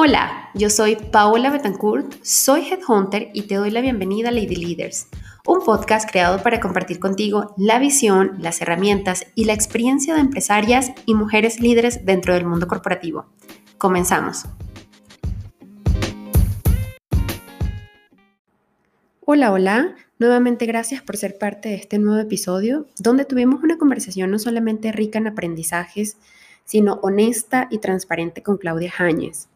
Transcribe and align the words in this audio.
Hola, 0.00 0.50
yo 0.54 0.70
soy 0.70 0.94
Paola 0.94 1.50
Betancourt, 1.50 2.22
soy 2.22 2.60
Headhunter 2.60 3.30
y 3.34 3.48
te 3.48 3.56
doy 3.56 3.72
la 3.72 3.80
bienvenida 3.80 4.28
a 4.28 4.30
Lady 4.30 4.54
Leaders, 4.54 5.08
un 5.44 5.64
podcast 5.64 6.08
creado 6.08 6.40
para 6.40 6.60
compartir 6.60 7.00
contigo 7.00 7.52
la 7.56 7.80
visión, 7.80 8.36
las 8.38 8.62
herramientas 8.62 9.26
y 9.34 9.46
la 9.46 9.54
experiencia 9.54 10.14
de 10.14 10.20
empresarias 10.20 10.92
y 11.04 11.14
mujeres 11.14 11.58
líderes 11.58 12.06
dentro 12.06 12.34
del 12.34 12.46
mundo 12.46 12.68
corporativo. 12.68 13.26
Comenzamos. 13.76 14.44
Hola, 19.24 19.50
hola. 19.50 19.96
Nuevamente 20.20 20.66
gracias 20.66 21.02
por 21.02 21.16
ser 21.16 21.38
parte 21.38 21.70
de 21.70 21.74
este 21.74 21.98
nuevo 21.98 22.20
episodio, 22.20 22.86
donde 23.00 23.24
tuvimos 23.24 23.64
una 23.64 23.78
conversación 23.78 24.30
no 24.30 24.38
solamente 24.38 24.92
rica 24.92 25.18
en 25.18 25.26
aprendizajes, 25.26 26.18
sino 26.64 27.00
honesta 27.02 27.66
y 27.68 27.78
transparente 27.78 28.44
con 28.44 28.58
Claudia 28.58 28.92
Jáñez. 28.92 29.48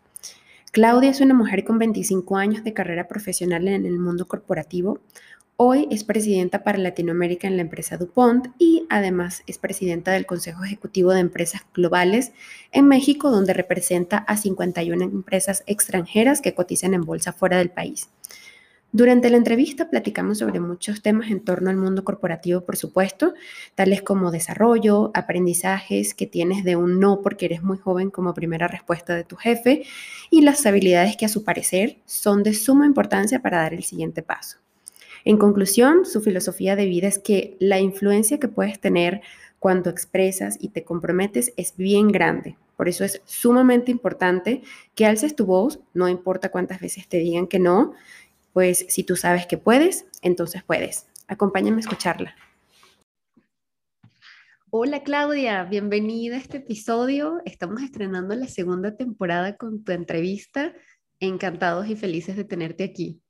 Claudia 0.72 1.10
es 1.10 1.20
una 1.20 1.34
mujer 1.34 1.64
con 1.64 1.78
25 1.78 2.38
años 2.38 2.64
de 2.64 2.72
carrera 2.72 3.06
profesional 3.06 3.68
en 3.68 3.84
el 3.84 3.98
mundo 3.98 4.26
corporativo. 4.26 5.00
Hoy 5.58 5.86
es 5.90 6.02
presidenta 6.02 6.64
para 6.64 6.78
Latinoamérica 6.78 7.46
en 7.46 7.56
la 7.56 7.62
empresa 7.62 7.98
DuPont 7.98 8.48
y 8.56 8.86
además 8.88 9.42
es 9.46 9.58
presidenta 9.58 10.12
del 10.12 10.24
Consejo 10.24 10.64
Ejecutivo 10.64 11.12
de 11.12 11.20
Empresas 11.20 11.60
Globales 11.74 12.32
en 12.70 12.88
México, 12.88 13.30
donde 13.30 13.52
representa 13.52 14.16
a 14.16 14.38
51 14.38 15.04
empresas 15.04 15.62
extranjeras 15.66 16.40
que 16.40 16.54
cotizan 16.54 16.94
en 16.94 17.02
bolsa 17.02 17.34
fuera 17.34 17.58
del 17.58 17.68
país. 17.68 18.08
Durante 18.94 19.30
la 19.30 19.38
entrevista 19.38 19.88
platicamos 19.88 20.36
sobre 20.36 20.60
muchos 20.60 21.00
temas 21.00 21.30
en 21.30 21.40
torno 21.40 21.70
al 21.70 21.78
mundo 21.78 22.04
corporativo, 22.04 22.60
por 22.60 22.76
supuesto, 22.76 23.32
tales 23.74 24.02
como 24.02 24.30
desarrollo, 24.30 25.10
aprendizajes 25.14 26.12
que 26.12 26.26
tienes 26.26 26.62
de 26.62 26.76
un 26.76 27.00
no 27.00 27.22
porque 27.22 27.46
eres 27.46 27.62
muy 27.62 27.78
joven 27.78 28.10
como 28.10 28.34
primera 28.34 28.68
respuesta 28.68 29.14
de 29.14 29.24
tu 29.24 29.36
jefe 29.36 29.84
y 30.30 30.42
las 30.42 30.66
habilidades 30.66 31.16
que 31.16 31.24
a 31.24 31.30
su 31.30 31.42
parecer 31.42 31.96
son 32.04 32.42
de 32.42 32.52
suma 32.52 32.84
importancia 32.84 33.40
para 33.40 33.62
dar 33.62 33.72
el 33.72 33.82
siguiente 33.82 34.22
paso. 34.22 34.58
En 35.24 35.38
conclusión, 35.38 36.04
su 36.04 36.20
filosofía 36.20 36.76
de 36.76 36.84
vida 36.84 37.08
es 37.08 37.18
que 37.18 37.56
la 37.60 37.80
influencia 37.80 38.38
que 38.38 38.48
puedes 38.48 38.78
tener 38.78 39.22
cuando 39.58 39.88
expresas 39.88 40.58
y 40.60 40.68
te 40.68 40.84
comprometes 40.84 41.54
es 41.56 41.76
bien 41.78 42.08
grande. 42.08 42.58
Por 42.76 42.88
eso 42.88 43.04
es 43.04 43.22
sumamente 43.24 43.92
importante 43.92 44.62
que 44.96 45.06
alces 45.06 45.36
tu 45.36 45.46
voz, 45.46 45.78
no 45.94 46.08
importa 46.08 46.50
cuántas 46.50 46.80
veces 46.80 47.06
te 47.08 47.18
digan 47.18 47.46
que 47.46 47.60
no, 47.60 47.92
pues 48.52 48.86
si 48.88 49.04
tú 49.04 49.16
sabes 49.16 49.46
que 49.46 49.58
puedes, 49.58 50.06
entonces 50.22 50.62
puedes. 50.62 51.06
Acompáñame 51.26 51.78
a 51.78 51.80
escucharla. 51.80 52.34
Hola 54.70 55.02
Claudia, 55.02 55.64
bienvenida 55.64 56.36
a 56.36 56.38
este 56.38 56.58
episodio. 56.58 57.42
Estamos 57.44 57.82
estrenando 57.82 58.34
la 58.34 58.46
segunda 58.46 58.96
temporada 58.96 59.56
con 59.56 59.84
tu 59.84 59.92
entrevista. 59.92 60.72
Encantados 61.20 61.88
y 61.88 61.96
felices 61.96 62.36
de 62.36 62.44
tenerte 62.44 62.84
aquí. 62.84 63.20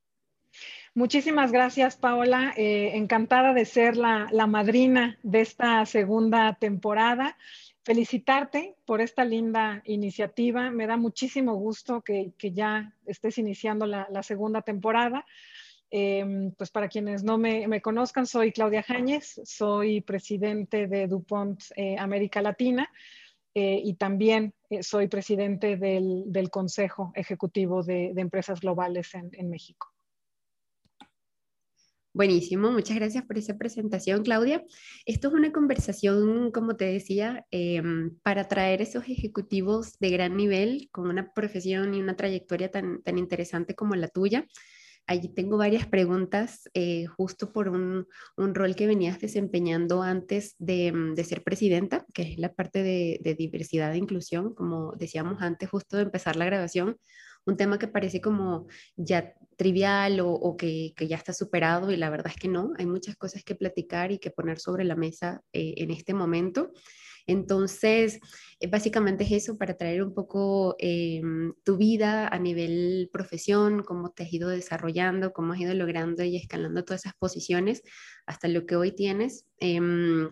Muchísimas 0.95 1.51
gracias, 1.51 1.95
Paola. 1.97 2.53
Eh, 2.55 2.91
encantada 2.95 3.53
de 3.53 3.65
ser 3.65 3.97
la, 3.97 4.27
la 4.31 4.47
madrina 4.47 5.19
de 5.23 5.41
esta 5.41 5.85
segunda 5.85 6.55
temporada 6.59 7.35
felicitarte 7.83 8.75
por 8.85 9.01
esta 9.01 9.25
linda 9.25 9.81
iniciativa. 9.85 10.71
Me 10.71 10.87
da 10.87 10.97
muchísimo 10.97 11.55
gusto 11.55 12.01
que, 12.01 12.33
ya 12.39 12.93
estés 13.05 13.37
iniciando 13.37 13.85
la, 13.85 14.23
segunda 14.23 14.61
temporada. 14.61 15.25
Em, 15.91 16.51
pues 16.53 16.71
para 16.71 16.87
quienes 16.87 17.23
no 17.23 17.37
me, 17.37 17.81
conozcan, 17.81 18.25
soy 18.25 18.51
Claudia 18.51 18.81
Jáñez, 18.81 19.39
soy 19.43 20.01
presidente 20.01 20.87
de 20.87 21.07
DuPont 21.07 21.61
eh, 21.75 21.95
América 21.99 22.41
Latina 22.41 22.89
eh, 23.53 23.79
y 23.83 23.93
también 23.93 24.55
eh, 24.71 24.81
soy 24.81 25.07
presidente 25.07 25.77
del, 25.77 26.49
Consejo 26.49 27.11
Ejecutivo 27.13 27.83
de, 27.83 28.11
Empresas 28.15 28.59
Globales 28.61 29.13
en 29.13 29.49
México. 29.49 29.92
Buenísimo, 32.15 32.71
muchas 32.71 32.95
gracias 32.97 33.25
por 33.25 33.39
esa 33.39 33.57
presentación, 33.57 34.21
Claudia. 34.21 34.63
Esto 35.07 35.29
es 35.29 35.33
una 35.33 35.51
conversación, 35.51 36.51
como 36.51 36.75
te 36.75 36.85
decía, 36.85 37.47
em, 37.49 38.15
para 38.21 38.47
traer 38.47 38.83
esos 38.83 39.05
ejecutivos 39.09 39.97
de 39.97 40.11
gran 40.11 40.37
nivel, 40.37 40.89
con 40.91 41.07
una 41.09 41.33
profesión 41.33 41.95
y 41.95 42.01
una 42.01 42.15
trayectoria 42.15 42.69
tan, 42.69 43.01
tan 43.01 43.17
interesante 43.17 43.73
como 43.73 43.95
la 43.95 44.09
tuya. 44.09 44.45
Allí 45.07 45.33
tengo 45.33 45.57
varias 45.57 45.87
preguntas, 45.87 46.69
eh, 46.75 47.07
justo 47.07 47.51
por 47.51 47.67
un, 47.67 48.05
un, 48.37 48.53
rol 48.55 48.75
que 48.75 48.85
venías 48.85 49.19
desempeñando 49.19 50.03
antes 50.03 50.55
de, 50.59 50.91
mm, 50.91 51.15
de, 51.15 51.23
ser 51.23 51.43
presidenta, 51.43 52.05
que 52.13 52.33
es 52.33 52.37
la 52.37 52.53
parte 52.53 52.83
de, 52.83 53.19
de 53.23 53.33
diversidad 53.33 53.91
e 53.93 53.97
inclusión, 53.97 54.53
como 54.53 54.93
decíamos 54.93 55.41
antes, 55.41 55.67
justo 55.67 55.97
de 55.97 56.03
empezar 56.03 56.35
la 56.35 56.45
grabación 56.45 56.97
un 57.45 57.57
tema 57.57 57.77
que 57.77 57.87
parece 57.87 58.21
como 58.21 58.67
ya 58.95 59.33
trivial 59.55 60.19
o, 60.21 60.55
que, 60.57 60.93
ya 60.97 61.17
está 61.17 61.33
superado 61.33 61.91
y 61.91 61.97
la 61.97 62.09
verdad 62.09 62.31
es 62.35 62.41
que 62.41 62.47
no, 62.47 62.73
hay 62.77 62.85
muchas 62.85 63.15
cosas 63.15 63.43
que 63.43 63.55
platicar 63.55 64.11
y 64.11 64.19
que 64.19 64.31
poner 64.31 64.59
sobre 64.59 64.83
la 64.83 64.95
mesa 64.95 65.41
eh, 65.53 65.75
en 65.77 65.91
este 65.91 66.13
momento. 66.13 66.71
Entonces, 67.25 68.19
eh, 68.59 68.67
básicamente 68.67 69.23
es 69.23 69.31
eso 69.31 69.57
para 69.57 69.77
traer 69.77 70.03
un 70.03 70.13
poco 70.13 70.75
em, 70.79 71.53
tu 71.63 71.77
vida 71.77 72.27
a 72.27 72.37
nivel 72.37 73.09
profesión, 73.13 73.83
cómo 73.83 74.11
te 74.11 74.23
has 74.23 74.33
ido 74.33 74.49
desarrollando, 74.49 75.31
cómo 75.31 75.53
has 75.53 75.59
ido 75.59 75.73
logrando 75.73 76.23
y 76.23 76.35
escalando 76.35 76.83
todas 76.83 77.01
esas 77.05 77.15
posiciones 77.15 77.83
hasta 78.25 78.47
lo 78.49 78.65
que 78.65 78.75
hoy 78.75 78.91
tienes. 78.91 79.45
Em, 79.59 80.29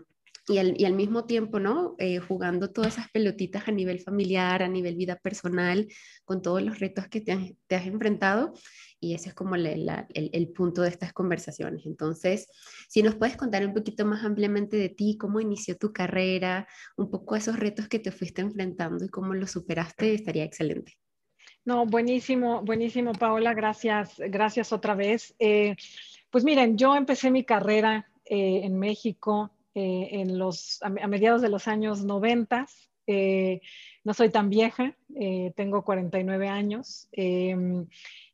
y 0.47 0.57
al, 0.57 0.94
mismo 0.94 1.25
tiempo, 1.25 1.59
¿no? 1.59 1.96
Eh, 2.00 2.19
jugando 2.19 2.72
todas 2.72 2.94
esas 2.94 3.12
pelotitas 3.12 3.68
a 3.68 3.72
nivel 3.72 4.00
familiar, 4.00 4.63
a 4.63 4.68
nivel 4.68 4.96
vida 4.96 5.16
personal, 5.18 5.88
con 6.25 6.41
todos 6.41 6.63
los 6.63 6.79
retos 6.79 7.07
que 7.07 7.22
te, 7.22 7.31
has, 7.75 7.85
enfrentado. 7.85 8.53
Y 9.00 9.13
ese 9.13 9.30
es 9.30 9.35
como 9.35 9.56
el, 9.56 10.51
punto 10.56 10.81
de 10.81 10.90
estas 10.90 11.13
conversaciones. 11.13 11.85
Entonces, 11.85 12.47
si 12.90 13.03
nos 13.03 13.16
puedes 13.16 13.38
contar 13.38 13.66
un 13.66 13.74
poquito 13.74 14.06
más 14.06 14.24
ampliamente 14.24 14.78
de 14.78 14.90
ti, 14.90 15.18
cómo 15.18 15.40
inició 15.40 15.78
tu 15.78 15.94
carrera, 15.94 16.68
un 16.97 17.09
poco 17.09 17.35
esos 17.35 17.59
retos 17.59 17.88
que 17.88 18.00
te 18.00 18.12
fuiste 18.12 18.41
enfrentando 18.41 19.06
y 19.06 19.09
cómo 19.09 19.34
los 19.34 19.51
superaste, 19.51 20.13
estaría 20.13 20.44
excelente. 20.44 20.97
No, 21.66 21.85
buenísimo, 21.85 22.62
buenísimo, 22.63 23.13
Paola. 23.13 23.53
Gracias, 23.53 24.16
gracias 24.18 24.74
otra 24.74 24.96
vez. 24.96 25.35
Eh, 25.38 25.75
pues 26.31 26.44
miren, 26.44 26.78
yo 26.78 26.96
empecé 26.96 27.30
mi 27.30 27.44
carrera 27.44 28.09
eh, 28.25 28.62
en 28.63 28.80
México 28.80 29.51
eh, 29.73 30.09
en 30.19 30.37
los, 30.37 30.79
a, 30.81 30.89
mediados 30.89 31.41
de 31.41 31.47
los 31.47 31.67
años 31.67 32.03
90. 32.03 32.67
Eh, 33.07 33.61
no 34.03 34.13
soy 34.13 34.29
tan 34.29 34.49
vieja, 34.49 34.95
eh, 35.15 35.53
tengo 35.55 35.83
49 35.83 36.47
años 36.47 37.07
em, 37.11 37.87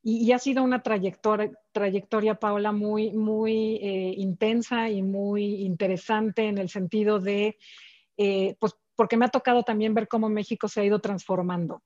y, 0.03 0.31
ha 0.31 0.39
sido 0.39 0.63
una 0.63 0.81
trayectoria, 0.81 1.51
trayectoria 1.71 2.35
Paola, 2.35 2.71
muy, 2.71 3.11
muy 3.11 3.77
intensa 4.17 4.89
y 4.89 5.01
muy 5.03 5.63
interesante 5.63 6.47
en 6.47 6.57
el 6.57 6.69
sentido 6.69 7.19
de, 7.19 7.57
pues 8.59 8.75
porque 8.95 9.17
me 9.17 9.25
ha 9.25 9.29
tocado 9.29 9.63
también 9.63 9.93
ver 9.93 10.07
cómo 10.07 10.29
México 10.29 10.67
se 10.67 10.81
ha 10.81 10.85
ido 10.85 10.99
transformando. 10.99 11.81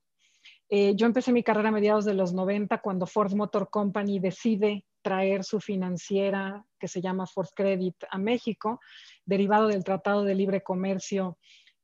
yo 0.69 1.05
empecé 1.05 1.31
mi 1.31 1.43
carrera 1.43 1.69
a 1.69 1.73
mediados 1.73 2.05
de 2.05 2.13
los 2.13 2.33
90 2.33 2.79
cuando 2.79 3.05
Ford 3.07 3.33
Motor 3.33 3.69
Company 3.69 4.19
decide 4.19 4.85
traer 5.01 5.43
su 5.43 5.59
financiera 5.59 6.65
que 6.79 6.87
se 6.87 7.01
llama 7.01 7.27
Ford 7.27 7.49
Credit 7.55 7.95
a 8.09 8.17
México, 8.17 8.79
derivado 9.25 9.67
del 9.67 9.83
Tratado 9.83 10.23
de 10.23 10.35
Libre 10.35 10.61
Comercio 10.61 11.37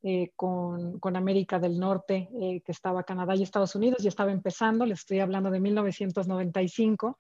eh, 0.03 0.31
con, 0.35 1.15
América 1.15 1.59
del 1.59 1.79
Norte, 1.79 2.29
eh, 2.39 2.61
que 2.63 2.71
estaba 2.71 3.03
Canadá 3.03 3.35
y 3.35 3.43
Estados 3.43 3.75
Unidos, 3.75 4.05
y 4.05 4.07
estaba 4.07 4.31
empezando, 4.31 4.85
les 4.85 4.99
estoy 4.99 5.19
hablando 5.19 5.49
de 5.49 5.59
1995. 5.59 7.17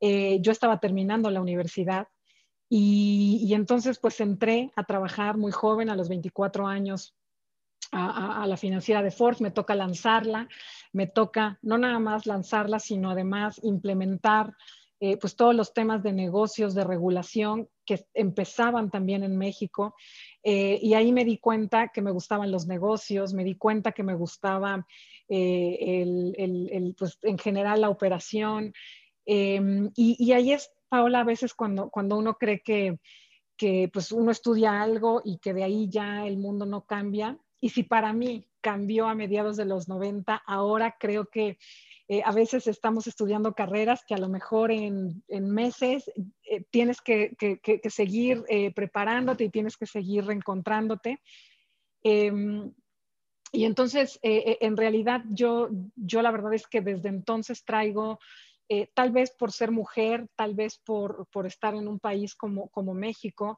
Eh, 0.00 0.38
yo 0.40 0.50
estaba 0.50 0.80
terminando 0.80 1.30
la 1.30 1.40
universidad 1.40 2.08
y, 2.68 3.52
entonces 3.54 3.98
pues 3.98 4.20
entré 4.20 4.72
a 4.76 4.84
trabajar 4.84 5.36
muy 5.36 5.52
joven, 5.52 5.90
a 5.90 5.94
los 5.94 6.08
24 6.08 6.66
años, 6.66 7.14
a, 7.92 8.42
a, 8.42 8.46
la 8.46 8.56
financiera 8.56 9.02
de 9.02 9.10
Ford, 9.10 9.36
me 9.40 9.50
toca 9.50 9.74
lanzarla, 9.74 10.48
me 10.92 11.06
toca 11.06 11.58
no 11.62 11.78
nada 11.78 11.98
más 11.98 12.26
lanzarla, 12.26 12.80
sino 12.80 13.10
además 13.10 13.60
implementar 13.62 14.56
eh, 14.98 15.18
pues 15.18 15.36
todos 15.36 15.54
los 15.54 15.74
temas 15.74 16.02
de 16.02 16.12
negocios, 16.12 16.74
de 16.74 16.82
regulación 16.82 17.68
que 17.84 18.06
empezaban 18.14 18.90
también 18.90 19.22
en 19.24 19.36
México. 19.36 19.94
Eh, 20.42 20.78
y 20.80 20.94
ahí 20.94 21.12
me 21.12 21.24
di 21.24 21.38
cuenta 21.38 21.88
que 21.88 22.00
me 22.00 22.10
gustaban 22.10 22.50
los 22.50 22.66
negocios, 22.66 23.34
me 23.34 23.44
di 23.44 23.56
cuenta 23.56 23.92
que 23.92 24.02
me 24.02 24.14
gustaba 24.14 24.86
eh, 25.28 26.02
el, 26.02 26.94
pues, 26.98 27.18
en 27.22 27.36
general 27.36 27.82
la 27.82 27.90
operación. 27.90 28.72
Em, 29.26 29.90
y, 29.96 30.32
ahí 30.32 30.52
es, 30.52 30.72
Paola, 30.88 31.20
a 31.20 31.24
veces 31.24 31.52
cuando, 31.52 31.90
cuando 31.90 32.16
uno 32.16 32.38
cree 32.38 32.60
que, 32.60 32.98
que 33.56 33.90
pues 33.92 34.12
uno 34.12 34.30
estudia 34.30 34.80
algo 34.80 35.20
y 35.24 35.38
que 35.38 35.52
de 35.52 35.64
ahí 35.64 35.88
ya 35.90 36.26
el 36.26 36.38
mundo 36.38 36.64
no 36.64 36.86
cambia. 36.86 37.38
Y 37.60 37.70
si 37.70 37.82
para 37.82 38.12
mí 38.14 38.48
cambió 38.62 39.08
a 39.08 39.14
mediados 39.14 39.56
de 39.56 39.66
los 39.66 39.88
90, 39.88 40.42
ahora 40.46 40.96
creo 40.98 41.26
que 41.26 41.58
eh, 42.08 42.22
a 42.24 42.30
veces 42.30 42.68
estamos 42.68 43.08
estudiando 43.08 43.52
carreras 43.52 44.04
que 44.06 44.14
a 44.14 44.18
lo 44.18 44.28
mejor 44.28 44.70
en, 44.70 45.24
meses 45.28 46.08
eh, 46.44 46.62
tienes 46.70 47.00
que, 47.00 47.36
seguir 47.90 48.44
eh, 48.48 48.72
preparándote 48.72 49.44
y 49.44 49.50
tienes 49.50 49.76
que 49.76 49.86
seguir 49.86 50.24
reencontrándote. 50.24 51.20
Em, 52.04 52.72
y 53.52 53.64
entonces, 53.64 54.18
en 54.22 54.76
realidad, 54.76 55.22
yo, 55.30 55.70
yo 55.94 56.20
la 56.20 56.30
verdad 56.30 56.52
es 56.52 56.66
que 56.66 56.80
desde 56.80 57.08
entonces 57.08 57.64
traigo 57.64 58.18
tal 58.92 59.12
vez 59.12 59.30
por 59.30 59.52
ser 59.52 59.70
mujer, 59.70 60.28
tal 60.34 60.54
vez 60.54 60.78
por, 60.84 61.26
por 61.28 61.46
estar 61.46 61.74
en 61.74 61.88
un 61.88 62.00
país 62.00 62.34
como, 62.34 62.68
como 62.68 62.92
México, 62.92 63.56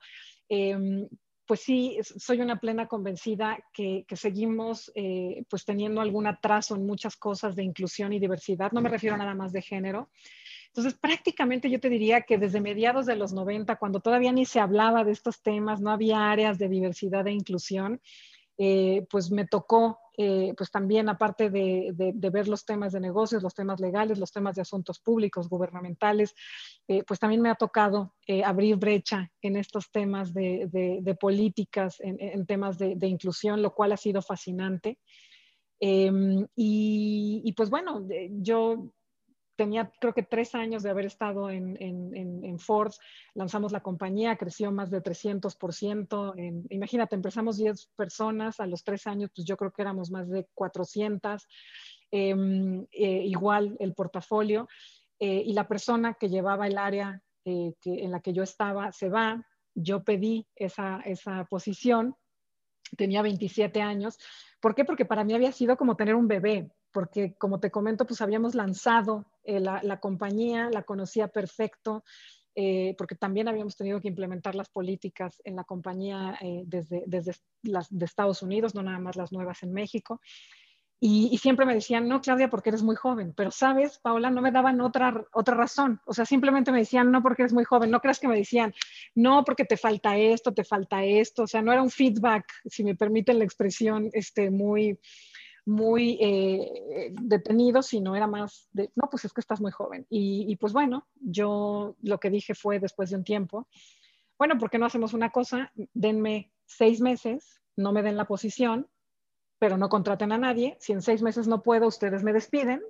em, 0.48 1.08
pues 1.48 1.60
sí, 1.60 1.96
soy 2.02 2.42
una 2.42 2.60
plena 2.60 2.86
convencida 2.86 3.58
que, 3.72 4.04
seguimos 4.14 4.92
eh, 4.94 5.44
pues 5.48 5.64
teniendo 5.64 6.02
algún 6.02 6.26
atraso 6.26 6.76
en 6.76 6.84
muchas 6.84 7.16
cosas 7.16 7.56
de 7.56 7.64
inclusión 7.64 8.12
y 8.12 8.18
diversidad. 8.18 8.70
No 8.70 8.82
me 8.82 8.90
refiero 8.90 9.16
nada 9.16 9.34
más 9.34 9.50
de 9.50 9.62
género. 9.62 10.10
Entonces, 10.66 10.92
prácticamente 10.92 11.70
yo 11.70 11.80
te 11.80 11.88
diría 11.88 12.20
que 12.20 12.36
desde 12.36 12.60
mediados 12.60 13.06
de 13.06 13.16
los 13.16 13.32
90, 13.32 13.76
cuando 13.76 14.00
todavía 14.00 14.30
ni 14.30 14.44
se 14.44 14.60
hablaba 14.60 15.04
de 15.04 15.12
estos 15.12 15.40
temas, 15.40 15.80
no 15.80 15.90
había 15.90 16.30
áreas 16.30 16.58
de 16.58 16.68
diversidad 16.68 17.26
e 17.26 17.32
inclusión, 17.32 18.02
eh, 18.60 19.06
pues 19.08 19.31
me 19.31 19.46
tocó, 19.46 20.00
eh, 20.16 20.52
pues 20.56 20.72
también 20.72 21.08
aparte 21.08 21.49
de, 21.49 21.93
ver 22.16 22.49
los 22.49 22.64
temas 22.64 22.93
de 22.93 22.99
negocios, 22.99 23.40
los 23.40 23.55
temas 23.55 23.78
legales, 23.78 24.19
los 24.19 24.32
temas 24.32 24.56
de 24.56 24.62
asuntos 24.62 24.99
públicos, 24.99 25.49
gubernamentales, 25.49 26.34
eh, 26.88 27.05
pues 27.06 27.20
también 27.20 27.40
me 27.40 27.50
ha 27.50 27.55
tocado 27.55 28.16
abrir 28.44 28.75
brecha 28.75 29.31
en 29.43 29.56
estos 29.56 29.93
temas 29.93 30.34
de, 30.34 31.16
políticas, 31.20 31.99
en, 32.00 32.44
temas 32.46 32.78
de, 32.78 33.06
inclusión, 33.06 33.62
lo 33.62 33.72
cual 33.72 33.93
ha 33.93 33.96
sido 33.96 34.22
fascinante. 34.22 34.99
Em, 35.78 36.44
y, 36.56 37.43
y, 37.44 37.52
pues 37.52 37.70
bueno, 37.70 38.05
yo 38.31 38.90
tenía 39.58 39.90
creo 39.99 40.14
que 40.14 40.22
tres 40.22 40.55
años 40.55 40.84
de 40.84 40.90
haber 40.90 41.05
estado 41.05 41.50
en, 41.50 41.76
en, 41.82 42.44
en, 42.44 42.58
Ford, 42.60 42.93
lanzamos 43.34 43.72
la 43.72 43.81
compañía, 43.81 44.37
creció 44.37 44.70
más 44.70 44.88
de 44.88 45.02
300%. 45.02 46.34
En, 46.37 46.64
imagínate, 46.70 47.16
empezamos 47.16 47.56
10 47.56 47.88
personas, 47.96 48.60
a 48.60 48.66
los 48.66 48.84
tres 48.84 49.08
años 49.08 49.31
pues 49.34 49.44
yo 49.44 49.56
creo 49.56 49.72
que 49.72 49.82
éramos 49.82 50.12
más 50.12 50.31
de 50.31 50.46
400. 50.55 51.46
Em, 52.12 52.87
eh, 52.93 53.25
igual 53.26 53.76
el 53.81 53.94
portafolio. 53.94 54.69
Eh, 55.19 55.43
y 55.44 55.52
la 55.52 55.66
persona 55.66 56.14
que 56.14 56.28
llevaba 56.28 56.69
el 56.69 56.78
área 56.78 57.20
eh, 57.44 57.75
que, 57.81 58.05
en 58.05 58.12
la 58.12 58.20
que 58.20 58.32
yo 58.32 58.44
estaba 58.44 58.93
se 58.93 59.08
va. 59.08 59.44
Yo 59.75 60.05
pedí 60.05 60.46
esa, 60.55 61.00
esa 61.05 61.44
posición, 61.46 62.14
tenía 62.96 63.22
27 63.22 63.82
años. 63.82 64.19
¿Por 64.60 64.76
qué? 64.76 64.84
Porque 64.84 65.05
para 65.05 65.25
mí 65.25 65.34
había 65.34 65.50
sido 65.50 65.76
como 65.76 65.96
tener 65.96 66.14
un 66.14 66.28
bebé 66.28 66.70
porque 66.93 67.34
como 67.34 67.60
te 67.60 67.70
comento, 67.70 68.06
pues 68.06 68.20
habíamos 68.20 68.55
lanzado 68.55 69.26
eh, 69.48 69.60
la, 69.60 69.98
compañía, 69.98 70.68
la 70.70 70.82
conocía 70.82 71.28
perfecto, 71.28 72.04
eh, 72.54 72.94
porque 72.98 73.14
también 73.14 73.48
habíamos 73.48 73.76
tenido 73.76 73.98
que 73.98 74.08
implementar 74.08 74.54
las 74.54 74.68
políticas 74.68 75.40
en 75.42 75.56
la 75.56 75.64
compañía 75.64 76.36
eh, 76.42 76.64
desde, 76.66 77.02
desde 77.06 77.32
las 77.62 77.88
de 77.88 78.04
Estados 78.04 78.42
Unidos, 78.42 78.74
no 78.74 78.82
nada 78.82 78.98
más 78.98 79.16
las 79.16 79.32
nuevas 79.32 79.62
en 79.62 79.72
México. 79.72 80.20
Y, 81.00 81.38
siempre 81.38 81.64
me 81.64 81.72
decían, 81.72 82.08
no, 82.08 82.20
Claudia, 82.20 82.50
porque 82.50 82.68
eres 82.68 82.82
muy 82.82 82.94
joven. 82.94 83.32
Pero, 83.34 83.50
¿sabes, 83.50 83.98
Paola? 84.00 84.30
No 84.30 84.42
me 84.42 84.50
daban 84.52 84.82
otra, 84.82 85.24
otra 85.32 85.54
razón. 85.54 85.98
O 86.04 86.12
sea, 86.12 86.26
simplemente 86.26 86.70
me 86.70 86.80
decían, 86.80 87.10
no, 87.10 87.22
porque 87.22 87.42
eres 87.42 87.54
muy 87.54 87.64
joven. 87.64 87.90
No 87.90 88.00
creas 88.00 88.20
que 88.20 88.28
me 88.28 88.36
decían, 88.36 88.74
no, 89.14 89.44
porque 89.44 89.64
te 89.64 89.78
falta 89.78 90.18
esto, 90.18 90.52
te 90.52 90.64
falta 90.64 91.04
esto. 91.04 91.44
O 91.44 91.46
sea, 91.46 91.62
no 91.62 91.72
era 91.72 91.82
un 91.82 91.90
feedback, 91.90 92.52
si 92.66 92.84
me 92.84 92.96
permiten 92.96 93.38
la 93.38 93.44
expresión, 93.44 94.10
este, 94.12 94.50
muy, 94.50 94.98
muy 95.69 96.19
eh, 96.20 97.12
detenido, 97.20 97.82
sino 97.82 98.17
era 98.17 98.26
más 98.26 98.69
de, 98.73 98.91
no, 98.97 99.09
pues 99.11 99.25
es 99.25 99.32
que 99.32 99.41
estás 99.41 99.61
muy 99.61 99.70
joven. 99.70 100.06
Y, 100.09 100.56
pues 100.56 100.73
bueno, 100.73 101.06
yo 101.15 101.94
lo 102.03 102.19
que 102.19 102.31
dije 102.31 102.55
fue 102.55 102.81
después 102.81 103.11
de 103.11 103.17
un 103.17 103.25
tiempo, 103.25 103.69
bueno, 104.38 104.56
¿por 104.59 104.70
qué 104.70 104.79
no 104.79 104.87
hacemos 104.87 105.12
una 105.12 105.31
cosa? 105.31 105.73
Denme 105.93 106.53
seis 106.65 107.00
meses, 107.00 107.61
no 107.76 107.93
me 107.93 108.03
den 108.03 108.17
la 108.17 108.26
posición, 108.26 108.88
pero 109.59 109.76
no 109.76 109.88
contraten 109.88 110.32
a 110.32 110.38
nadie. 110.38 110.76
Si 110.81 110.93
en 110.93 111.03
seis 111.03 111.23
meses 111.23 111.47
no 111.49 111.62
puedo, 111.62 111.87
ustedes 111.87 112.23
me 112.23 112.32
despiden. 112.32 112.82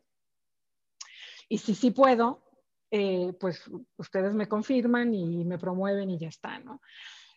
Y 1.49 1.59
si 1.59 1.75
sí 1.75 1.91
puedo, 1.91 2.43
eh, 2.91 3.33
pues 3.41 3.65
ustedes 3.97 4.35
me 4.35 4.49
confirman 4.49 5.15
y 5.15 5.45
me 5.45 5.59
promueven 5.59 6.11
y 6.11 6.19
ya 6.19 6.29
está, 6.29 6.59
¿no? 6.59 6.81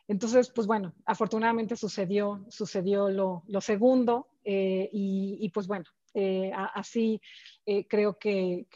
Entonces, 0.08 0.52
pues 0.52 0.68
bueno, 0.68 0.94
afortunadamente 1.06 1.78
sucedió, 1.78 2.46
sucedió 2.50 3.10
lo, 3.10 3.44
segundo 3.62 4.28
eh, 4.44 4.90
y, 4.92 5.50
pues 5.54 5.68
bueno, 5.68 5.86
eh, 6.14 6.52
así 6.54 7.22
eh, 7.66 7.88
creo 7.88 8.18
que, 8.18 8.68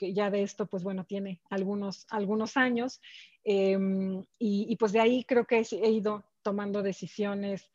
ya 0.00 0.30
de 0.30 0.42
esto, 0.42 0.66
pues 0.66 0.82
bueno, 0.82 1.04
tiene 1.04 1.40
algunos, 1.50 2.06
algunos 2.10 2.56
años 2.56 3.00
y, 3.44 4.76
pues 4.76 4.92
de 4.92 5.00
ahí 5.00 5.24
creo 5.24 5.46
que 5.46 5.64
he, 5.70 5.90
ido 5.90 6.24
tomando 6.42 6.82
decisiones, 6.82 7.70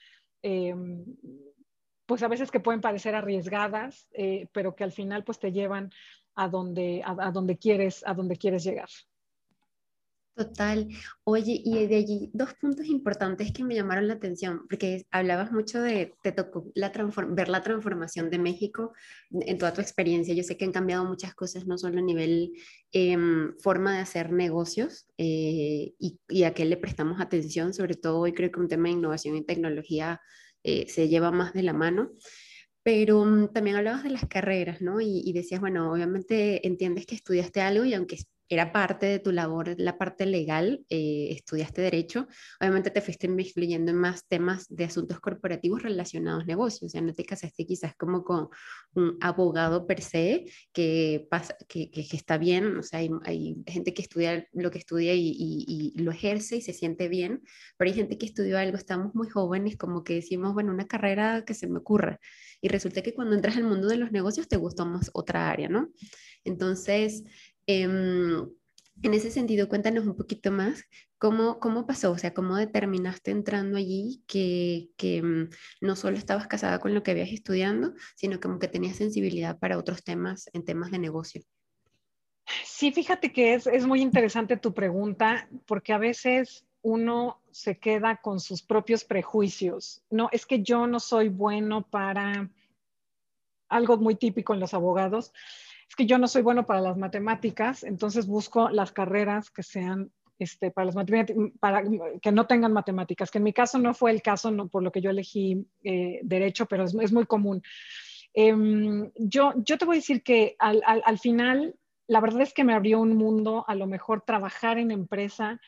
pues 2.05 2.23
a 2.23 2.27
veces 2.27 2.51
que 2.51 2.59
pueden 2.59 2.81
parecer 2.81 3.15
arriesgadas, 3.15 4.07
pero 4.51 4.75
que 4.75 4.83
al 4.83 4.91
final 4.91 5.23
pues 5.23 5.39
te 5.39 5.51
llevan 5.51 5.91
a 6.35 6.47
donde, 6.47 7.01
a 7.05 7.31
donde, 7.31 7.57
quieres, 7.57 8.03
a 8.05 8.13
donde 8.13 8.37
quieres 8.37 8.63
llegar. 8.63 8.89
Total. 10.35 10.87
Oye, 11.25 11.61
y 11.65 11.85
de 11.87 11.95
allí 11.97 12.29
dos 12.33 12.53
puntos 12.53 12.85
importantes 12.85 13.51
que 13.51 13.65
me 13.65 13.75
llamaron 13.75 14.07
la 14.07 14.13
atención, 14.13 14.61
porque 14.69 15.05
hablabas 15.11 15.51
mucho 15.51 15.81
de, 15.81 16.13
te 16.23 16.31
tocó 16.31 16.71
la 16.75 16.93
ver 17.27 17.49
la 17.49 17.61
transformación 17.61 18.29
de 18.29 18.39
México 18.39 18.93
en 19.31 19.57
toda 19.57 19.73
tu 19.73 19.81
experiencia. 19.81 20.33
Yo 20.33 20.43
sé 20.43 20.55
que 20.55 20.63
han 20.63 20.71
cambiado 20.71 21.03
muchas 21.03 21.33
cosas, 21.35 21.67
no 21.67 21.77
solo 21.77 21.99
a 21.99 22.01
nivel 22.01 22.53
em, 22.93 23.53
forma 23.59 23.93
de 23.95 23.99
hacer 23.99 24.31
negocios 24.31 25.07
eh, 25.17 25.93
y, 25.99 26.43
a 26.43 26.53
qué 26.53 26.63
le 26.63 26.77
prestamos 26.77 27.19
atención, 27.19 27.73
sobre 27.73 27.95
todo 27.95 28.19
hoy 28.19 28.31
creo 28.33 28.49
que 28.49 28.61
un 28.61 28.69
tema 28.69 28.87
de 28.87 28.93
innovación 28.95 29.35
y 29.35 29.43
tecnología 29.45 30.21
eh, 30.63 30.87
se 30.87 31.09
lleva 31.09 31.31
más 31.31 31.51
de 31.51 31.63
la 31.63 31.73
mano. 31.73 32.11
Pero 32.83 33.25
mm, 33.25 33.51
también 33.53 33.75
hablabas 33.75 34.03
de 34.03 34.11
las 34.11 34.25
carreras, 34.27 34.81
¿no? 34.81 35.01
Y, 35.01 35.21
y 35.25 35.33
decías, 35.33 35.59
bueno, 35.59 35.91
obviamente 35.91 36.65
entiendes 36.65 37.05
que 37.05 37.15
estudiaste 37.15 37.61
algo 37.61 37.83
y 37.83 37.93
aunque 37.93 38.17
era 38.49 38.71
parte 38.71 39.05
de 39.05 39.19
tu 39.19 39.31
labor, 39.31 39.75
la 39.77 39.97
parte 39.97 40.25
legal, 40.25 40.83
eh, 40.89 41.27
estudiaste 41.31 41.81
derecho, 41.83 42.27
obviamente 42.59 42.89
te 42.89 43.01
fuiste 43.01 43.27
incluyendo 43.27 43.91
en 43.91 43.97
más 43.97 44.27
temas 44.27 44.65
de 44.69 44.85
asuntos 44.85 45.19
corporativos 45.19 45.83
relacionados 45.83 46.43
a 46.43 46.45
negocios, 46.47 46.83
o 46.83 46.89
sea, 46.89 47.01
no 47.01 47.13
te 47.13 47.25
casaste 47.25 47.67
quizás 47.67 47.93
como 47.95 48.23
con 48.23 48.49
un 48.95 49.17
abogado 49.21 49.85
per 49.85 50.01
se, 50.01 50.45
que, 50.73 51.27
pasa, 51.29 51.55
que, 51.67 51.91
que, 51.91 52.01
está 52.11 52.39
bien, 52.39 52.77
o 52.77 52.83
sea, 52.83 52.99
hay, 52.99 53.11
hay, 53.23 53.63
gente 53.67 53.93
que 53.93 54.01
estudia 54.01 54.47
lo 54.53 54.71
que 54.71 54.79
estudia 54.79 55.13
y, 55.13 55.93
lo 55.95 56.11
ejerce 56.11 56.57
y 56.57 56.61
se 56.61 56.73
siente 56.73 57.07
bien, 57.07 57.41
pero 57.77 57.89
hay 57.89 57.95
gente 57.95 58.17
que 58.17 58.25
estudió 58.25 58.57
algo, 58.57 58.77
estamos 58.77 59.13
muy 59.13 59.29
jóvenes, 59.29 59.77
como 59.77 60.03
que 60.03 60.15
decimos, 60.15 60.53
bueno, 60.53 60.71
una 60.71 60.87
carrera 60.87 61.43
que 61.45 61.53
se 61.53 61.67
me 61.67 61.77
ocurra, 61.77 62.19
y 62.61 62.67
resulta 62.69 63.03
que 63.03 63.13
cuando 63.13 63.35
entras 63.35 63.57
al 63.57 63.63
mundo 63.63 63.87
de 63.87 63.97
los 63.97 64.11
negocios 64.11 64.47
te 64.47 64.57
gustó 64.57 64.85
más 64.85 65.11
otra 65.13 65.49
área, 65.51 65.69
¿no? 65.69 65.89
Entonces, 66.43 67.23
Em, 67.71 68.49
en 69.03 69.13
ese 69.13 69.29
sentido, 69.29 69.69
cuéntanos 69.69 70.07
un 70.07 70.17
poquito 70.17 70.51
más 70.51 70.85
cómo, 71.19 71.59
cómo 71.59 71.85
pasó, 71.85 72.11
o 72.11 72.17
sea, 72.17 72.33
cómo 72.33 72.55
determinaste 72.55 73.29
entrando 73.29 73.77
allí 73.77 74.23
que, 74.25 74.89
que 74.97 75.21
mm, 75.21 75.49
no 75.81 75.95
solo 75.95 76.17
estabas 76.17 76.47
casada 76.47 76.79
con 76.79 76.95
lo 76.95 77.03
que 77.03 77.11
habías 77.11 77.29
estudiando, 77.29 77.93
sino 78.15 78.39
como 78.39 78.57
que 78.57 78.69
tenías 78.69 78.95
sensibilidad 78.95 79.59
para 79.59 79.77
otros 79.77 80.03
temas 80.03 80.49
en 80.53 80.65
temas 80.65 80.89
de 80.89 80.97
negocio. 80.97 81.43
Sí, 82.65 82.91
fíjate 82.91 83.31
que 83.31 83.53
es, 83.53 83.67
es 83.67 83.85
muy 83.85 84.01
interesante 84.01 84.57
tu 84.57 84.73
pregunta, 84.73 85.47
porque 85.67 85.93
a 85.93 85.99
veces 85.99 86.65
uno 86.81 87.39
se 87.51 87.77
queda 87.77 88.15
con 88.15 88.39
sus 88.39 88.63
propios 88.63 89.03
prejuicios. 89.03 90.01
No, 90.09 90.27
es 90.31 90.47
que 90.47 90.63
yo 90.63 90.87
no 90.87 90.99
soy 90.99 91.29
bueno 91.29 91.87
para 91.87 92.49
algo 93.67 93.97
muy 93.97 94.15
típico 94.15 94.55
en 94.55 94.59
los 94.59 94.73
abogados 94.73 95.31
es 95.89 95.95
que 95.95 96.05
yo 96.05 96.19
no 96.19 96.27
soy 96.27 96.43
bueno 96.43 96.65
para 96.67 96.81
las 96.81 96.97
matemáticas, 96.97 97.83
entonces 97.83 98.27
busco 98.27 98.69
las 98.69 98.91
carreras 98.91 99.49
que 99.49 99.63
sean 99.63 100.11
este, 100.37 100.71
para 100.71 100.85
las 100.85 100.95
para 101.59 101.83
que 102.21 102.31
no 102.31 102.47
tengan 102.47 102.71
matemáticas, 102.71 103.31
que 103.31 103.39
en 103.39 103.43
mi 103.43 103.53
caso 103.53 103.79
no 103.79 103.93
fue 103.93 104.11
el 104.11 104.21
caso, 104.21 104.51
no, 104.51 104.67
por 104.67 104.83
lo 104.83 104.91
que 104.91 105.01
yo 105.01 105.09
elegí 105.09 105.67
eh, 105.83 106.19
derecho, 106.23 106.67
pero 106.67 106.85
es, 106.85 107.11
muy 107.11 107.25
común. 107.25 107.61
Em, 108.33 109.11
yo, 109.15 109.53
yo 109.57 109.77
te 109.77 109.85
voy 109.85 109.97
a 109.97 109.99
decir 109.99 110.21
que 110.21 110.55
al, 110.59 110.81
al, 110.85 111.01
al, 111.03 111.17
final, 111.17 111.75
la 112.07 112.21
verdad 112.21 112.41
es 112.41 112.53
que 112.53 112.63
me 112.63 112.73
abrió 112.73 113.01
un 113.01 113.17
mundo, 113.17 113.65
a 113.67 113.73
lo 113.73 113.87
mejor 113.87 114.21
trabajar 114.21 114.77
en 114.77 114.91
empresa, 114.91 115.59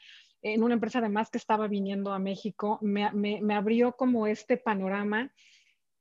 en 0.43 0.63
una 0.63 0.75
empresa 0.75 0.99
además 0.99 1.31
que 1.31 1.39
estaba 1.39 1.67
viniendo 1.67 2.13
a 2.13 2.19
México, 2.19 2.77
me, 2.81 3.11
me, 3.11 3.41
me 3.41 3.55
abrió 3.55 3.93
como 3.93 4.27
este 4.27 4.55
panorama 4.55 5.33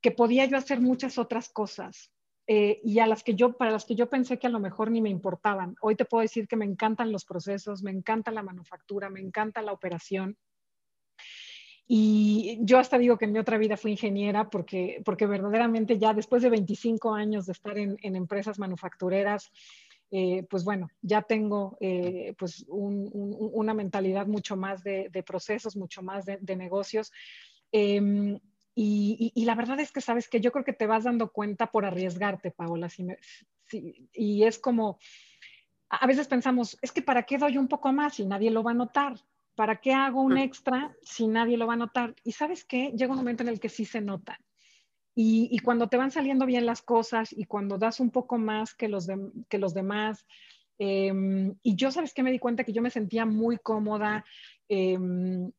que 0.01 0.11
podía 0.11 0.45
yo 0.45 0.57
hacer 0.57 0.81
muchas 0.81 1.19
otras 1.19 1.49
cosas. 1.49 2.13
Eh, 2.53 2.81
y 2.83 2.99
a 2.99 3.07
las 3.07 3.23
que 3.23 3.37
yo, 3.37 3.53
para 3.53 3.71
las 3.71 3.85
que 3.85 3.95
yo 3.95 4.11
pensé 4.11 4.41
que 4.41 4.49
a 4.49 4.51
lo 4.51 4.59
mejor 4.59 4.91
ni 4.91 5.01
me 5.01 5.09
importaban. 5.09 5.77
Hoy 5.81 5.95
te 5.95 6.05
puedo 6.05 6.23
decir 6.23 6.49
que 6.49 6.57
me 6.57 6.65
encantan 6.65 7.13
los 7.13 7.25
procesos, 7.25 7.85
me 7.85 7.93
encanta 7.93 8.33
la 8.33 8.43
manufactura, 8.43 9.09
me 9.09 9.21
encanta 9.21 9.63
la 9.63 9.71
operación. 9.73 10.37
Y 11.87 12.59
yo 12.63 12.81
hasta 12.81 12.99
digo 12.99 13.19
que 13.19 13.27
en 13.27 13.33
mi 13.35 13.39
otra 13.39 13.57
vida 13.57 13.77
fui 13.77 13.93
ingeniera 13.93 14.51
porque, 14.51 15.01
porque 15.05 15.27
verdaderamente 15.27 15.97
ya 15.97 16.13
después 16.13 16.43
de 16.43 16.51
25 16.51 17.15
años 17.15 17.47
de 17.47 17.53
estar 17.53 17.79
en, 17.79 17.97
empresas 18.03 18.59
manufactureras, 18.59 19.53
eh, 20.11 20.45
pues 20.51 20.65
bueno, 20.65 20.89
ya 21.03 21.23
tengo 21.23 21.79
eh, 21.79 22.35
pues 22.37 22.65
una 22.69 23.75
mentalidad 23.75 24.27
mucho 24.27 24.57
más 24.57 24.83
de, 24.83 25.23
procesos, 25.25 25.77
mucho 25.77 26.03
más 26.03 26.25
de, 26.27 26.57
negocios. 26.57 27.13
Em, 27.71 28.41
y, 28.75 29.33
y, 29.35 29.45
la 29.45 29.55
verdad 29.55 29.81
es 29.81 29.93
que 29.93 30.01
sabes 30.01 30.29
que 30.29 30.41
yo 30.41 30.53
creo 30.53 30.65
que 30.65 30.73
te 30.73 30.87
vas 30.87 31.05
dando 31.05 31.33
cuenta 31.33 31.71
por 31.71 31.85
arriesgarte, 31.85 32.51
Paola, 32.51 32.89
y 34.13 34.45
es 34.45 34.59
como, 34.59 34.99
a 35.89 36.07
veces 36.07 36.29
pensamos, 36.29 36.79
es 36.83 36.93
que 36.93 37.03
¿para 37.03 37.25
qué 37.25 37.37
doy 37.37 37.59
un 37.59 37.69
poco 37.69 37.93
más 37.93 38.15
si 38.15 38.25
nadie 38.25 38.51
lo 38.51 38.63
va 38.63 38.71
a 38.71 38.75
notar? 38.75 39.15
¿Para 39.57 39.81
qué 39.81 39.93
hago 39.93 40.23
un 40.23 40.39
extra 40.39 40.97
si 41.03 41.27
nadie 41.27 41.57
lo 41.57 41.67
va 41.67 41.75
a 41.75 41.77
notar? 41.77 42.15
Y 42.25 42.33
sabes 42.33 42.65
qué, 42.65 42.93
llega 42.97 43.13
un 43.13 43.19
momento 43.19 43.43
en 43.43 43.49
el 43.49 43.61
que 43.61 43.69
sí 43.69 43.85
se 43.85 44.01
nota. 44.01 44.41
Y, 45.15 45.59
cuando 45.59 45.89
te 45.89 45.99
van 45.99 46.13
saliendo 46.13 46.47
bien 46.47 46.65
las 46.65 46.81
cosas 46.81 47.35
y 47.37 47.45
cuando 47.45 47.77
das 47.77 48.01
un 48.01 48.11
poco 48.11 48.39
más 48.39 48.75
que 48.75 48.89
los, 48.89 49.07
que 49.51 49.59
los 49.59 49.75
demás, 49.75 50.25
em, 50.79 51.55
y 51.63 51.75
yo 51.75 51.91
sabes 51.91 52.15
que 52.15 52.23
me 52.23 52.31
di 52.31 52.39
cuenta 52.39 52.65
que 52.65 52.73
yo 52.73 52.81
me 52.81 52.89
sentía 52.91 53.27
muy 53.27 53.59
cómoda 53.59 54.25
em, 54.69 55.51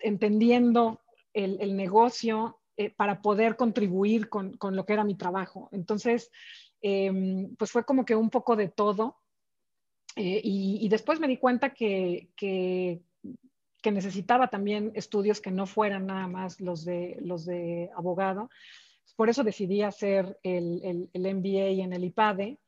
entendiendo 0.00 1.03
el, 1.34 1.76
negocio 1.76 2.60
eh, 2.76 2.90
para 2.90 3.20
poder 3.20 3.56
contribuir 3.56 4.28
con, 4.28 4.56
con, 4.56 4.76
lo 4.76 4.86
que 4.86 4.94
era 4.94 5.04
mi 5.04 5.16
trabajo. 5.16 5.68
Entonces, 5.72 6.30
em, 6.80 7.54
pues 7.56 7.70
fue 7.70 7.84
como 7.84 8.04
que 8.04 8.14
un 8.14 8.30
poco 8.30 8.56
de 8.56 8.68
todo. 8.68 9.18
Eh, 10.16 10.40
y, 10.44 10.88
después 10.88 11.18
me 11.18 11.26
di 11.26 11.38
cuenta 11.38 11.74
que, 11.74 12.30
que, 12.36 13.02
necesitaba 13.84 14.48
también 14.48 14.92
estudios 14.94 15.42
que 15.42 15.50
no 15.50 15.66
fueran 15.66 16.06
nada 16.06 16.26
más 16.26 16.60
los 16.60 16.84
de, 16.84 17.18
los 17.20 17.44
de 17.44 17.90
abogado. 17.94 18.48
Por 19.16 19.28
eso 19.28 19.44
decidí 19.44 19.82
hacer 19.82 20.38
el, 20.42 21.10
el, 21.12 21.34
MBA 21.34 21.84
en 21.84 21.92
el 21.92 22.04
IPADE, 22.04 22.58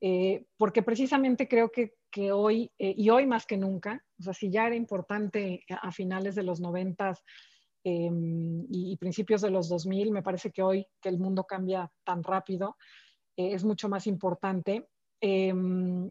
eh, 0.00 0.44
porque 0.56 0.82
precisamente 0.82 1.48
creo 1.48 1.72
que, 1.72 1.94
que 2.10 2.30
hoy, 2.30 2.70
y 2.78 3.10
hoy 3.10 3.26
más 3.26 3.44
que 3.44 3.56
nunca, 3.56 4.04
o 4.20 4.22
sea, 4.22 4.34
si 4.34 4.50
ya 4.50 4.66
era 4.66 4.76
importante 4.76 5.64
a 5.68 5.90
finales 5.90 6.36
de 6.36 6.44
los 6.44 6.60
noventas 6.60 7.24
Em, 7.84 8.64
y, 8.70 8.96
principios 8.96 9.40
de 9.40 9.50
los 9.50 9.68
2000, 9.68 10.12
me 10.12 10.22
parece 10.22 10.52
que 10.52 10.62
hoy 10.62 10.86
que 11.00 11.08
el 11.08 11.18
mundo 11.18 11.44
cambia 11.44 11.90
tan 12.04 12.22
rápido, 12.22 12.76
eh, 13.36 13.52
es 13.54 13.64
mucho 13.64 13.88
más 13.88 14.06
importante. 14.06 14.86
Em, 15.20 16.08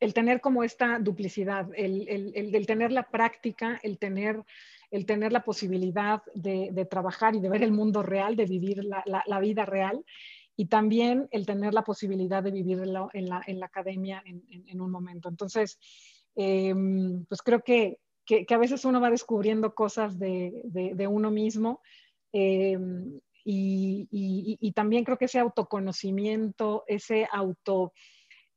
el 0.00 0.14
tener 0.14 0.40
como 0.40 0.64
esta 0.64 0.98
duplicidad, 0.98 1.68
el, 1.76 2.08
el, 2.08 2.66
tener 2.66 2.90
la 2.90 3.08
práctica, 3.08 3.78
el 3.84 4.00
tener, 4.00 4.42
el 4.90 5.06
tener 5.06 5.32
la 5.32 5.44
posibilidad 5.44 6.22
de, 6.34 6.70
de 6.72 6.84
trabajar 6.86 7.36
y 7.36 7.40
de 7.40 7.48
ver 7.48 7.62
el 7.62 7.70
mundo 7.70 8.02
real, 8.02 8.34
de 8.34 8.46
vivir 8.46 8.82
la, 8.82 9.04
la, 9.06 9.38
vida 9.38 9.64
real, 9.64 10.04
y 10.56 10.66
también 10.66 11.28
el 11.30 11.46
tener 11.46 11.72
la 11.72 11.84
posibilidad 11.84 12.42
de 12.42 12.50
vivirlo 12.50 13.10
en 13.12 13.28
la, 13.28 13.42
en 13.46 13.60
la 13.60 13.66
academia 13.66 14.20
en, 14.26 14.42
en, 14.50 14.80
un 14.80 14.90
momento. 14.90 15.28
Entonces, 15.28 15.78
em, 16.34 17.24
pues 17.26 17.40
creo 17.40 17.62
que 17.62 18.00
que, 18.46 18.54
a 18.54 18.58
veces 18.58 18.84
uno 18.84 19.00
va 19.00 19.10
descubriendo 19.10 19.74
cosas 19.74 20.18
de, 20.18 21.06
uno 21.10 21.30
mismo. 21.30 21.80
Eh, 22.32 22.78
y, 23.44 24.08
y, 24.60 24.72
también 24.72 25.04
creo 25.04 25.18
que 25.18 25.24
ese 25.24 25.40
autoconocimiento, 25.40 26.84
ese 26.86 27.28
auto, 27.30 27.92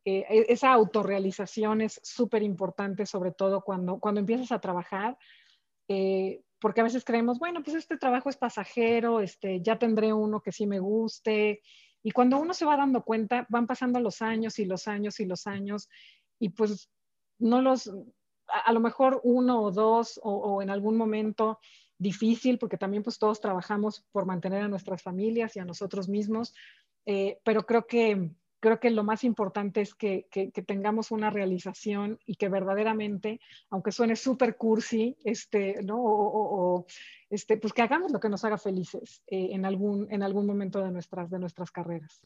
eh, 0.05 0.23
e, 0.29 0.45
esa 0.49 0.71
autorrealización 0.71 1.81
es 1.81 1.99
súper 2.03 2.43
importante, 2.43 3.05
sobre 3.05 3.31
todo 3.31 3.61
cuando, 3.61 3.99
cuando 3.99 4.19
empiezas 4.19 4.51
a 4.51 4.59
trabajar, 4.59 5.17
eh, 5.87 6.41
porque 6.59 6.81
a 6.81 6.85
veces 6.85 7.03
creemos, 7.03 7.39
bueno, 7.39 7.63
pues 7.63 7.75
este 7.75 7.97
trabajo 7.97 8.29
es 8.29 8.37
pasajero, 8.37 9.19
este, 9.19 9.61
ya 9.61 9.77
tendré 9.77 10.13
uno 10.13 10.41
que 10.41 10.51
sí 10.51 10.67
me 10.67 10.79
guste. 10.79 11.61
Y 12.03 12.11
cuando 12.11 12.37
uno 12.37 12.53
se 12.53 12.65
va 12.65 12.77
dando 12.77 13.03
cuenta, 13.03 13.47
van 13.49 13.65
pasando 13.65 13.99
los 13.99 14.21
años 14.21 14.59
y 14.59 14.65
los 14.65 14.87
años 14.87 15.19
y 15.19 15.25
los 15.25 15.47
años, 15.47 15.89
y 16.39 16.49
pues 16.49 16.89
no 17.39 17.61
los, 17.61 17.91
a, 18.47 18.71
lo 18.73 18.79
mejor 18.79 19.21
uno 19.23 19.61
o 19.61 19.71
dos 19.71 20.19
o, 20.23 20.61
en 20.61 20.69
algún 20.69 20.97
momento 20.97 21.59
difícil, 21.97 22.57
porque 22.57 22.77
también 22.77 23.03
pues 23.03 23.17
todos 23.17 23.39
trabajamos 23.39 24.05
por 24.11 24.25
mantener 24.25 24.63
a 24.63 24.67
nuestras 24.67 25.01
familias 25.01 25.55
y 25.55 25.59
a 25.59 25.65
nosotros 25.65 26.09
mismos, 26.09 26.53
eh, 27.05 27.39
pero 27.43 27.65
creo 27.65 27.85
que, 27.87 28.31
creo 28.59 28.79
que 28.79 28.89
lo 28.89 29.03
más 29.03 29.23
importante 29.23 29.81
es 29.81 29.95
que, 29.95 30.27
que, 30.31 30.49
tengamos 30.49 31.11
una 31.11 31.29
realización 31.29 32.19
y 32.25 32.35
que 32.35 32.49
verdaderamente, 32.49 33.39
aunque 33.69 33.91
suene 33.91 34.15
súper 34.15 34.57
cursi, 34.57 35.15
este, 35.23 35.83
¿no? 35.83 35.97
O, 35.99 36.85
este, 37.29 37.57
pues 37.57 37.73
que 37.73 37.81
hagamos 37.81 38.11
lo 38.11 38.19
que 38.19 38.29
nos 38.29 38.43
haga 38.43 38.57
felices 38.57 39.21
eh, 39.27 39.49
en, 39.51 39.65
algún, 39.65 40.07
en 40.11 40.23
algún 40.23 40.45
momento 40.45 40.83
de 40.83 40.91
nuestras, 40.91 41.29
de 41.29 41.39
nuestras 41.39 41.71
carreras. 41.71 42.21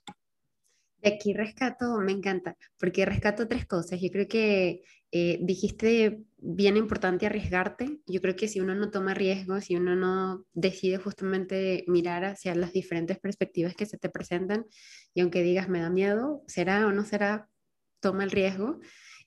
De 1.01 1.09
aquí 1.13 1.33
rescato, 1.33 1.97
me 1.99 2.11
encanta, 2.11 2.57
porque 2.77 3.05
rescato 3.05 3.47
tres 3.47 3.65
cosas. 3.65 4.01
Yo 4.01 4.09
creo 4.11 4.27
que 4.27 4.83
eh, 5.11 5.39
dijiste 5.41 6.23
bien 6.37 6.75
importante 6.77 7.25
arriesgarte. 7.25 7.99
Yo 8.05 8.21
creo 8.21 8.35
que 8.35 8.49
si 8.49 8.59
uno 8.59 8.75
no 8.75 8.91
toma 8.91 9.13
riesgos, 9.13 9.65
si 9.65 9.75
uno 9.77 9.95
no 9.95 10.45
decide 10.53 10.97
justamente 10.97 11.85
mirar 11.87 12.25
hacia 12.25 12.53
las 12.53 12.73
diferentes 12.73 13.17
perspectivas 13.17 13.75
que 13.75 13.85
se 13.85 13.97
te 13.97 14.09
presentan, 14.09 14.65
y 15.13 15.21
aunque 15.21 15.41
digas 15.41 15.69
me 15.69 15.79
da 15.79 15.89
miedo, 15.89 16.43
será 16.47 16.85
o 16.85 16.91
no 16.91 17.05
será, 17.05 17.47
toma 18.01 18.25
el 18.25 18.31
riesgo. 18.31 18.79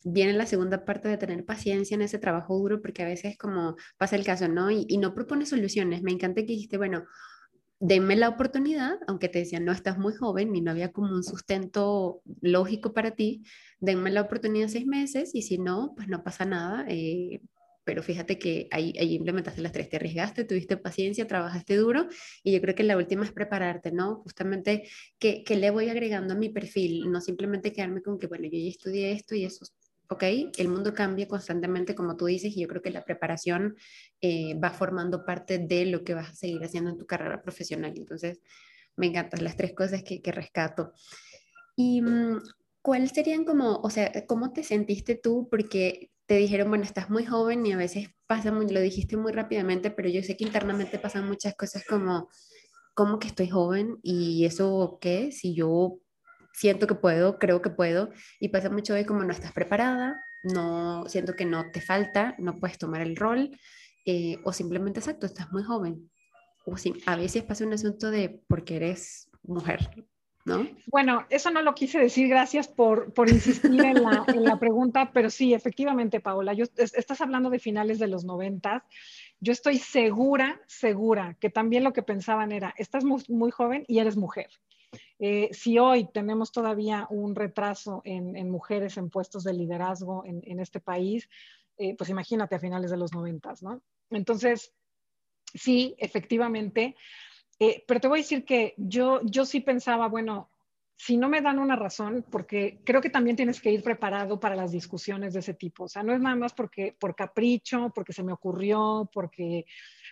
Viene 0.05 0.33
la 0.35 0.47
segunda 0.47 0.85
parte 0.85 1.09
de 1.09 1.17
tener 1.17 1.45
paciencia 1.45 1.95
en 1.95 2.03
ese 2.03 2.19
trabajo 2.19 2.59
duro, 2.59 2.83
porque 2.83 3.03
a 3.03 3.07
veces 3.07 3.39
como 3.39 3.77
pasa 3.97 4.17
el 4.17 4.25
caso, 4.25 4.49
¿no? 4.49 4.71
Y, 4.71 4.85
y 4.89 4.99
no 4.99 5.15
propone 5.15 5.47
soluciones. 5.47 6.03
Me 6.03 6.13
encanta 6.13 6.43
que 6.43 6.49
dijiste, 6.49 6.77
bueno, 6.77 7.05
denme 7.83 8.15
la 8.15 8.29
oportunidad, 8.29 9.01
aunque 9.09 9.29
te 9.29 9.41
decían, 9.41 9.65
no 9.65 9.73
estás 9.73 9.99
muy 9.99 10.15
joven 10.15 10.55
y 10.55 10.61
no 10.61 10.71
había 10.71 10.93
como 10.93 11.13
un 11.13 11.25
sustento 11.25 12.23
lógico 12.41 12.95
para 12.95 13.17
ti, 13.17 13.43
denme 13.81 14.13
la 14.13 14.21
oportunidad 14.23 14.69
seis 14.69 14.87
meses 14.87 15.35
y 15.35 15.43
si 15.43 15.59
no, 15.59 15.93
pues 15.97 16.07
no 16.07 16.23
pasa 16.23 16.45
nada. 16.45 16.87
Eh, 16.89 17.41
pero 17.83 18.05
fíjate 18.05 18.39
que 18.39 18.69
ahí, 18.71 18.95
ahí, 19.01 19.17
implementaste 19.17 19.61
las 19.61 19.73
tres, 19.73 19.89
te 19.89 19.97
arriesgaste, 19.97 20.45
tuviste 20.45 20.77
paciencia, 20.77 21.27
trabajaste 21.27 21.75
duro 21.75 22.07
y 22.45 22.53
yo 22.53 22.61
creo 22.61 22.77
que 22.77 22.85
la 22.85 22.97
última 22.97 23.25
es 23.25 23.33
prepararte, 23.33 23.91
¿no? 23.91 24.23
Justamente, 24.23 24.89
¿qué, 25.19 25.43
qué 25.45 25.57
le 25.57 25.71
voy 25.73 25.89
agregando 25.89 26.35
a 26.35 26.37
mi 26.37 26.51
perfil? 26.51 27.11
No 27.11 27.21
simplemente 27.21 27.73
quedarme 27.73 28.01
con 28.01 28.21
que, 28.21 28.29
bueno, 28.29 28.45
yo 28.45 28.61
ya 28.61 28.69
estudié 28.69 29.11
esto 29.11 29.35
y 29.35 29.45
eso 29.45 29.65
¿ok? 30.13 30.25
El 30.57 30.69
mundo 30.69 30.95
cambia 30.95 31.27
constantemente, 31.27 31.95
como 31.95 32.17
tú 32.17 32.27
dices, 32.27 32.57
y 32.57 32.61
yo 32.61 32.69
creo 32.69 32.83
que 32.83 32.91
la 32.91 33.05
preparación 33.05 33.77
eh, 34.21 34.55
va 34.59 34.71
formando 34.71 35.25
parte 35.25 35.59
de 35.59 35.87
lo 35.87 36.05
que 36.05 36.15
vas 36.15 36.31
a 36.31 36.35
seguir 36.35 36.63
haciendo 36.63 36.91
en 36.91 36.99
tu 36.99 37.07
carrera 37.07 37.43
profesional. 37.43 37.93
Entonces, 37.97 38.41
me 38.97 39.07
encantan 39.07 39.45
las 39.45 39.57
tres 39.57 39.75
cosas 39.75 40.03
que, 40.03 40.21
que 40.21 40.33
rescato. 40.33 40.93
¿Y 41.77 42.03
mm, 42.03 42.41
cuáles 42.83 43.11
serían 43.11 43.45
como, 43.45 43.77
o 43.77 43.91
sea, 43.91 44.13
cómo 44.27 44.53
te 44.53 44.63
sentiste 44.63 45.15
tú? 45.15 45.49
Porque 45.51 46.11
te 46.27 46.37
dijeron, 46.37 46.69
bueno, 46.69 46.85
estás 46.85 47.11
muy 47.11 47.25
joven 47.25 47.65
y 47.67 47.73
a 47.73 47.77
veces 47.77 48.09
pasa, 48.27 48.53
muy, 48.53 48.69
lo 48.69 48.81
dijiste 48.81 49.17
muy 49.17 49.33
rápidamente, 49.33 49.91
pero 49.91 50.09
yo 50.09 50.23
sé 50.23 50.37
que 50.37 50.45
internamente 50.45 50.99
pasan 50.99 51.27
muchas 51.27 51.55
cosas 51.55 51.85
como, 51.87 52.29
¿cómo 52.95 53.19
que 53.19 53.29
estoy 53.29 53.49
joven? 53.49 53.99
¿Y 54.03 54.45
eso 54.45 54.99
qué? 55.01 55.33
Si 55.33 55.55
yo 55.55 55.99
siento 56.53 56.87
que 56.87 56.95
puedo, 56.95 57.39
creo 57.39 57.63
que 57.63 57.71
puedo, 57.71 58.11
y 58.41 58.49
pasa 58.49 58.71
mucho 58.71 58.95
hoy 58.95 59.05
como 59.05 59.25
no 59.25 59.33
estás 59.33 59.53
preparada, 59.53 60.23
no 60.43 61.05
siento 61.09 61.35
que 61.35 61.45
no 61.45 61.71
te 61.71 61.81
falta, 61.81 62.35
no 62.39 62.59
puedes 62.59 62.79
tomar 62.79 63.01
el 63.01 63.17
rol, 63.17 63.51
eh, 64.05 64.39
o 64.45 64.53
simplemente 64.53 65.01
exacto, 65.01 65.27
estás 65.27 65.53
muy 65.53 65.63
joven. 65.63 66.11
O 66.65 66.77
si, 66.77 66.95
a 67.07 67.17
veces 67.17 67.43
pasa 67.43 67.65
un 67.65 67.73
asunto 67.73 68.11
de 68.11 68.41
porque 68.49 68.77
eres 68.77 69.31
mujer, 69.43 69.91
¿no? 70.45 70.67
Bueno, 70.87 71.27
eso 71.31 71.51
no 71.51 71.63
lo 71.63 71.75
quise 71.75 71.99
decir, 71.99 72.29
gracias 72.29 72.69
por, 72.69 73.13
por 73.13 73.29
insistir 73.29 73.85
en 73.85 74.03
la, 74.03 74.25
en 74.29 74.45
la, 74.45 74.59
pregunta, 74.59 75.11
pero 75.13 75.31
sí, 75.31 75.55
efectivamente, 75.55 76.21
Paola, 76.21 76.53
yo, 76.53 76.65
estás 76.77 77.21
hablando 77.21 77.51
de 77.51 77.59
finales 77.59 77.99
de 77.99 78.09
los 78.09 78.25
noventas. 78.25 78.83
Yo 79.41 79.53
estoy 79.53 79.79
segura, 79.79 80.61
segura 80.67 81.37
que 81.41 81.51
también 81.51 81.85
lo 81.85 81.93
que 81.93 82.03
pensaban 82.03 82.53
era, 82.53 82.75
estás 82.77 83.05
muy, 83.05 83.23
muy 83.29 83.51
joven 83.51 83.85
y 83.89 83.99
eres 83.99 84.17
mujer. 84.17 84.49
Eh, 85.19 85.49
si 85.53 85.79
hoy 85.79 86.09
tenemos 86.13 86.53
todavía 86.53 87.07
un 87.11 87.35
retraso 87.35 88.03
en, 88.05 88.51
mujeres 88.51 88.97
en 88.97 89.09
puestos 89.09 89.45
de 89.45 89.55
liderazgo 89.55 90.25
en, 90.27 90.61
este 90.61 90.81
país, 90.81 91.29
eh, 91.79 91.95
pues 91.97 92.11
imagínate 92.11 92.55
a 92.55 92.61
finales 92.61 92.91
de 92.91 92.97
los 92.97 93.13
noventas, 93.13 93.63
¿no? 93.63 93.83
Entonces, 94.11 94.75
sí, 95.55 95.95
efectivamente, 95.99 96.97
eh, 97.59 97.85
pero 97.87 98.01
te 98.01 98.09
voy 98.09 98.19
a 98.19 98.23
decir 98.23 98.45
que 98.45 98.75
yo, 98.77 99.21
yo 99.25 99.45
sí 99.47 99.61
pensaba, 99.61 100.09
bueno, 100.09 100.51
si 100.97 101.17
no 101.17 101.29
me 101.29 101.41
dan 101.41 101.59
una 101.59 101.75
razón, 101.75 102.25
porque 102.31 102.79
creo 102.85 103.01
que 103.01 103.11
también 103.11 103.37
tienes 103.37 103.61
que 103.61 103.73
ir 103.73 103.83
preparado 103.83 104.39
para 104.39 104.55
las 104.55 104.71
discusiones 104.71 105.35
de 105.35 105.41
ese 105.41 105.55
tipo. 105.55 105.85
O 105.85 105.89
sea, 105.89 106.03
no 106.03 106.15
es 106.15 106.21
nada 106.21 106.37
más 106.37 106.53
porque 106.53 106.95
por 106.99 107.17
capricho, 107.17 107.91
porque 107.95 108.13
se 108.13 108.23
me 108.23 108.33
ocurrió, 108.33 109.11
porque, 109.13 109.67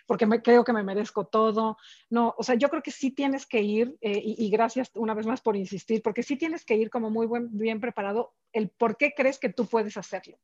porque 0.05 0.27
creo 0.43 0.63
que 0.63 0.73
me 0.73 0.83
merezco 0.83 1.25
todo. 1.25 1.77
No, 2.09 2.35
o 2.37 2.43
sea, 2.43 2.55
yo 2.55 2.69
creo 2.69 2.83
que 2.83 2.91
sí 2.91 3.11
tienes 3.11 3.45
que 3.45 3.61
ir, 3.61 3.95
eh, 4.01 4.21
y, 4.21 4.49
gracias 4.49 4.91
una 4.95 5.13
vez 5.13 5.25
más 5.25 5.41
por 5.41 5.55
insistir, 5.55 6.01
porque 6.01 6.23
sí 6.23 6.35
tienes 6.35 6.65
que 6.65 6.75
ir 6.75 6.89
como 6.89 7.09
muy 7.09 7.25
buen, 7.25 7.57
bien 7.57 7.79
preparado 7.79 8.33
el 8.51 8.69
por 8.69 8.97
qué 8.97 9.13
crees 9.15 9.39
que 9.39 9.49
tú 9.49 9.67
puedes 9.67 9.95
hacerlo. 9.95 10.37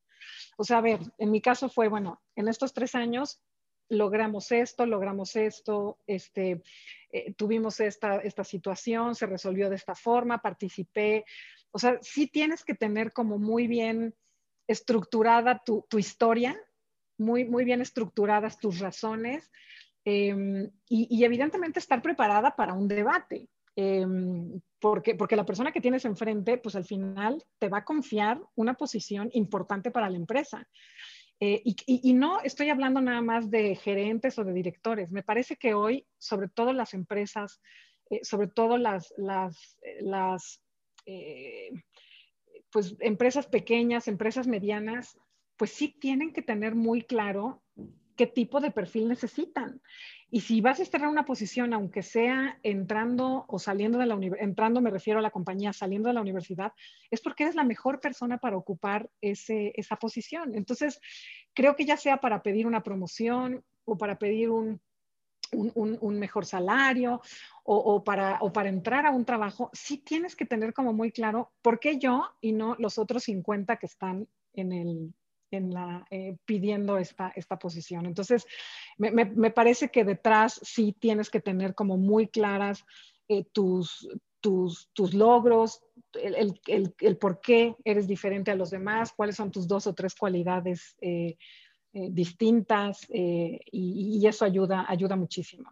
O 0.58 0.64
sea, 0.64 0.78
a 0.78 0.82
ver, 0.82 1.00
en 1.18 1.32
mi 1.32 1.42
caso 1.42 1.68
fue, 1.68 1.90
bueno, 1.90 2.22
en 2.36 2.48
estos 2.48 2.74
tres 2.74 2.96
años 2.96 3.42
logramos 3.90 4.52
esto, 4.52 4.86
logramos 4.86 5.36
esto, 5.36 6.00
este, 6.08 6.62
eh, 7.12 7.34
tuvimos 7.34 7.80
esta, 7.80 8.18
esta 8.18 8.44
situación, 8.44 9.16
se 9.16 9.26
resolvió 9.26 9.70
de 9.70 9.76
esta 9.76 9.96
forma, 9.96 10.42
participé. 10.42 11.26
O 11.72 11.80
sea, 11.80 11.98
sí 12.02 12.28
tienes 12.28 12.64
que 12.64 12.76
tener 12.76 13.14
como 13.14 13.38
muy 13.38 13.68
bien 13.68 14.16
estructurada 14.68 15.62
tu, 15.66 15.86
tu 15.90 15.98
historia, 15.98 16.60
muy, 17.18 17.46
muy 17.46 17.66
bien 17.66 17.82
estructuradas 17.82 18.60
tus 18.60 18.80
razones. 18.80 19.50
em, 20.06 20.70
y, 20.88 21.24
evidentemente 21.26 21.80
estar 21.80 22.02
preparada 22.02 22.56
para 22.56 22.74
un 22.74 22.88
debate. 22.88 23.50
Em, 23.76 24.62
porque, 24.80 25.16
porque 25.16 25.36
la 25.36 25.46
persona 25.46 25.72
que 25.72 25.82
tienes 25.82 26.06
enfrente, 26.06 26.58
pues 26.58 26.76
al 26.76 26.86
final 26.86 27.44
te 27.60 27.68
va 27.68 27.80
a 27.80 27.86
confiar 27.86 28.40
una 28.56 28.76
posición 28.76 29.30
importante 29.34 29.92
para 29.92 30.10
la 30.10 30.16
empresa. 30.16 30.66
Eh, 31.40 31.62
y, 31.64 32.14
no 32.14 32.42
estoy 32.42 32.70
hablando 32.70 33.00
nada 33.00 33.22
más 33.22 33.52
de 33.52 33.76
gerentes 33.76 34.40
o 34.40 34.44
de 34.44 34.54
directores. 34.54 35.12
Me 35.12 35.22
parece 35.22 35.56
que 35.56 35.76
hoy, 35.76 36.08
sobre 36.18 36.50
todo 36.50 36.74
las 36.74 36.96
empresas, 36.96 37.62
eh, 38.10 38.22
sobre 38.24 38.48
todo 38.48 38.78
las, 38.78 39.14
las, 39.18 39.78
las 40.02 40.64
eh, 41.06 41.72
pues, 42.72 42.96
empresas 43.00 43.46
pequeñas, 43.46 44.08
empresas 44.08 44.48
medianas, 44.48 45.20
pues 45.58 45.72
sí 45.72 45.96
tienen 46.00 46.34
que 46.34 46.42
tener 46.42 46.74
muy 46.74 47.04
claro 47.04 47.64
qué 48.18 48.28
tipo 48.28 48.60
de 48.60 48.72
perfil 48.72 49.08
necesitan. 49.08 49.82
Y 50.30 50.42
si 50.42 50.60
vas 50.60 50.80
a 50.80 50.84
estar 50.84 51.00
en 51.02 51.08
una 51.08 51.24
posición, 51.24 51.74
aunque 51.74 52.04
sea 52.04 52.60
entrando 52.64 53.46
o 53.48 53.60
saliendo 53.60 53.98
de 53.98 54.08
la 54.08 54.16
universidad, 54.16 54.50
entrando 54.50 54.82
me 54.82 54.90
refiero 54.90 55.20
a 55.20 55.22
la 55.22 55.32
compañía, 55.32 55.72
saliendo 55.72 56.10
de 56.10 56.14
la 56.14 56.22
universidad, 56.22 56.74
es 57.10 57.22
porque 57.22 57.44
eres 57.44 57.56
la 57.56 57.64
mejor 57.64 58.02
persona 58.02 58.38
para 58.38 58.58
ocupar 58.58 59.10
ese, 59.22 59.72
esa 59.76 59.96
posición. 59.96 60.56
Entonces, 60.56 61.00
creo 61.54 61.78
que 61.78 61.86
ya 61.86 61.96
sea 61.96 62.18
para 62.18 62.44
pedir 62.44 62.68
una 62.68 62.84
promoción 62.84 63.64
o 63.86 63.98
para 63.98 64.18
pedir 64.18 64.50
un, 64.50 64.82
un, 65.54 65.98
un, 66.02 66.20
mejor 66.20 66.46
salario 66.46 67.22
o, 67.64 67.78
o, 67.78 68.04
para, 68.04 68.40
o 68.42 68.52
para 68.52 68.68
entrar 68.68 69.06
a 69.06 69.12
un 69.12 69.24
trabajo, 69.24 69.70
sí 69.72 70.00
tienes 70.00 70.36
que 70.36 70.46
tener 70.46 70.74
como 70.74 70.92
muy 70.92 71.12
claro 71.12 71.54
por 71.62 71.80
qué 71.80 72.00
yo 72.00 72.26
y 72.42 72.52
no 72.52 72.76
los 72.80 72.98
otros 72.98 73.24
50 73.24 73.78
que 73.78 73.86
están 73.86 74.28
en 74.52 74.74
el, 74.74 75.14
en 75.52 75.74
la, 75.74 76.06
eh, 76.10 76.38
pidiendo 76.46 76.98
esta, 76.98 77.32
esta 77.36 77.58
posición. 77.58 78.06
Entonces, 78.06 78.46
me, 78.98 79.12
me, 79.12 79.52
parece 79.52 79.90
que 79.90 80.04
detrás 80.04 80.60
sí 80.64 80.96
tienes 81.00 81.30
que 81.30 81.40
tener 81.40 81.76
como 81.76 81.98
muy 81.98 82.28
claras 82.28 82.84
eh, 83.28 83.46
tus, 83.52 84.08
tus, 84.42 84.90
tus, 84.94 85.14
logros, 85.14 85.82
el, 86.14 86.60
el, 86.68 86.96
el, 87.00 87.18
por 87.18 87.42
qué 87.42 87.76
eres 87.84 88.08
diferente 88.08 88.52
a 88.52 88.56
los 88.56 88.72
demás, 88.72 89.14
cuáles 89.14 89.36
son 89.36 89.52
tus 89.52 89.68
dos 89.68 89.88
o 89.88 89.94
tres 89.94 90.16
cualidades 90.16 90.96
eh, 91.02 91.38
distintas 91.94 93.08
y, 93.10 94.26
eso 94.28 94.46
ayuda, 94.46 94.86
ayuda 94.88 95.16
muchísimo. 95.16 95.72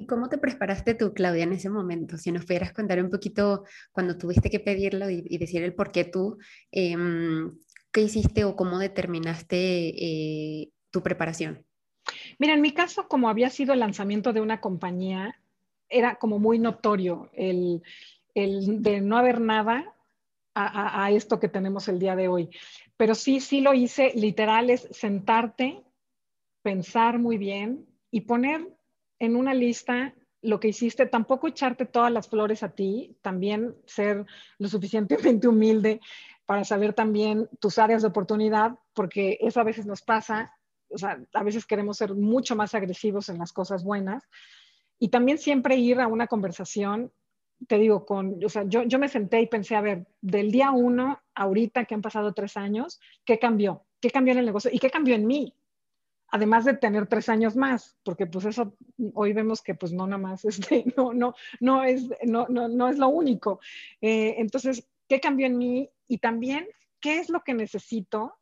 ¿Y 0.00 0.06
cómo 0.06 0.30
te 0.30 0.38
preparaste 0.38 0.94
tú, 0.94 1.12
Claudia, 1.12 1.44
en 1.44 1.52
ese 1.52 1.68
momento? 1.68 2.16
Si 2.16 2.32
nos 2.32 2.46
pudieras 2.46 2.72
contar 2.72 3.02
un 3.02 3.10
poquito 3.10 3.64
cuando 3.92 4.16
tuviste 4.16 4.48
que 4.48 4.58
pedirlo 4.58 5.10
y, 5.10 5.36
decir 5.36 5.62
el 5.62 5.74
por 5.74 5.92
qué 5.92 6.04
tú, 6.04 6.38
eh, 6.72 6.96
¿Qué 7.92 8.02
hiciste 8.02 8.44
o 8.44 8.56
cómo 8.56 8.78
determinaste 8.78 9.88
eh, 9.88 10.70
tu 10.90 11.02
preparación? 11.02 11.64
Mira, 12.38 12.54
en 12.54 12.60
mi 12.60 12.72
caso, 12.72 13.08
como 13.08 13.28
había 13.28 13.50
sido 13.50 13.72
el 13.72 13.80
lanzamiento 13.80 14.32
de 14.32 14.40
una 14.40 14.60
compañía, 14.60 15.40
era 15.88 16.16
como 16.16 16.38
muy 16.38 16.58
notorio 16.58 17.30
el, 17.34 17.82
de 18.34 19.00
no 19.00 19.18
haber 19.18 19.40
nada 19.40 19.94
a, 20.54 21.10
esto 21.10 21.40
que 21.40 21.48
tenemos 21.48 21.88
el 21.88 21.98
día 21.98 22.16
de 22.16 22.28
hoy. 22.28 22.50
Pero 22.96 23.14
sí, 23.14 23.40
sí 23.40 23.60
lo 23.60 23.72
hice, 23.72 24.12
literal, 24.14 24.70
es 24.70 24.88
sentarte, 24.90 25.82
pensar 26.62 27.18
muy 27.18 27.38
bien 27.38 27.86
y 28.10 28.22
poner 28.22 28.68
en 29.18 29.36
una 29.36 29.54
lista 29.54 30.14
lo 30.42 30.60
que 30.60 30.68
hiciste, 30.68 31.06
tampoco 31.06 31.48
echarte 31.48 31.86
todas 31.86 32.12
las 32.12 32.28
flores 32.28 32.62
a 32.62 32.70
ti, 32.70 33.16
también 33.20 33.74
ser 33.84 34.24
lo 34.58 34.68
suficientemente 34.68 35.48
humilde 35.48 36.00
para 36.50 36.64
saber 36.64 36.94
también 36.94 37.48
tus 37.60 37.78
áreas 37.78 38.02
de 38.02 38.08
oportunidad, 38.08 38.76
porque 38.92 39.38
eso 39.40 39.60
a 39.60 39.62
veces 39.62 39.86
nos 39.86 40.02
pasa, 40.02 40.52
o 40.88 40.98
sea, 40.98 41.22
a 41.32 41.44
veces 41.44 41.64
queremos 41.64 41.96
ser 41.96 42.12
mucho 42.12 42.56
más 42.56 42.74
agresivos 42.74 43.28
en 43.28 43.38
las 43.38 43.52
cosas 43.52 43.84
buenas. 43.84 44.28
Y 44.98 45.10
también 45.10 45.38
siempre 45.38 45.76
ir 45.76 46.00
a 46.00 46.08
una 46.08 46.26
conversación, 46.26 47.12
te 47.68 47.78
digo, 47.78 48.04
con, 48.04 48.44
o 48.44 48.48
sea, 48.48 48.64
yo, 48.66 48.82
yo 48.82 48.98
me 48.98 49.08
senté 49.08 49.40
y 49.40 49.46
pensé, 49.46 49.76
a 49.76 49.80
ver, 49.80 50.08
del 50.22 50.50
día 50.50 50.72
uno, 50.72 51.20
ahorita 51.36 51.84
que 51.84 51.94
han 51.94 52.02
pasado 52.02 52.34
tres 52.34 52.56
años, 52.56 52.98
¿qué 53.24 53.38
cambió? 53.38 53.84
¿Qué 54.00 54.10
cambió 54.10 54.32
en 54.32 54.40
el 54.40 54.46
negocio? 54.46 54.72
¿Y 54.74 54.80
qué 54.80 54.90
cambió 54.90 55.14
en 55.14 55.28
mí? 55.28 55.54
además 56.32 56.64
de 56.64 56.74
tener 56.74 57.08
tres 57.08 57.28
años 57.28 57.56
más, 57.56 57.96
porque 58.04 58.24
pues 58.24 58.44
eso 58.44 58.72
hoy 59.14 59.32
vemos 59.32 59.62
que 59.62 59.74
pues 59.74 59.92
no 59.92 60.06
nada 60.06 60.22
más, 60.22 60.44
este, 60.44 60.84
no, 60.96 61.12
no, 61.12 61.34
no, 61.60 61.84
es, 61.84 62.08
no, 62.24 62.46
no, 62.48 62.66
no 62.66 62.88
es 62.88 62.98
lo 62.98 63.08
único. 63.08 63.60
Eh, 64.00 64.34
entonces, 64.38 64.88
¿qué 65.08 65.20
cambió 65.20 65.46
en 65.46 65.58
mí? 65.58 65.90
Y 66.10 66.18
también 66.18 66.66
qué 67.00 67.20
es 67.20 67.30
lo 67.30 67.42
que 67.42 67.54
necesito 67.54 68.34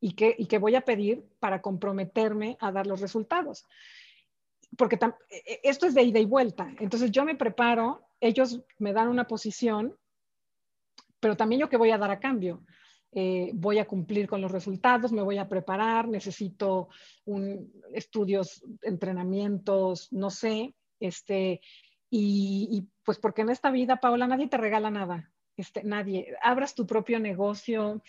y 0.00 0.14
qué, 0.14 0.34
y 0.36 0.46
qué 0.46 0.58
voy 0.58 0.74
a 0.76 0.80
pedir 0.80 1.28
para 1.38 1.60
comprometerme 1.60 2.56
a 2.58 2.72
dar 2.72 2.86
los 2.86 3.02
resultados. 3.02 3.66
Porque 4.78 4.96
e, 4.96 5.36
e, 5.36 5.60
esto 5.62 5.86
es 5.86 5.94
de 5.94 6.02
ida 6.02 6.18
y 6.18 6.24
vuelta. 6.24 6.74
Entonces 6.80 7.10
yo 7.10 7.26
me 7.26 7.36
preparo, 7.36 8.08
ellos 8.18 8.62
me 8.78 8.94
dan 8.94 9.08
una 9.08 9.26
posición, 9.26 9.94
pero 11.20 11.36
también 11.36 11.60
yo 11.60 11.68
qué 11.68 11.76
voy 11.76 11.90
a 11.90 11.98
dar 11.98 12.10
a 12.10 12.18
cambio. 12.18 12.64
Eh, 13.12 13.50
voy 13.52 13.78
a 13.78 13.84
cumplir 13.84 14.26
con 14.26 14.40
los 14.40 14.50
resultados, 14.50 15.12
me 15.12 15.20
voy 15.20 15.36
a 15.36 15.50
preparar, 15.50 16.08
necesito 16.08 16.88
un, 17.26 17.70
estudios, 17.92 18.64
entrenamientos, 18.80 20.10
no 20.12 20.30
sé, 20.30 20.74
este, 20.98 21.60
y, 22.08 22.68
y, 22.70 22.88
pues 23.04 23.18
porque 23.18 23.42
en 23.42 23.50
esta 23.50 23.70
vida, 23.70 23.96
Paola, 23.96 24.26
nadie 24.26 24.48
te 24.48 24.56
regala 24.56 24.90
nada. 24.90 25.30
Este, 25.56 25.84
nadie, 25.84 26.34
abras 26.42 26.74
tu 26.74 26.86
propio 26.86 27.20
negocio, 27.20 28.02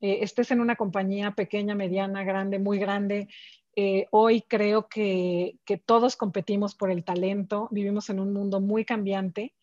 eh, 0.00 0.18
estés 0.22 0.50
en 0.50 0.60
una 0.60 0.76
compañía 0.76 1.32
pequeña, 1.32 1.74
mediana, 1.74 2.24
grande, 2.24 2.58
muy 2.58 2.78
grande. 2.78 3.28
Eh, 3.76 4.06
hoy 4.10 4.42
creo 4.42 4.88
que, 4.88 5.58
todos 5.86 6.16
competimos 6.16 6.74
por 6.74 6.90
el 6.90 7.04
talento, 7.04 7.68
vivimos 7.70 8.10
en 8.10 8.20
un 8.20 8.32
mundo 8.32 8.60
muy 8.60 8.84
cambiante 8.84 9.54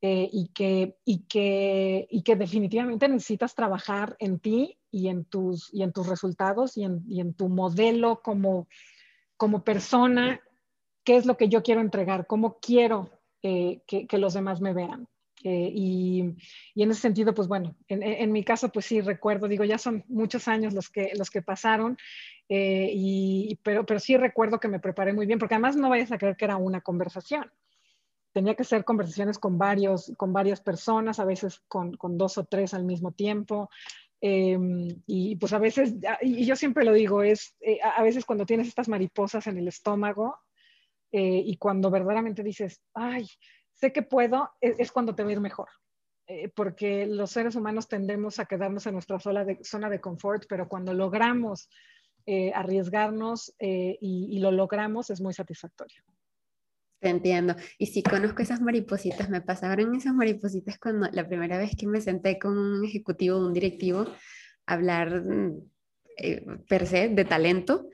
eh, 0.00 0.28
y, 0.32 0.48
que, 0.48 0.96
y, 1.04 1.24
que, 1.26 2.08
y 2.10 2.22
que 2.22 2.36
definitivamente 2.36 3.08
necesitas 3.08 3.54
trabajar 3.54 4.16
en 4.18 4.40
ti 4.40 4.78
y 4.90 5.08
en 5.08 5.24
tus, 5.24 5.72
y 5.72 5.82
en 5.82 5.92
tus 5.92 6.08
resultados 6.08 6.76
y 6.76 6.84
en, 6.84 7.02
y 7.06 7.20
en 7.20 7.34
tu 7.34 7.48
modelo 7.48 8.22
como, 8.22 8.68
como 9.36 9.62
persona, 9.62 10.40
qué 11.04 11.16
es 11.16 11.26
lo 11.26 11.36
que 11.36 11.48
yo 11.48 11.62
quiero 11.62 11.80
entregar, 11.80 12.26
cómo 12.26 12.58
quiero 12.60 13.10
que, 13.40 13.82
que 13.86 14.18
los 14.18 14.34
demás 14.34 14.60
me 14.60 14.72
vean. 14.72 15.08
Eh, 15.44 15.72
y, 15.74 16.20
en 16.76 16.90
ese 16.90 17.00
sentido, 17.00 17.34
pues 17.34 17.48
bueno, 17.48 17.76
en, 17.88 18.32
mi 18.32 18.44
caso, 18.44 18.70
pues 18.70 18.86
sí, 18.86 19.00
recuerdo, 19.00 19.48
digo, 19.48 19.64
ya 19.64 19.78
son 19.78 20.04
muchos 20.08 20.46
años 20.48 20.72
los 20.72 20.88
que, 20.88 21.12
los 21.16 21.30
que 21.30 21.42
pasaron, 21.42 21.96
eh, 22.48 22.90
y, 22.94 23.58
pero, 23.62 23.84
pero 23.84 23.98
sí 23.98 24.16
recuerdo 24.16 24.60
que 24.60 24.68
me 24.68 24.78
preparé 24.78 25.12
muy 25.12 25.26
bien, 25.26 25.38
porque 25.38 25.54
además 25.54 25.76
no 25.76 25.90
vayas 25.90 26.12
a 26.12 26.18
creer 26.18 26.36
que 26.36 26.44
era 26.44 26.56
una 26.56 26.80
conversación. 26.80 27.50
Tenía 28.32 28.54
que 28.54 28.64
ser 28.64 28.84
conversaciones 28.84 29.38
con, 29.38 29.58
varios, 29.58 30.12
con 30.16 30.32
varias 30.32 30.60
personas, 30.60 31.18
a 31.18 31.24
veces 31.24 31.60
con, 31.68 31.96
con 31.96 32.16
dos 32.16 32.38
o 32.38 32.44
tres 32.44 32.72
al 32.72 32.84
mismo 32.84 33.12
tiempo. 33.12 33.68
Em, 34.20 35.02
y 35.06 35.34
pues 35.36 35.52
a 35.52 35.58
veces, 35.58 35.94
y 36.22 36.46
yo 36.46 36.54
siempre 36.54 36.84
lo 36.84 36.92
digo, 36.92 37.24
es 37.24 37.56
eh, 37.60 37.80
a 37.82 38.02
veces 38.02 38.24
cuando 38.24 38.46
tienes 38.46 38.68
estas 38.68 38.88
mariposas 38.88 39.48
en 39.48 39.58
el 39.58 39.68
estómago 39.68 40.36
y 41.14 41.58
cuando 41.58 41.90
verdaderamente 41.90 42.42
dices, 42.42 42.80
ay, 42.94 43.28
sé 43.82 43.92
que 43.92 44.02
puedo, 44.02 44.48
es, 44.60 44.92
cuando 44.92 45.12
te 45.12 45.24
va 45.24 45.30
a 45.30 45.32
ir 45.32 45.40
mejor. 45.40 45.68
Eh, 46.28 46.48
porque 46.54 47.04
los 47.04 47.32
seres 47.32 47.56
humanos 47.56 47.88
tendemos 47.88 48.38
a 48.38 48.44
quedarnos 48.44 48.86
en 48.86 48.92
nuestra 48.92 49.18
zona 49.18 49.44
de, 49.44 49.58
zona 49.64 49.90
de 49.90 50.00
confort, 50.00 50.44
pero 50.48 50.68
cuando 50.68 50.94
logramos 50.94 51.68
eh, 52.24 52.52
arriesgarnos 52.54 53.52
eh, 53.58 53.98
y, 54.00 54.38
lo 54.38 54.52
logramos 54.52 55.10
es 55.10 55.20
muy 55.20 55.34
satisfactorio. 55.34 56.00
Te 57.00 57.08
entiendo. 57.08 57.56
Y 57.76 57.86
si 57.86 58.04
conozco 58.04 58.42
esas 58.42 58.60
maripositas, 58.60 59.28
me 59.28 59.40
pasaron 59.40 59.96
esas 59.96 60.14
maripositas 60.14 60.78
cuando 60.78 61.08
la 61.10 61.26
primera 61.26 61.58
vez 61.58 61.72
que 61.76 61.88
me 61.88 62.00
senté 62.00 62.38
con 62.38 62.56
un 62.56 62.84
ejecutivo, 62.84 63.44
un 63.44 63.52
directivo, 63.52 64.06
a 64.66 64.74
hablar 64.74 65.24
per 66.68 66.86
se 66.86 67.08
de 67.08 67.24
talento 67.24 67.88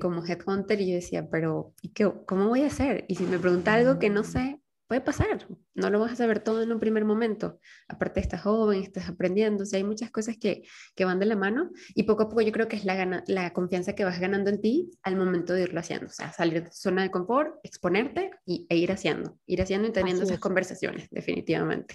como 0.00 0.26
headhunter 0.26 0.80
y 0.80 0.88
yo 0.88 0.94
decía, 0.96 1.28
pero 1.30 1.72
¿y 1.82 1.90
qué, 1.90 2.10
cómo 2.26 2.48
voy 2.48 2.62
a 2.62 2.66
hacer? 2.66 3.04
Y 3.06 3.14
si 3.14 3.22
me 3.24 3.38
pregunta 3.38 3.74
algo 3.74 4.00
que 4.00 4.10
no 4.10 4.24
sé, 4.24 4.59
puede 4.90 5.02
pasar, 5.02 5.46
no 5.74 5.88
lo 5.88 6.00
vas 6.00 6.10
a 6.10 6.16
saber 6.16 6.42
todo 6.42 6.64
en 6.64 6.72
un 6.72 6.80
primer 6.80 7.04
momento. 7.04 7.60
Aparte 7.86 8.18
estás 8.18 8.42
joven, 8.42 8.82
estás 8.82 9.08
aprendiendo, 9.08 9.62
o 9.62 9.66
sea, 9.66 9.76
hay 9.76 9.84
muchas 9.84 10.10
cosas 10.10 10.36
que, 10.36 10.64
que 10.96 11.04
van 11.04 11.20
de 11.20 11.26
la 11.26 11.36
mano 11.36 11.70
y 11.94 12.02
poco 12.02 12.24
a 12.24 12.28
poco 12.28 12.40
yo 12.40 12.50
creo 12.50 12.66
que 12.66 12.74
es 12.74 12.84
la, 12.84 13.22
la 13.28 13.52
confianza 13.52 13.94
que 13.94 14.02
vas 14.02 14.18
ganando 14.18 14.50
en 14.50 14.60
ti 14.60 14.90
al 15.04 15.14
momento 15.14 15.52
de 15.52 15.62
irlo 15.62 15.78
haciendo, 15.78 16.06
o 16.06 16.12
sea, 16.12 16.32
salir 16.32 16.64
de 16.64 16.70
tu 16.70 16.74
zona 16.74 17.02
de 17.02 17.10
confort, 17.12 17.54
exponerte 17.62 18.32
y, 18.44 18.66
e 18.68 18.78
ir 18.78 18.90
haciendo, 18.90 19.38
ir 19.46 19.62
haciendo 19.62 19.86
y 19.86 19.92
teniendo 19.92 20.24
esas 20.24 20.40
conversaciones, 20.40 21.08
definitivamente. 21.08 21.94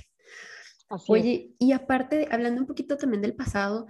Oye, 1.10 1.52
y 1.60 1.74
aparte, 1.74 2.30
hablando 2.32 2.62
un 2.62 2.68
poquito 2.68 2.96
también 2.96 3.22
del 3.22 3.36
pasado, 3.36 3.88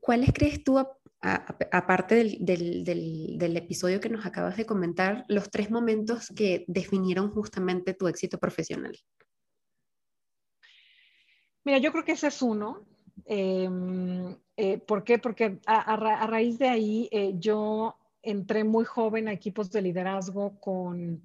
¿cuáles 0.00 0.32
crees 0.32 0.64
tú 0.64 0.84
aparte 1.20 2.36
del, 2.40 3.56
episodio 3.56 4.00
que 4.00 4.08
nos 4.08 4.26
acabas 4.26 4.56
de 4.56 4.66
comentar, 4.66 5.24
los 5.28 5.50
tres 5.50 5.70
momentos 5.70 6.28
que 6.36 6.64
definieron 6.68 7.30
justamente 7.30 7.94
tu 7.94 8.06
éxito 8.08 8.38
profesional? 8.38 8.96
Mira, 11.64 11.78
yo 11.78 11.90
creo 11.90 12.04
que 12.04 12.12
ese 12.12 12.28
es 12.28 12.42
uno. 12.42 12.84
Em, 13.24 14.36
eh, 14.56 14.78
¿Por 14.78 15.02
qué? 15.02 15.18
Porque 15.18 15.58
a, 15.66 15.96
raíz 16.26 16.58
de 16.58 16.68
ahí 16.68 17.08
eh, 17.10 17.34
yo 17.38 17.96
entré 18.22 18.62
muy 18.62 18.84
joven 18.84 19.28
a 19.28 19.32
equipos 19.32 19.70
de 19.70 19.82
liderazgo 19.82 20.60
con, 20.60 21.24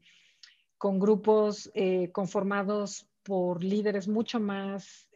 grupos 0.80 1.69
eh, 1.75 2.10
conformados 2.12 3.08
por 3.23 3.63
líderes 3.63 4.08
mucho 4.08 4.39
más 4.39 5.08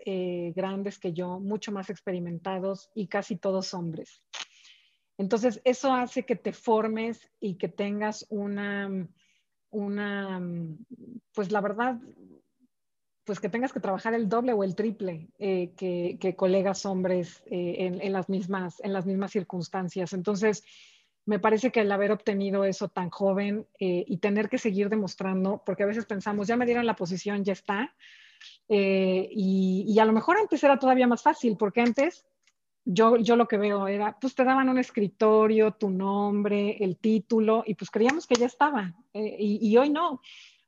grandes 0.53 0.99
que 0.99 1.11
yo, 1.11 1.39
mucho 1.39 1.71
más 1.71 1.89
experimentados 1.89 2.91
y 2.93 3.07
casi 3.07 3.35
todos 3.35 3.73
hombres. 3.73 4.21
Entonces, 5.17 5.61
eso 5.63 5.93
hace 5.93 6.23
que 6.23 6.35
te 6.35 6.51
formes 6.51 7.31
y 7.39 7.55
que 7.55 7.69
tengas 7.69 8.25
una, 8.29 9.07
una, 9.69 10.41
pues 11.33 11.51
la 11.51 11.61
verdad, 11.61 11.99
pues 13.25 13.39
que 13.39 13.49
tengas 13.49 13.73
que 13.73 13.79
trabajar 13.79 14.13
el 14.13 14.29
doble 14.29 14.53
o 14.53 14.63
el 14.63 14.75
triple 14.75 15.29
eh, 15.39 15.73
que, 15.75 16.35
colegas 16.35 16.85
hombres 16.85 17.41
eh, 17.47 17.99
en, 18.01 18.13
las 18.13 18.29
mismas, 18.29 18.79
en 18.83 18.93
las 18.93 19.05
mismas 19.05 19.31
circunstancias. 19.31 20.13
Entonces, 20.13 20.63
me 21.25 21.39
parece 21.39 21.71
que 21.71 21.81
el 21.81 21.91
haber 21.91 22.11
obtenido 22.11 22.65
eso 22.65 22.87
tan 22.87 23.09
joven 23.09 23.65
eh, 23.79 24.05
y 24.07 24.17
tener 24.17 24.47
que 24.47 24.59
seguir 24.59 24.89
demostrando, 24.89 25.63
porque 25.65 25.83
a 25.83 25.87
veces 25.87 26.05
pensamos, 26.05 26.47
ya 26.47 26.55
me 26.55 26.67
dieron 26.67 26.85
la 26.85 26.95
posición, 26.95 27.43
ya 27.43 27.53
está, 27.53 27.95
y, 28.67 29.97
a 29.99 30.05
lo 30.05 30.13
mejor 30.13 30.37
antes 30.37 30.63
era 30.63 30.77
todavía 30.77 31.07
más 31.07 31.23
fácil, 31.23 31.57
porque 31.57 31.81
antes 31.81 32.27
yo, 32.85 33.17
yo 33.17 33.35
lo 33.35 33.47
que 33.47 33.57
veo 33.57 33.87
era, 33.87 34.17
pues 34.19 34.35
te 34.35 34.43
daban 34.43 34.69
un 34.69 34.77
escritorio, 34.77 35.71
tu 35.73 35.89
nombre, 35.89 36.77
el 36.79 36.97
título, 36.97 37.63
y 37.65 37.75
pues 37.75 37.91
creíamos 37.91 38.27
que 38.27 38.35
ya 38.35 38.45
estaba, 38.45 38.93
y, 39.13 39.59
y 39.61 39.77
hoy 39.77 39.89
no. 39.89 40.21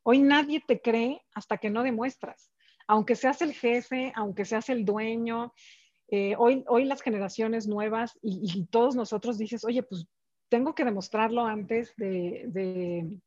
Hoy 0.04 0.20
nadie 0.20 0.64
te 0.66 0.82
cree 0.82 1.22
hasta 1.34 1.58
que 1.58 1.70
no 1.70 1.84
demuestras. 1.84 2.52
Aunque 2.88 3.16
seas 3.16 3.42
el 3.42 3.54
jefe, 3.54 4.14
aunque 4.16 4.46
seas 4.46 4.70
el 4.70 4.86
dueño, 4.86 5.54
eh, 6.10 6.36
hoy, 6.38 6.64
hoy 6.70 6.86
las 6.86 7.02
generaciones 7.02 7.68
nuevas 7.68 8.18
y, 8.22 8.66
todos 8.68 8.96
nosotros 8.96 9.38
dices, 9.38 9.66
oye, 9.66 9.84
pues 9.84 10.06
tengo 10.48 10.74
que 10.74 10.86
demostrarlo 10.86 11.46
antes 11.46 11.94
de, 11.98 13.20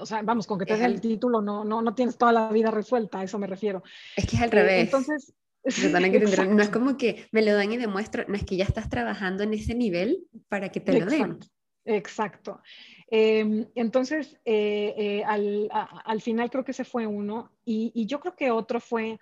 o 0.00 0.06
sea, 0.06 0.22
vamos, 0.22 0.46
con 0.46 0.58
que 0.58 0.64
te 0.64 0.74
den 0.74 0.84
el 0.84 1.00
título 1.02 1.42
no, 1.42 1.64
no, 1.64 1.82
no 1.82 1.94
tienes 1.94 2.16
toda 2.16 2.32
la 2.32 2.48
vida 2.50 2.70
resuelta, 2.70 3.20
a 3.20 3.24
eso 3.24 3.38
me 3.38 3.46
refiero. 3.46 3.82
Es 4.16 4.26
que 4.26 4.36
es 4.36 4.42
al 4.42 4.48
eh, 4.48 4.52
revés. 4.52 4.84
entonces, 4.84 5.34
no 6.50 6.62
es 6.62 6.68
como 6.70 6.96
que 6.96 7.26
me 7.30 7.42
lo 7.42 7.54
dan 7.54 7.72
y 7.72 7.76
demuestro, 7.76 8.24
no 8.26 8.34
es 8.34 8.44
que 8.44 8.56
ya 8.56 8.64
estás 8.64 8.88
trabajando 8.88 9.42
en 9.44 9.54
ese 9.54 9.74
nivel 9.74 10.26
para 10.48 10.70
que 10.70 10.80
te 10.80 10.98
lo 10.98 11.06
den. 11.06 11.38
Exacto. 11.84 12.60
Em, 13.08 13.66
entonces, 13.74 14.38
eh, 14.44 14.94
eh, 14.96 15.24
al, 15.24 16.20
final 16.22 16.50
creo 16.50 16.64
que 16.64 16.70
ese 16.70 16.84
fue 16.84 17.06
uno 17.06 17.52
y, 17.64 18.06
yo 18.06 18.20
creo 18.20 18.34
que 18.34 18.50
otro 18.50 18.80
fue, 18.80 19.18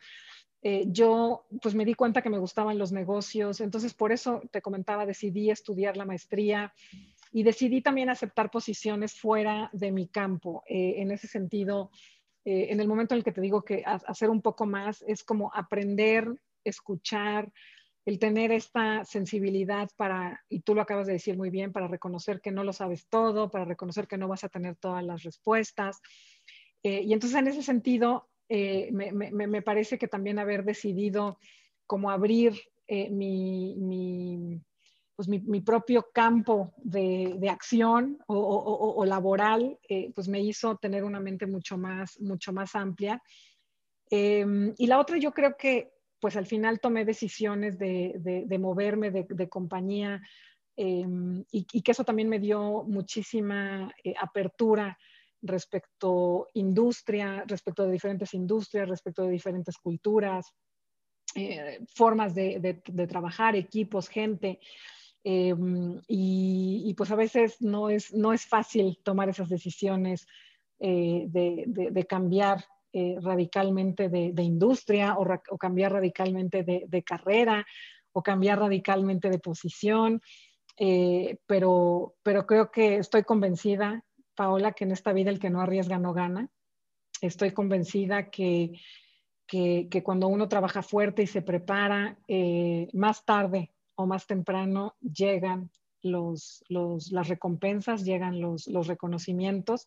eh, 0.62 0.84
yo 0.88 1.46
pues 1.60 1.74
me 1.74 1.84
di 1.84 1.94
cuenta 1.94 2.22
que 2.22 2.30
me 2.30 2.38
gustaban 2.38 2.78
los 2.78 2.92
negocios, 2.92 3.60
entonces 3.60 3.94
por 3.94 4.12
eso 4.12 4.42
te 4.52 4.62
comentaba, 4.62 5.06
decidí 5.06 5.50
estudiar 5.50 5.96
la 5.96 6.04
maestría 6.04 6.72
y 7.32 7.42
decidí 7.42 7.80
también 7.80 8.10
aceptar 8.10 8.50
posiciones 8.50 9.14
fuera 9.14 9.70
de 9.72 9.90
mi 9.90 10.06
campo. 10.06 10.62
en 10.66 11.10
ese 11.10 11.26
sentido, 11.26 11.90
en 12.44 12.80
el 12.80 12.88
momento 12.88 13.14
en 13.14 13.18
el 13.18 13.24
que 13.24 13.32
te 13.32 13.40
digo 13.40 13.62
que 13.62 13.82
hacer 13.84 14.30
un 14.30 14.40
poco 14.40 14.66
más 14.66 15.04
es 15.06 15.22
como 15.24 15.52
aprender, 15.54 16.26
escuchar, 16.64 17.52
el 18.06 18.18
tener 18.18 18.50
esta 18.50 19.04
sensibilidad 19.04 19.88
para, 19.96 20.42
y 20.48 20.60
tú 20.60 20.74
lo 20.74 20.82
acabas 20.82 21.06
de 21.06 21.14
decir 21.14 21.36
muy 21.36 21.50
bien, 21.50 21.72
para 21.72 21.86
reconocer 21.86 22.40
que 22.40 22.50
no 22.50 22.64
lo 22.64 22.72
sabes 22.72 23.06
todo, 23.08 23.50
para 23.50 23.64
reconocer 23.64 24.06
que 24.06 24.16
no 24.16 24.28
vas 24.28 24.44
a 24.44 24.48
tener 24.48 24.76
todas 24.76 25.04
las 25.04 25.22
respuestas. 25.22 26.00
Eh, 26.82 27.02
y 27.02 27.12
entonces 27.12 27.38
en 27.38 27.48
ese 27.48 27.62
sentido, 27.62 28.28
eh, 28.48 28.90
me, 28.92 29.62
parece 29.62 29.98
que 29.98 30.08
también 30.08 30.38
haber 30.38 30.64
decidido 30.64 31.38
como 31.86 32.10
abrir 32.10 32.54
eh, 32.88 33.10
mi, 33.10 34.60
pues 35.20 35.28
mi, 35.28 35.60
propio 35.60 36.08
campo 36.14 36.72
de, 36.78 37.46
acción 37.50 38.16
o, 38.26 39.04
laboral, 39.04 39.78
pues 40.14 40.28
me 40.28 40.40
hizo 40.40 40.78
tener 40.78 41.04
una 41.04 41.20
mente 41.20 41.46
mucho 41.46 41.76
más, 41.76 42.18
mucho 42.20 42.54
más 42.54 42.74
amplia. 42.74 43.22
y 44.10 44.86
la 44.86 44.98
otra, 44.98 45.18
yo 45.18 45.32
creo 45.32 45.58
que 45.58 45.92
pues 46.20 46.36
al 46.36 46.46
final 46.46 46.80
tomé 46.80 47.04
decisiones 47.04 47.78
de, 47.78 48.58
moverme 48.58 49.10
de, 49.10 49.48
compañía 49.50 50.22
em, 50.74 51.44
y, 51.52 51.82
que 51.82 51.92
eso 51.92 52.04
también 52.04 52.30
me 52.30 52.38
dio 52.38 52.82
muchísima 52.84 53.92
eh, 54.02 54.14
apertura 54.18 54.96
respecto 55.42 56.48
industria, 56.54 57.44
respecto 57.46 57.84
de 57.84 57.92
diferentes 57.92 58.32
industrias, 58.32 58.88
respecto 58.88 59.24
de 59.24 59.32
diferentes 59.32 59.76
culturas, 59.76 60.54
eh, 61.34 61.78
formas 61.94 62.34
de, 62.34 62.82
trabajar, 63.08 63.54
equipos, 63.54 64.08
gente. 64.08 64.58
Em, 65.22 66.00
y, 66.08 66.94
pues 66.96 67.10
a 67.10 67.16
veces 67.16 67.60
no 67.60 67.90
es, 67.90 68.12
no 68.14 68.32
es 68.32 68.46
fácil 68.46 68.98
tomar 69.02 69.28
esas 69.28 69.48
decisiones 69.48 70.26
eh, 70.78 71.26
de, 71.28 72.06
cambiar 72.08 72.64
eh, 72.92 73.16
radicalmente 73.20 74.08
de, 74.08 74.42
industria 74.42 75.16
o, 75.18 75.58
cambiar 75.58 75.92
radicalmente 75.92 76.62
de, 76.62 77.02
carrera 77.02 77.66
o 78.12 78.22
cambiar 78.22 78.60
radicalmente 78.60 79.28
de 79.28 79.38
posición. 79.38 80.20
Eh, 80.78 81.36
pero, 81.46 82.14
pero 82.22 82.46
creo 82.46 82.70
que 82.70 82.96
estoy 82.96 83.24
convencida, 83.24 84.02
Paola, 84.34 84.72
que 84.72 84.84
en 84.84 84.92
esta 84.92 85.12
vida 85.12 85.30
el 85.30 85.38
que 85.38 85.50
no 85.50 85.60
arriesga 85.60 85.98
no 85.98 86.14
gana. 86.14 86.48
Estoy 87.20 87.50
convencida 87.52 88.30
que, 88.30 88.72
que, 89.46 90.02
cuando 90.02 90.28
uno 90.28 90.48
trabaja 90.48 90.82
fuerte 90.82 91.24
y 91.24 91.26
se 91.26 91.42
prepara, 91.42 92.16
eh, 92.26 92.88
más 92.94 93.26
tarde 93.26 93.70
o 93.94 94.06
más 94.06 94.26
temprano 94.26 94.96
llegan 95.00 95.70
los, 96.02 96.64
los, 96.68 97.12
las 97.12 97.28
recompensas, 97.28 98.04
llegan 98.04 98.40
los, 98.40 98.66
los 98.66 98.86
reconocimientos. 98.86 99.86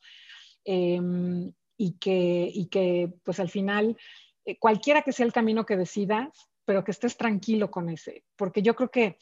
Em, 0.65 1.51
y 1.77 1.93
que, 1.93 2.49
y 2.53 2.67
que 2.67 3.11
pues 3.23 3.39
al 3.39 3.49
final, 3.49 3.97
eh, 4.45 4.57
cualquiera 4.57 5.01
que 5.01 5.11
sea 5.11 5.25
el 5.25 5.33
camino 5.33 5.65
que 5.65 5.77
decidas, 5.77 6.49
pero 6.65 6.83
que 6.83 6.91
estés 6.91 7.17
tranquilo 7.17 7.71
con 7.71 7.89
ese, 7.89 8.23
porque 8.35 8.61
yo 8.61 8.75
creo 8.75 8.89
que, 8.89 9.17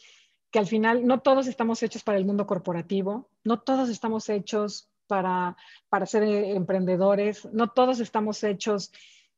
que 0.52 0.60
al 0.60 0.68
final 0.68 1.08
no 1.08 1.22
todos 1.22 1.48
estamos 1.48 1.82
hechos 1.82 2.04
para 2.04 2.18
el 2.18 2.26
mundo 2.26 2.46
corporativo, 2.46 3.30
no 3.44 3.60
todos 3.62 3.90
estamos 3.90 4.30
hechos 4.30 4.90
para, 5.08 5.58
para 5.90 6.06
ser 6.06 6.24
eh, 6.24 6.52
emprendedores, 6.52 7.46
no 7.52 7.70
todos 7.70 8.00
estamos 8.00 8.44
hechos 8.44 8.92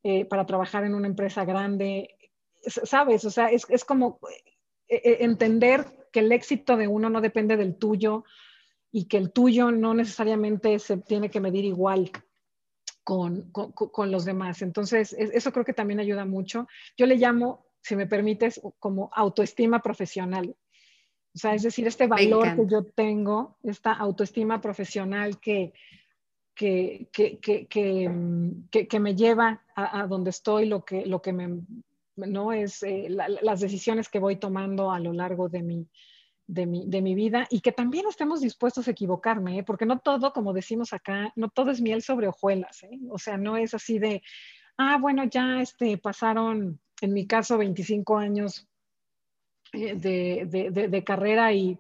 eh, 0.04 0.26
para 0.26 0.46
trabajar 0.46 0.84
en 0.84 0.96
una 0.96 1.08
empresa 1.08 1.46
grande, 1.46 2.18
¿sabes? 2.66 3.24
O 3.26 3.32
sea, 3.32 3.48
es, 3.48 3.66
es 3.70 3.86
como 3.86 4.20
entender 5.04 5.86
que 6.12 6.20
el 6.20 6.32
éxito 6.32 6.78
de 6.78 6.88
uno 6.88 7.10
no 7.10 7.22
depende 7.22 7.58
del 7.58 7.76
tuyo 7.76 8.24
y 8.92 9.06
que 9.06 9.18
el 9.18 9.32
tuyo 9.32 9.72
no 9.72 9.94
necesariamente 9.94 10.78
se 10.80 10.98
tiene 10.98 11.30
que 11.30 11.40
medir 11.40 11.66
igual 11.66 12.12
con, 13.04 13.52
con, 13.52 14.12
los 14.12 14.24
demás. 14.24 14.62
Entonces, 14.62 15.14
eso 15.14 15.52
creo 15.52 15.66
que 15.66 15.74
también 15.74 16.00
ayuda 16.00 16.26
mucho. 16.26 16.68
Yo 16.96 17.06
le 17.06 17.16
llamo, 17.16 17.66
si 17.82 17.96
me 17.96 18.08
permites, 18.08 18.62
como 18.80 19.10
autoestima 19.14 19.82
profesional. 19.82 20.56
O 21.36 21.38
sea, 21.38 21.56
es 21.56 21.64
decir, 21.64 21.88
este 21.88 22.08
valor 22.08 22.56
que 22.56 22.68
yo 22.68 22.86
tengo, 22.86 23.58
esta 23.64 23.94
autoestima 23.94 24.62
profesional 24.62 25.40
que, 25.40 25.74
que, 26.54 27.10
que, 27.12 27.40
que, 27.40 28.88
que 28.88 29.00
me 29.00 29.16
lleva 29.16 29.64
a, 29.76 30.06
donde 30.06 30.30
estoy, 30.30 30.68
lo 30.68 30.86
que, 30.86 31.06
lo 31.08 31.22
que 31.22 31.34
me, 31.34 31.62
no 32.16 32.54
es 32.54 32.84
eh, 32.84 33.08
las 33.10 33.60
decisiones 33.60 34.10
que 34.10 34.20
voy 34.20 34.38
tomando 34.38 34.92
a 34.92 35.00
lo 35.00 35.14
largo 35.14 35.50
de 35.50 35.64
mi, 35.64 35.88
de 36.48 36.66
mi, 36.66 36.86
de 36.88 37.02
mi 37.02 37.16
vida 37.16 37.48
y 37.50 37.62
que 37.62 37.72
también 37.72 38.08
estemos 38.08 38.42
dispuestos 38.42 38.88
a 38.88 38.92
equivocarme, 38.92 39.60
¿eh? 39.60 39.64
porque 39.64 39.86
no 39.86 40.00
todo, 40.00 40.34
como 40.34 40.54
decimos 40.54 40.94
acá, 40.94 41.32
no 41.36 41.50
todo 41.50 41.72
es 41.72 41.82
miel 41.82 42.02
sobre 42.02 42.28
hojuelas, 42.28 42.84
¿eh? 42.84 43.00
o 43.10 43.18
sea, 43.18 43.38
no 43.38 43.58
es 43.58 43.74
así 43.74 44.00
de, 44.00 44.22
ah, 44.78 44.98
bueno, 45.00 45.24
ya 45.26 45.62
este, 45.62 45.98
pasaron, 45.98 46.80
en 47.02 47.14
mi 47.14 47.26
caso, 47.28 47.58
25 47.58 48.18
años 48.18 48.68
eh, 49.74 49.96
de, 49.96 50.70
de, 50.72 50.88
de, 50.88 51.04
carrera 51.04 51.54
y, 51.54 51.80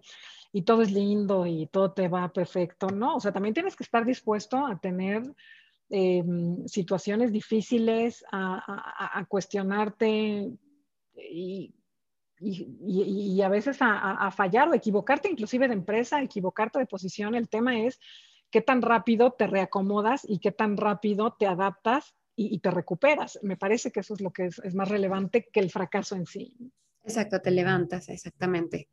y, 0.51 0.61
todo 0.63 0.81
es 0.81 0.91
lindo 0.91 1.45
y 1.45 1.67
todo 1.67 1.91
te 1.91 2.07
va 2.07 2.31
perfecto, 2.31 2.87
¿no? 2.87 3.15
O 3.15 3.19
sea, 3.19 3.31
también 3.31 3.53
tienes 3.53 3.75
que 3.75 3.83
estar 3.83 4.05
dispuesto 4.05 4.65
a 4.65 4.79
tener 4.79 5.23
em, 5.93 6.67
situaciones 6.67 7.31
difíciles, 7.31 8.25
a, 8.31 9.19
a, 9.19 9.25
cuestionarte 9.25 10.51
y 11.15 11.73
y, 12.43 13.41
a 13.41 13.49
veces 13.49 13.77
a, 13.79 14.29
fallar 14.31 14.67
o 14.67 14.73
equivocarte 14.73 15.29
inclusive 15.29 15.67
de 15.67 15.73
empresa, 15.73 16.21
equivocarte 16.21 16.79
de 16.79 16.85
posición. 16.85 17.35
El 17.35 17.49
tema 17.49 17.79
es 17.79 17.99
qué 18.51 18.61
tan 18.61 18.81
rápido 18.81 19.31
te 19.31 19.47
reacomodas 19.47 20.21
y 20.27 20.39
qué 20.39 20.51
tan 20.51 20.77
rápido 20.77 21.35
te 21.37 21.47
adaptas 21.47 22.15
y, 22.35 22.59
te 22.59 22.71
recuperas. 22.71 23.39
Me 23.43 23.57
parece 23.57 23.91
que 23.91 24.01
eso 24.01 24.15
es 24.15 24.21
lo 24.21 24.31
que 24.31 24.45
es, 24.45 24.75
más 24.75 24.89
relevante 24.89 25.47
que 25.51 25.59
el 25.59 25.69
fracaso 25.69 26.15
en 26.15 26.25
sí. 26.25 26.55
Exacto, 27.03 27.41
te 27.41 27.51
levantas, 27.51 28.09
exactamente. 28.09 28.89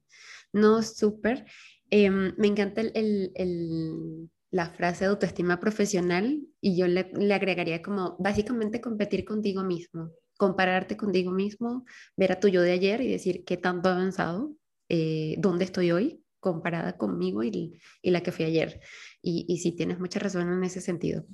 No, 0.52 0.82
súper. 0.82 1.46
Em, 1.90 2.34
me 2.36 2.48
encanta 2.48 2.80
el, 2.80 4.30
la 4.50 4.70
frase 4.70 5.04
de 5.04 5.10
autoestima 5.10 5.60
profesional 5.60 6.40
y 6.60 6.76
yo 6.76 6.86
le, 6.86 7.10
agregaría 7.32 7.82
como 7.82 8.16
básicamente 8.18 8.80
competir 8.80 9.24
contigo 9.24 9.62
mismo 9.62 10.10
compararte 10.40 10.96
contigo 10.96 11.32
mismo, 11.32 11.84
ver 12.16 12.32
a 12.32 12.40
tu 12.40 12.48
yo 12.48 12.62
de 12.62 12.72
ayer 12.72 13.02
y 13.02 13.08
decir 13.08 13.44
qué 13.44 13.58
tanto 13.58 13.90
ha 13.90 13.92
avanzado, 13.92 14.54
eh, 14.88 15.34
dónde 15.36 15.66
estoy 15.66 15.92
hoy 15.92 16.24
comparada 16.40 16.96
conmigo 16.96 17.44
y, 17.44 17.78
y 18.00 18.10
la 18.10 18.22
que 18.22 18.32
fui 18.32 18.46
ayer. 18.46 18.80
Y, 19.22 19.44
y, 19.48 19.58
sí, 19.58 19.72
tienes 19.72 19.98
mucha 19.98 20.18
razón 20.18 20.50
en 20.52 20.64
ese 20.64 20.80
sentido. 20.80 21.24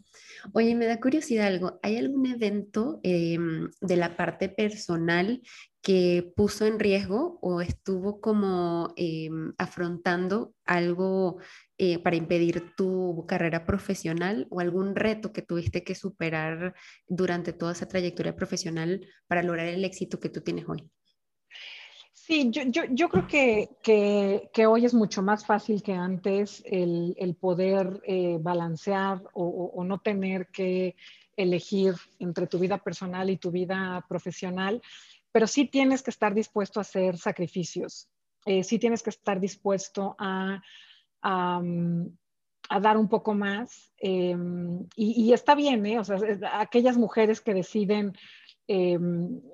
Oye, 0.52 0.74
me 0.74 0.86
da 0.86 1.00
curiosidad 1.00 1.46
algo. 1.46 1.78
¿Hay 1.82 1.96
algún 1.96 2.26
evento 2.26 3.00
em, 3.02 3.70
de 3.80 3.96
la 3.96 4.16
parte 4.16 4.48
personal 4.48 5.40
que 5.82 6.32
puso 6.34 6.66
en 6.66 6.80
riesgo 6.80 7.38
o 7.42 7.60
estuvo 7.60 8.20
como 8.20 8.92
em, 8.96 9.52
afrontando 9.56 10.52
algo 10.64 11.38
eh, 11.78 12.00
para 12.00 12.16
impedir 12.16 12.74
tu 12.76 13.24
carrera 13.28 13.64
profesional 13.64 14.48
o 14.50 14.58
algún 14.58 14.96
reto 14.96 15.32
que 15.32 15.42
tuviste 15.42 15.84
que 15.84 15.94
superar 15.94 16.74
durante 17.06 17.52
toda 17.52 17.72
esa 17.72 17.86
trayectoria 17.86 18.34
profesional 18.34 19.06
para 19.28 19.44
lograr 19.44 19.68
el 19.68 19.84
éxito 19.84 20.18
que 20.18 20.28
tú 20.28 20.40
tienes 20.40 20.68
hoy? 20.68 20.90
Sí, 22.26 22.50
yo, 22.50 22.82
yo, 22.90 23.08
creo 23.08 23.28
que, 23.28 24.48
que, 24.52 24.66
hoy 24.66 24.84
es 24.84 24.94
mucho 24.94 25.22
más 25.22 25.46
fácil 25.46 25.80
que 25.80 25.92
antes 25.92 26.60
el, 26.66 27.14
el 27.18 27.36
poder 27.36 28.02
eh, 28.04 28.38
balancear 28.40 29.22
o, 29.32 29.84
no 29.84 30.00
tener 30.00 30.48
que 30.48 30.96
elegir 31.36 31.94
entre 32.18 32.48
tu 32.48 32.58
vida 32.58 32.78
personal 32.78 33.30
y 33.30 33.36
tu 33.36 33.52
vida 33.52 34.04
profesional, 34.08 34.82
pero 35.30 35.46
sí 35.46 35.66
tienes 35.66 36.02
que 36.02 36.10
estar 36.10 36.34
dispuesto 36.34 36.80
a 36.80 36.82
hacer 36.82 37.16
sacrificios, 37.16 38.08
eh, 38.44 38.64
sí 38.64 38.80
tienes 38.80 39.04
que 39.04 39.10
estar 39.10 39.38
dispuesto 39.38 40.16
a, 40.18 40.60
a, 41.22 41.62
a 42.70 42.80
dar 42.80 42.96
un 42.96 43.08
poco 43.08 43.34
más 43.34 43.92
eh, 43.98 44.36
y, 44.96 45.28
y, 45.28 45.32
está 45.32 45.54
bien, 45.54 45.86
¿eh? 45.86 46.00
o 46.00 46.04
sea, 46.04 46.18
aquellas 46.54 46.96
mujeres 46.96 47.40
que 47.40 47.54
deciden 47.54 48.16
eh, 48.68 48.98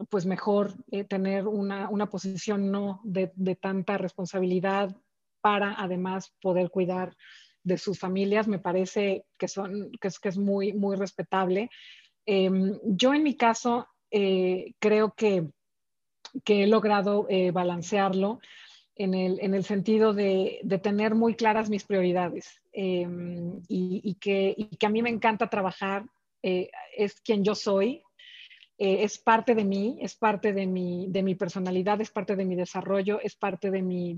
pues 0.09 0.27
mejor 0.27 0.75
eh, 0.91 1.05
tener 1.05 1.47
una, 1.47 1.89
una, 1.91 2.09
posición 2.09 2.71
no 2.71 3.01
de, 3.05 3.31
de, 3.35 3.57
tanta 3.57 3.99
responsabilidad 3.99 4.97
para 5.43 5.75
además 5.77 6.33
poder 6.41 6.71
cuidar 6.71 7.15
de 7.65 7.79
sus 7.79 7.99
familias, 7.99 8.49
me 8.49 8.59
parece 8.59 9.25
que, 9.39 9.49
son, 9.49 9.91
que, 10.01 10.09
es, 10.09 10.19
que 10.19 10.29
es 10.29 10.39
muy, 10.39 10.73
muy 10.73 10.97
respetable. 10.97 11.71
Eh, 12.27 12.51
yo 12.85 13.15
en 13.15 13.23
mi 13.23 13.37
caso 13.37 13.87
eh, 14.11 14.75
creo 14.79 15.13
que, 15.15 15.49
que, 16.45 16.65
he 16.65 16.67
logrado 16.67 17.27
eh, 17.29 17.51
balancearlo 17.51 18.41
en 18.95 19.15
el, 19.15 19.39
en 19.41 19.55
el 19.55 19.65
sentido 19.65 20.13
de, 20.13 20.61
de, 20.63 20.79
tener 20.79 21.15
muy 21.15 21.35
claras 21.35 21.71
mis 21.71 21.85
prioridades 21.85 22.61
y, 22.73 23.07
y, 23.69 24.15
que, 24.21 24.55
y, 24.57 24.77
que, 24.77 24.87
a 24.87 24.91
mí 24.91 25.03
me 25.03 25.11
encanta 25.11 25.49
trabajar, 25.49 26.05
es 26.43 27.21
quien 27.21 27.45
yo 27.45 27.55
soy, 27.55 28.03
eh, 28.79 29.05
es 29.05 29.19
parte 29.19 29.55
de 29.55 29.65
mí, 29.65 29.99
es 30.01 30.17
parte 30.17 30.53
de 30.53 30.67
mi, 30.67 31.07
de 31.09 31.23
mi 31.23 31.35
personalidad, 31.35 32.01
es 32.01 32.11
parte 32.11 32.37
de 32.37 32.45
mi 32.45 32.57
desarrollo, 32.57 33.21
es 33.21 33.37
parte 33.37 33.71
de 33.71 33.83
mi, 33.83 34.17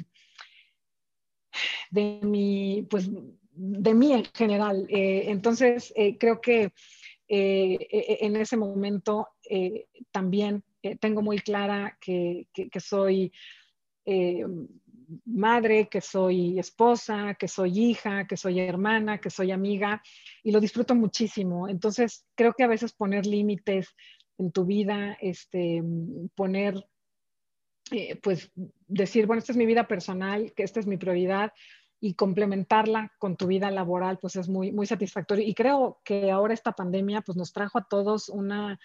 de 1.90 2.20
mi, 2.22 2.86
pues, 2.88 3.10
de 3.52 3.94
mí 3.94 4.12
en 4.12 4.24
general. 4.34 4.86
Eh, 4.88 5.24
entonces, 5.26 5.92
eh, 5.96 6.16
creo 6.18 6.40
que 6.40 6.72
e, 7.26 7.78
e, 7.90 8.18
en 8.26 8.36
ese 8.36 8.56
momento 8.56 9.28
también 10.10 10.62
tengo 11.00 11.22
muy 11.22 11.38
clara 11.38 11.96
que, 12.00 12.46
que, 12.52 12.68
que 12.68 12.80
soy 12.80 13.32
madre, 15.26 15.88
que 15.88 16.00
soy 16.00 16.58
esposa, 16.58 17.34
que 17.34 17.48
soy 17.48 17.90
hija, 17.90 18.26
que 18.26 18.36
soy 18.36 18.60
hermana, 18.60 19.20
que 19.20 19.30
soy 19.30 19.50
amiga 19.50 20.02
y 20.42 20.52
lo 20.52 20.60
disfruto 20.60 20.94
muchísimo. 20.94 21.68
Entonces, 21.68 22.26
creo 22.34 22.52
que 22.52 22.64
a 22.64 22.68
veces 22.68 22.92
poner 22.92 23.26
límites 23.26 23.94
en 24.38 24.52
tu 24.52 24.64
vida, 24.64 25.16
este, 25.20 25.82
poner, 26.34 26.86
eh, 27.90 28.16
pues 28.22 28.50
decir, 28.86 29.26
bueno, 29.26 29.38
esta 29.38 29.52
es 29.52 29.58
mi 29.58 29.66
vida 29.66 29.86
personal, 29.86 30.52
que 30.54 30.62
esta 30.62 30.80
es 30.80 30.86
mi 30.86 30.96
prioridad 30.96 31.52
y 32.00 32.14
complementarla 32.14 33.12
con 33.18 33.36
tu 33.36 33.46
vida 33.46 33.70
laboral, 33.70 34.18
pues 34.18 34.36
es 34.36 34.48
muy, 34.48 34.72
muy 34.72 34.86
satisfactorio. 34.86 35.46
Y 35.46 35.54
creo 35.54 36.00
que 36.04 36.30
ahora 36.30 36.54
esta 36.54 36.72
pandemia, 36.72 37.22
pues 37.22 37.36
nos 37.36 37.52
trajo 37.52 37.78
a 37.78 37.84
todos 37.88 38.28
una, 38.28 38.78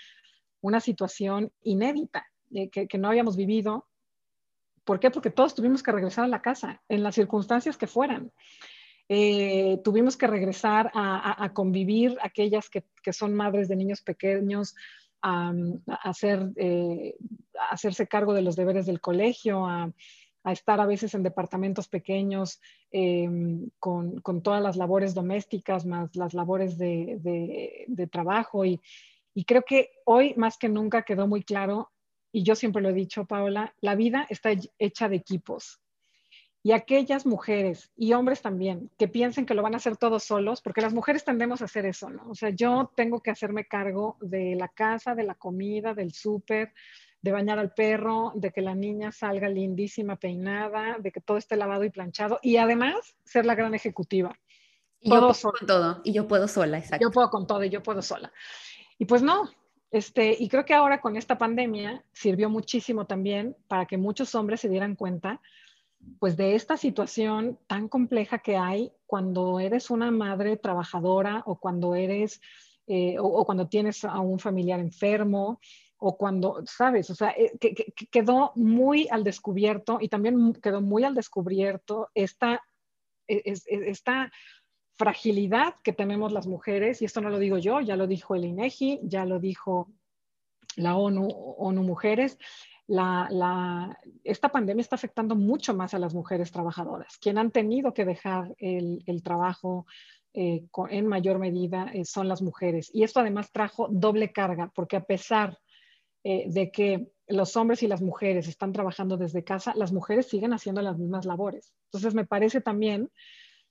una 0.61 0.79
situación 0.79 1.51
inédita 1.61 2.25
eh, 2.51 2.69
que, 2.69 2.87
que 2.87 2.97
no 2.97 3.09
habíamos 3.09 3.35
vivido. 3.35 3.87
¿Por 4.85 4.99
qué? 4.99 5.11
Porque 5.11 5.31
todos 5.31 5.53
tuvimos 5.53 5.83
que 5.83 5.91
regresar 5.91 6.25
a 6.25 6.29
la 6.29 6.41
casa, 6.41 6.81
en 6.87 7.03
las 7.03 7.15
circunstancias 7.15 7.77
que 7.77 7.87
fueran. 7.87 8.31
Eh, 9.11 9.81
tuvimos 9.83 10.15
que 10.15 10.27
regresar 10.27 10.91
a, 10.93 11.17
a, 11.17 11.45
a 11.45 11.53
convivir 11.53 12.15
aquellas 12.21 12.69
que, 12.69 12.85
que, 13.01 13.11
son 13.11 13.33
madres 13.33 13.67
de 13.67 13.75
niños 13.75 14.01
pequeños, 14.01 14.75
a, 15.21 15.53
hacer, 16.03 16.51
eh, 16.55 17.15
hacerse 17.71 18.07
cargo 18.07 18.33
de 18.33 18.41
los 18.41 18.55
deberes 18.55 18.85
del 18.85 19.01
colegio, 19.01 19.65
a, 19.65 19.91
estar 20.45 20.79
a 20.79 20.87
veces 20.87 21.13
en 21.13 21.21
departamentos 21.21 21.87
pequeños 21.87 22.59
eh, 22.91 23.29
con, 23.77 24.41
todas 24.41 24.63
las 24.63 24.77
labores 24.77 25.13
domésticas 25.13 25.85
más 25.85 26.15
las 26.15 26.33
labores 26.33 26.77
de, 26.77 28.09
trabajo. 28.11 28.65
Y, 28.65 28.81
creo 29.45 29.63
que 29.63 29.91
hoy 30.05 30.33
más 30.37 30.57
que 30.57 30.69
nunca 30.69 31.03
quedó 31.03 31.27
muy 31.27 31.43
claro, 31.43 31.91
y 32.31 32.43
yo 32.43 32.55
siempre 32.55 32.81
lo 32.81 32.89
he 32.89 32.93
dicho, 32.93 33.25
Paola, 33.25 33.73
la 33.81 33.95
vida 33.95 34.25
está 34.29 34.51
hecha 34.79 35.09
de 35.09 35.17
equipos. 35.17 35.79
Y 36.61 36.73
aquellas 36.73 37.25
mujeres 37.25 37.91
y 37.95 38.13
hombres 38.13 38.41
también 38.41 38.89
que 38.97 39.07
piensen 39.07 39.45
que 39.45 39.53
lo 39.53 39.63
van 39.63 39.73
a 39.73 39.77
hacer 39.77 39.95
todos 39.95 40.23
solos, 40.23 40.61
porque 40.61 40.81
las 40.81 40.93
mujeres 40.93 41.23
tendemos 41.23 41.61
a 41.61 41.65
hacer 41.65 41.85
eso, 41.85 42.09
¿no? 42.09 42.29
O 42.29 42.35
sea, 42.35 42.49
yo 42.49 42.91
tengo 42.95 43.21
que 43.21 43.31
hacerme 43.31 43.65
cargo 43.65 44.17
de 44.19 44.55
la 44.55 44.67
casa, 44.67 45.15
de 45.15 45.23
la 45.23 45.35
comida, 45.35 45.93
del 45.93 46.11
súper, 46.11 46.73
de 47.21 47.31
bañar 47.31 47.59
al 47.59 47.73
perro, 47.73 48.31
de 48.35 48.51
que 48.51 48.61
la 48.61 48.75
niña 48.75 49.11
salga 49.11 49.49
lindísima, 49.49 50.17
peinada, 50.17 50.97
de 50.99 51.11
que 51.11 51.21
todo 51.21 51.37
esté 51.37 51.55
lavado 51.55 51.83
y 51.83 51.89
planchado 51.89 52.39
y 52.41 52.57
además 52.57 53.15
ser 53.23 53.45
la 53.45 53.55
gran 53.55 53.73
ejecutiva. 53.73 54.37
Y 55.01 55.09
todo 55.09 55.19
yo 55.19 55.21
puedo 55.21 55.33
sola. 55.33 55.57
con 55.59 55.67
todo, 55.67 56.01
y 56.03 56.13
yo 56.13 56.27
puedo 56.27 56.47
sola, 56.47 56.77
exacto. 56.77 57.05
Yo 57.05 57.11
puedo 57.11 57.29
con 57.29 57.47
todo 57.47 57.63
y 57.63 57.69
yo 57.69 57.81
puedo 57.81 58.01
sola. 58.01 58.31
Y 58.97 59.05
pues 59.05 59.21
no, 59.21 59.49
este, 59.91 60.35
y 60.37 60.47
creo 60.49 60.65
que 60.65 60.73
ahora 60.73 61.01
con 61.01 61.15
esta 61.15 61.37
pandemia 61.37 62.03
sirvió 62.13 62.49
muchísimo 62.49 63.05
también 63.05 63.55
para 63.67 63.85
que 63.85 63.97
muchos 63.97 64.35
hombres 64.35 64.61
se 64.61 64.69
dieran 64.69 64.95
cuenta 64.95 65.41
pues 66.19 66.37
de 66.37 66.55
esta 66.55 66.77
situación 66.77 67.59
tan 67.67 67.87
compleja 67.87 68.39
que 68.39 68.57
hay 68.57 68.91
cuando 69.05 69.59
eres 69.59 69.89
una 69.89 70.11
madre 70.11 70.57
trabajadora 70.57 71.43
o 71.45 71.59
cuando 71.59 71.95
eres 71.95 72.41
eh, 72.87 73.17
o, 73.19 73.45
cuando 73.45 73.67
tienes 73.67 74.03
a 74.03 74.19
un 74.19 74.39
familiar 74.39 74.79
enfermo 74.79 75.59
o 75.97 76.17
cuando, 76.17 76.63
sabes, 76.65 77.09
o 77.09 77.15
sea, 77.15 77.31
eh, 77.31 77.51
que, 77.59 77.75
que, 77.75 77.93
quedó 78.09 78.51
muy 78.55 79.07
al 79.11 79.23
descubierto 79.23 79.99
y 80.01 80.07
también 80.07 80.53
quedó 80.53 80.81
muy 80.81 81.03
al 81.03 81.13
descubierto 81.13 82.09
esta, 82.15 82.63
e, 83.27 83.43
es, 83.45 83.63
esta 83.67 84.31
fragilidad 84.97 85.75
que 85.83 85.93
tenemos 85.93 86.31
las 86.31 86.47
mujeres, 86.47 87.01
y 87.01 87.05
esto 87.05 87.21
no 87.21 87.29
lo 87.29 87.37
digo 87.37 87.57
yo, 87.57 87.79
ya 87.79 87.95
lo 87.95 88.07
dijo 88.07 88.35
el 88.35 88.45
INEGI, 88.45 89.01
ya 89.03 89.23
lo 89.23 89.39
dijo 89.39 89.91
la 90.75 90.95
ONU 90.95 91.83
Mujeres, 91.83 92.37
la, 92.89 93.27
la, 93.29 93.99
esta 94.23 94.49
pandemia 94.49 94.81
está 94.81 94.95
afectando 94.95 95.35
mucho 95.35 95.75
más 95.75 95.93
a 95.93 95.99
las 95.99 96.15
mujeres 96.15 96.51
trabajadoras, 96.51 97.19
quien 97.19 97.37
han 97.37 97.51
tenido 97.51 97.93
que 97.93 98.03
dejar 98.03 98.55
el, 98.57 99.03
el 99.05 99.21
trabajo 99.21 99.85
eh, 100.33 100.65
con, 100.71 100.91
en 100.91 101.05
mayor 101.05 101.37
medida 101.37 101.91
eh, 101.93 102.03
son 102.03 102.27
las 102.27 102.41
mujeres. 102.41 102.89
Y 102.91 103.03
esto 103.03 103.19
además 103.19 103.51
trajo 103.51 103.87
doble 103.91 104.31
carga, 104.31 104.71
porque 104.73 104.95
a 104.95 105.03
pesar 105.03 105.59
eh, 106.23 106.45
de 106.47 106.71
que 106.71 107.11
los 107.27 107.55
hombres 107.57 107.83
y 107.83 107.87
las 107.87 108.01
mujeres 108.01 108.47
están 108.47 108.73
trabajando 108.73 109.17
desde 109.17 109.43
casa, 109.43 109.75
las 109.75 109.93
mujeres 109.93 110.25
siguen 110.25 110.53
haciendo 110.53 110.81
las 110.81 110.97
mismas 110.97 111.25
labores. 111.25 111.75
Entonces 111.85 112.15
me 112.15 112.25
parece 112.25 112.59
también, 112.59 113.11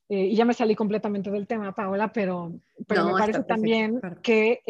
y 0.08 0.36
ya 0.36 0.44
me 0.44 0.54
salí 0.54 0.76
completamente 0.76 1.30
del 1.30 1.48
tema, 1.48 1.74
Paola, 1.74 2.12
pero, 2.12 2.52
pero 2.86 3.02
no, 3.02 3.12
me 3.12 3.18
parece 3.18 3.42
también 3.42 4.00
que, 4.22 4.62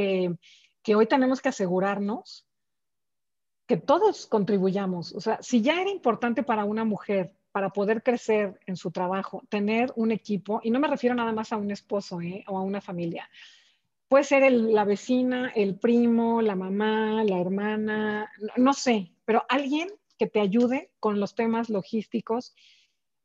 que 0.82 0.94
hoy 0.96 1.06
tenemos 1.06 1.40
que 1.40 1.50
asegurarnos 1.50 2.47
que 3.68 3.76
todos 3.76 4.26
contribuyamos. 4.26 5.14
O 5.14 5.20
sea, 5.20 5.38
si 5.42 5.60
ya 5.60 5.80
era 5.80 5.90
importante 5.90 6.42
para 6.42 6.64
una 6.64 6.84
mujer, 6.84 7.34
para 7.52 7.68
poder 7.68 8.02
crecer 8.02 8.58
en 8.66 8.76
su 8.76 8.90
trabajo, 8.90 9.42
tener 9.50 9.92
un 9.94 10.10
equipo, 10.10 10.60
y 10.64 10.70
no 10.70 10.80
me 10.80 10.88
refiero 10.88 11.14
nada 11.14 11.32
más 11.32 11.52
a 11.52 11.58
un 11.58 11.70
esposo 11.70 12.20
¿eh? 12.22 12.44
o 12.48 12.56
a 12.56 12.62
una 12.62 12.80
familia, 12.80 13.28
puede 14.08 14.24
ser 14.24 14.50
la 14.50 14.84
vecina, 14.84 15.52
el 15.54 15.78
primo, 15.78 16.40
la 16.40 16.56
mamá, 16.56 17.22
la 17.24 17.38
hermana, 17.38 18.32
no, 18.56 18.72
sé, 18.72 19.12
pero 19.26 19.44
alguien 19.50 19.90
que 20.18 20.26
te 20.26 20.40
ayude 20.40 20.90
con 20.98 21.20
los 21.20 21.34
temas 21.34 21.68
logísticos, 21.68 22.54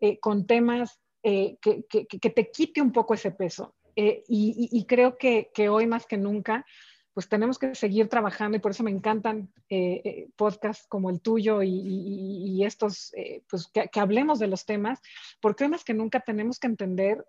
eh, 0.01 0.19
con 0.19 0.45
temas 0.45 0.99
eh, 1.23 1.55
que, 1.61 1.85
que, 1.85 2.29
te 2.29 2.51
quite 2.51 2.81
un 2.81 2.91
poco 2.91 3.13
ese 3.13 3.31
peso. 3.31 3.75
Eh, 3.95 4.23
y, 4.27 4.85
creo 4.85 5.17
que 5.17 5.69
hoy 5.69 5.87
más 5.87 6.05
que 6.05 6.17
nunca 6.17 6.65
pues 7.13 7.29
tenemos 7.29 7.59
que 7.59 7.75
seguir 7.75 8.09
trabajando 8.09 8.57
y 8.57 8.59
por 8.59 8.71
eso 8.71 8.83
me 8.83 8.91
encantan 8.91 9.53
eh, 9.69 10.01
eh, 10.03 10.29
podcasts 10.35 10.87
como 10.87 11.09
el 11.09 11.21
tuyo 11.21 11.61
y, 11.61 12.63
estos, 12.65 13.13
eh, 13.13 13.43
pues 13.49 13.67
que, 13.67 13.99
hablemos 13.99 14.39
de 14.39 14.47
los 14.47 14.65
temas, 14.65 14.99
porque 15.39 15.67
más 15.67 15.83
que 15.83 15.93
nunca 15.93 16.21
tenemos 16.21 16.59
que 16.59 16.67
entender 16.67 17.25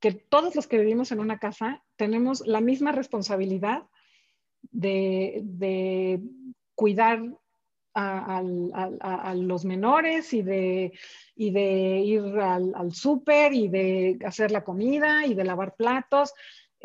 que 0.00 0.12
todos 0.12 0.54
los 0.54 0.66
que 0.66 0.78
vivimos 0.78 1.10
en 1.10 1.20
una 1.20 1.38
casa 1.38 1.82
tenemos 1.96 2.46
la 2.46 2.60
misma 2.60 2.92
responsabilidad 2.92 3.84
de, 4.70 5.40
de 5.42 6.20
cuidar 6.74 7.22
a, 7.98 8.42
los 9.34 9.64
menores 9.64 10.34
y 10.34 10.42
de, 10.42 10.92
y 11.34 11.50
de 11.50 12.00
ir 12.00 12.22
al, 12.38 12.74
al 12.74 12.92
súper 12.92 13.54
y 13.54 13.68
de 13.68 14.18
hacer 14.26 14.50
la 14.50 14.64
comida 14.64 15.24
y 15.26 15.34
de 15.34 15.44
lavar 15.44 15.74
platos. 15.76 16.34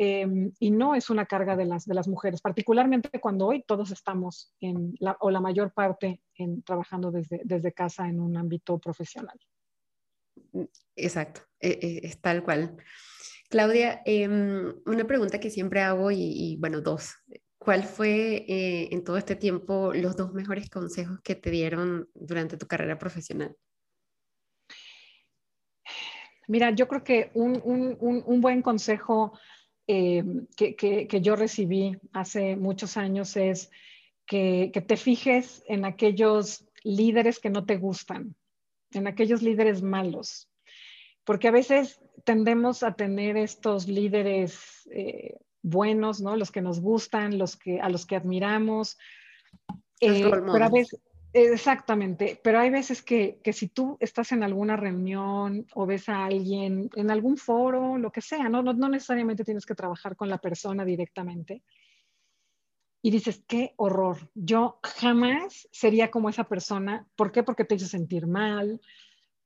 Em, 0.04 0.50
y 0.58 0.72
no 0.72 0.96
es 0.96 1.10
una 1.10 1.26
carga 1.26 1.54
de 1.54 1.64
las, 1.64 1.86
de 1.86 1.94
las 1.94 2.08
mujeres, 2.08 2.40
particularmente 2.40 3.20
cuando 3.20 3.46
hoy 3.46 3.62
todos 3.62 3.92
estamos 3.92 4.52
en 4.58 4.96
la, 4.98 5.16
o 5.20 5.30
la 5.30 5.40
mayor 5.40 5.72
parte 5.72 6.20
en, 6.34 6.60
trabajando 6.64 7.12
desde, 7.12 7.40
desde 7.44 7.72
casa 7.72 8.08
en 8.08 8.18
un 8.18 8.36
ámbito 8.36 8.80
profesional. 8.80 9.38
Exacto, 10.96 11.42
e, 11.60 11.78
e, 11.80 12.00
es 12.08 12.20
tal 12.20 12.42
cual. 12.42 12.78
Claudia, 13.48 14.02
em, 14.04 14.74
una 14.86 15.04
pregunta 15.06 15.38
que 15.38 15.50
siempre 15.50 15.82
hago 15.82 16.10
y, 16.10 16.56
bueno, 16.58 16.80
dos. 16.80 17.14
¿Cuál 17.56 17.84
fue 17.84 18.44
eh, 18.48 18.88
en 18.90 19.04
todo 19.04 19.18
este 19.18 19.36
tiempo 19.36 19.92
los 19.94 20.16
dos 20.16 20.34
mejores 20.34 20.68
consejos 20.68 21.20
que 21.22 21.36
te 21.36 21.50
dieron 21.52 22.08
durante 22.12 22.56
tu 22.56 22.66
carrera 22.66 22.98
profesional? 22.98 23.54
Mira, 26.48 26.72
yo 26.72 26.88
creo 26.88 27.04
que 27.04 27.30
un, 27.34 27.60
un, 27.62 27.96
un 28.26 28.40
buen 28.40 28.62
consejo 28.62 29.38
eh, 29.86 30.24
que, 30.56 30.76
que, 30.76 31.20
yo 31.20 31.36
recibí 31.36 31.96
hace 32.12 32.56
muchos 32.56 32.96
años 32.96 33.36
es 33.36 33.70
que, 34.26 34.70
que 34.72 34.80
te 34.80 34.96
fijes 34.96 35.62
en 35.66 35.84
aquellos 35.84 36.64
líderes 36.84 37.38
que 37.38 37.50
no 37.50 37.64
te 37.64 37.76
gustan, 37.76 38.34
en 38.92 39.06
aquellos 39.06 39.42
líderes 39.42 39.82
malos, 39.82 40.48
porque 41.24 41.48
a 41.48 41.52
veces 41.52 42.00
tendemos 42.24 42.82
a 42.82 42.94
tener 42.94 43.36
estos 43.36 43.88
líderes 43.88 44.88
eh, 44.92 45.36
buenos, 45.62 46.20
¿no? 46.20 46.36
Los 46.36 46.50
que 46.50 46.60
nos 46.60 46.80
gustan, 46.80 47.38
los 47.38 47.56
que, 47.56 47.80
a 47.80 47.88
los 47.88 48.06
que 48.06 48.16
admiramos. 48.16 48.98
Eh, 50.00 50.28
pero 50.30 50.64
a 50.64 50.68
veces, 50.68 51.00
exactamente, 51.32 52.40
pero 52.42 52.58
hay 52.60 52.70
veces 52.70 53.02
que, 53.02 53.40
que, 53.42 53.52
si 53.52 53.68
tú 53.68 53.96
estás 54.00 54.32
en 54.32 54.42
alguna 54.42 54.76
reunión 54.76 55.66
o 55.74 55.86
ves 55.86 56.08
a 56.08 56.26
alguien 56.26 56.90
en 56.94 57.10
algún 57.10 57.36
foro, 57.36 57.96
lo 57.98 58.10
que 58.12 58.20
sea, 58.20 58.48
no, 58.48 58.62
no, 58.62 58.88
necesariamente 58.88 59.44
tienes 59.44 59.66
que 59.66 59.74
trabajar 59.74 60.16
con 60.16 60.28
la 60.28 60.38
persona 60.38 60.84
directamente. 60.84 61.62
Y 63.02 63.10
dices, 63.10 63.42
qué 63.48 63.72
horror, 63.76 64.30
yo 64.34 64.78
jamás 64.82 65.68
sería 65.72 66.10
como 66.10 66.28
esa 66.28 66.44
persona. 66.44 67.06
¿Por 67.16 67.32
qué? 67.32 67.42
Porque 67.42 67.64
te 67.64 67.74
hizo 67.74 67.86
sentir 67.86 68.26
mal, 68.26 68.80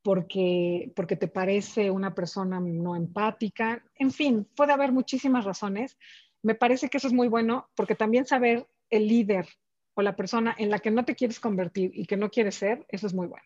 porque, 0.03 0.93
porque 0.95 1.17
te 1.17 1.29
parece 1.29 1.91
una 1.91 2.15
persona 2.15 2.61
no 2.61 2.95
empática, 2.97 3.83
en 3.95 4.13
fin, 4.13 4.47
puede 4.55 4.73
haber 4.73 4.93
muchísimas 4.93 5.45
razones. 5.45 5.97
Me 6.43 6.55
parece 6.55 6.89
que 6.89 6.99
eso 6.99 7.07
es 7.07 7.15
muy 7.15 7.29
bueno 7.29 7.71
porque 7.75 7.95
también 7.95 8.27
saber 8.27 8.69
el 8.91 9.09
líder 9.09 9.49
o 9.97 10.03
la 10.03 10.15
persona 10.15 10.55
en 10.59 10.71
la 10.71 10.79
que 10.79 10.91
no 10.91 11.05
te 11.05 11.17
quieres 11.17 11.41
convertir 11.41 11.91
y 11.95 12.07
que 12.07 12.17
no 12.17 12.31
quieres 12.31 12.55
ser, 12.55 12.87
eso 12.89 13.07
es 13.07 13.15
muy 13.15 13.27
bueno. 13.27 13.45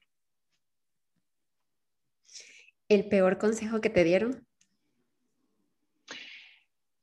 ¿El 2.88 3.08
peor 3.08 3.38
consejo 3.38 3.80
que 3.80 3.88
te 3.88 4.04
dieron? 4.04 4.46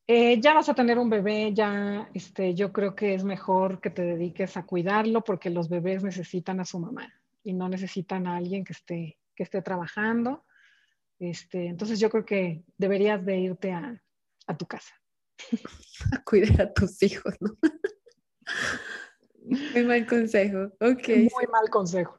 Eh, 0.06 0.40
ya 0.40 0.54
vas 0.54 0.70
a 0.70 0.74
tener 0.74 1.00
un 1.00 1.10
bebé, 1.10 1.54
ya 1.54 2.10
este, 2.14 2.54
yo 2.54 2.72
creo 2.72 2.96
que 2.96 3.14
es 3.14 3.24
mejor 3.24 3.82
que 3.82 3.90
te 3.90 4.04
dediques 4.04 4.56
a 4.58 4.66
cuidarlo 4.66 5.24
porque 5.24 5.50
los 5.50 5.70
bebés 5.70 6.04
necesitan 6.04 6.60
a 6.60 6.66
su 6.66 6.80
mamá 6.80 7.12
y 7.44 7.54
no 7.54 7.68
necesitan 7.68 8.28
a 8.28 8.38
alguien 8.38 8.64
que 8.64 8.74
esté 8.74 9.18
que 9.38 9.44
esté 9.44 9.62
trabajando. 9.62 10.44
Este, 11.20 11.68
entonces 11.68 12.00
yo 12.00 12.10
creo 12.10 12.26
que 12.26 12.64
deberías 12.78 13.24
de 13.24 13.38
irte 13.38 13.72
a, 13.72 14.02
tu 14.58 14.66
casa. 14.66 14.94
A 16.12 16.24
cuidar 16.24 16.62
a 16.62 16.74
tus 16.74 17.02
hijos, 17.04 17.36
¿no? 17.40 17.52
Muy 19.74 19.84
mal 19.84 20.06
consejo. 20.06 20.72
Ok. 20.80 21.08
Muy 21.08 21.48
mal 21.52 21.70
consejo. 21.70 22.18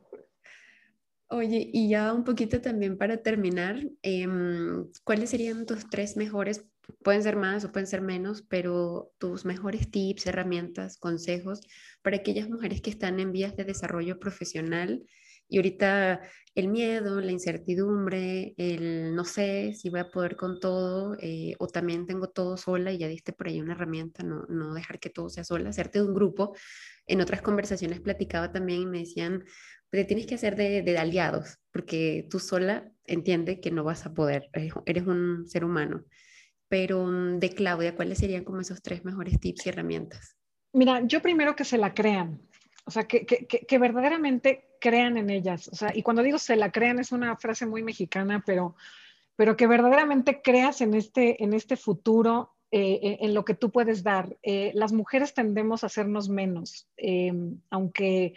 Oye, 1.31 1.69
y 1.73 1.91
ya 1.91 2.14
un 2.14 2.25
poquito 2.25 2.61
también 2.62 2.97
para 2.97 3.19
terminar, 3.19 3.77
em, 4.01 4.91
¿cuáles 5.05 5.29
serían 5.29 5.67
tus 5.67 5.91
tres 5.91 6.17
mejores, 6.17 6.64
pueden 7.03 7.23
ser 7.23 7.37
más 7.37 7.67
o 7.67 7.73
pueden 7.73 7.87
ser 7.87 8.01
menos, 8.01 8.43
pero 8.49 9.12
tus 9.19 9.45
mejores 9.45 9.91
tips, 9.91 10.27
herramientas, 10.27 10.97
consejos 10.97 11.61
para 12.01 12.17
aquellas 12.17 12.49
mujeres 12.49 12.81
que 12.81 12.88
están 12.88 13.21
en 13.21 13.33
vías 13.33 13.55
de 13.57 13.64
desarrollo 13.64 14.19
profesional 14.19 15.05
y 15.49 15.59
ahorita 15.59 16.21
el 16.55 16.69
miedo, 16.69 17.21
la 17.21 17.33
incertidumbre, 17.33 18.55
el 18.57 19.14
no 19.14 19.25
sé 19.25 19.75
si 19.75 19.91
voy 19.91 20.01
a 20.01 20.11
poder 20.11 20.37
con 20.37 20.61
todo 20.61 21.17
o 21.59 21.67
también 21.69 22.07
tengo 22.07 22.29
todo 22.31 22.57
sola 22.57 22.93
y 22.93 22.99
ya 22.99 23.09
diste 23.09 23.33
por 23.33 23.49
ahí 23.49 23.61
una 23.61 23.75
herramienta, 23.75 24.23
no, 24.23 24.45
no 24.49 24.75
dejar 24.75 24.99
que 24.99 25.11
todo 25.11 25.29
sea 25.29 25.45
sola, 25.45 25.71
hacerte 25.71 26.01
de 26.01 26.07
un 26.07 26.14
grupo. 26.14 26.55
En 27.09 27.21
otras 27.21 27.42
conversaciones 27.42 28.01
platicaba 28.01 28.53
también 28.53 28.83
y 28.83 28.87
me 28.87 28.99
decían, 29.01 29.44
te 29.90 30.05
tienes 30.05 30.27
que 30.27 30.37
hacer 30.37 30.55
de, 30.57 30.99
aliados, 30.99 31.59
porque 31.73 32.27
tú 32.31 32.38
sola 32.38 32.92
entiende 33.05 33.61
que 33.61 33.71
no 33.71 33.83
vas 33.83 34.07
a 34.07 34.14
poder, 34.14 34.49
eres 34.53 35.07
un 35.07 35.49
ser 35.49 35.64
humano. 35.64 36.05
Pero 36.68 37.07
mm, 37.07 37.38
de 37.38 37.51
Claudia, 37.51 37.97
¿cuáles 37.97 38.18
serían 38.18 38.44
como 38.44 38.61
esos 38.61 38.83
tres 38.83 39.05
mejores 39.05 39.40
tips 39.40 39.66
y 39.66 39.68
herramientas? 39.71 40.37
Mira, 40.75 41.01
yo 41.07 41.23
primero 41.23 41.57
que 41.57 41.64
se 41.64 41.79
la 41.79 41.94
crean, 41.94 42.42
o 42.85 42.90
sea, 42.90 43.05
que, 43.05 43.25
que, 43.25 43.47
que, 43.47 43.79
verdaderamente 43.79 44.77
crean 44.81 45.16
en 45.16 45.31
ellas. 45.31 45.68
O 45.68 45.77
sea, 45.77 45.92
y 45.94 46.03
cuando 46.03 46.23
digo 46.23 46.38
se 46.38 46.57
la 46.57 46.71
crean 46.71 46.99
es 46.99 47.12
una 47.12 47.37
frase 47.37 47.66
muy 47.66 47.83
mexicana, 47.83 48.42
pero, 48.44 48.77
pero 49.37 49.57
que 49.57 49.66
verdaderamente 49.66 50.40
creas 50.42 50.83
en 50.83 50.94
este, 50.94 51.42
en 51.42 51.55
este 51.55 51.77
futuro, 51.77 52.58
eh, 52.70 53.00
eh, 53.02 53.18
en 53.22 53.33
lo 53.33 53.46
que 53.46 53.54
tú 53.54 53.70
puedes 53.70 54.02
dar. 54.02 54.37
Eh, 54.42 54.72
las 54.74 54.92
mujeres 54.92 55.33
tendemos 55.33 55.83
a 55.83 55.87
hacernos 55.87 56.28
menos, 56.28 56.87
aunque, 57.70 58.35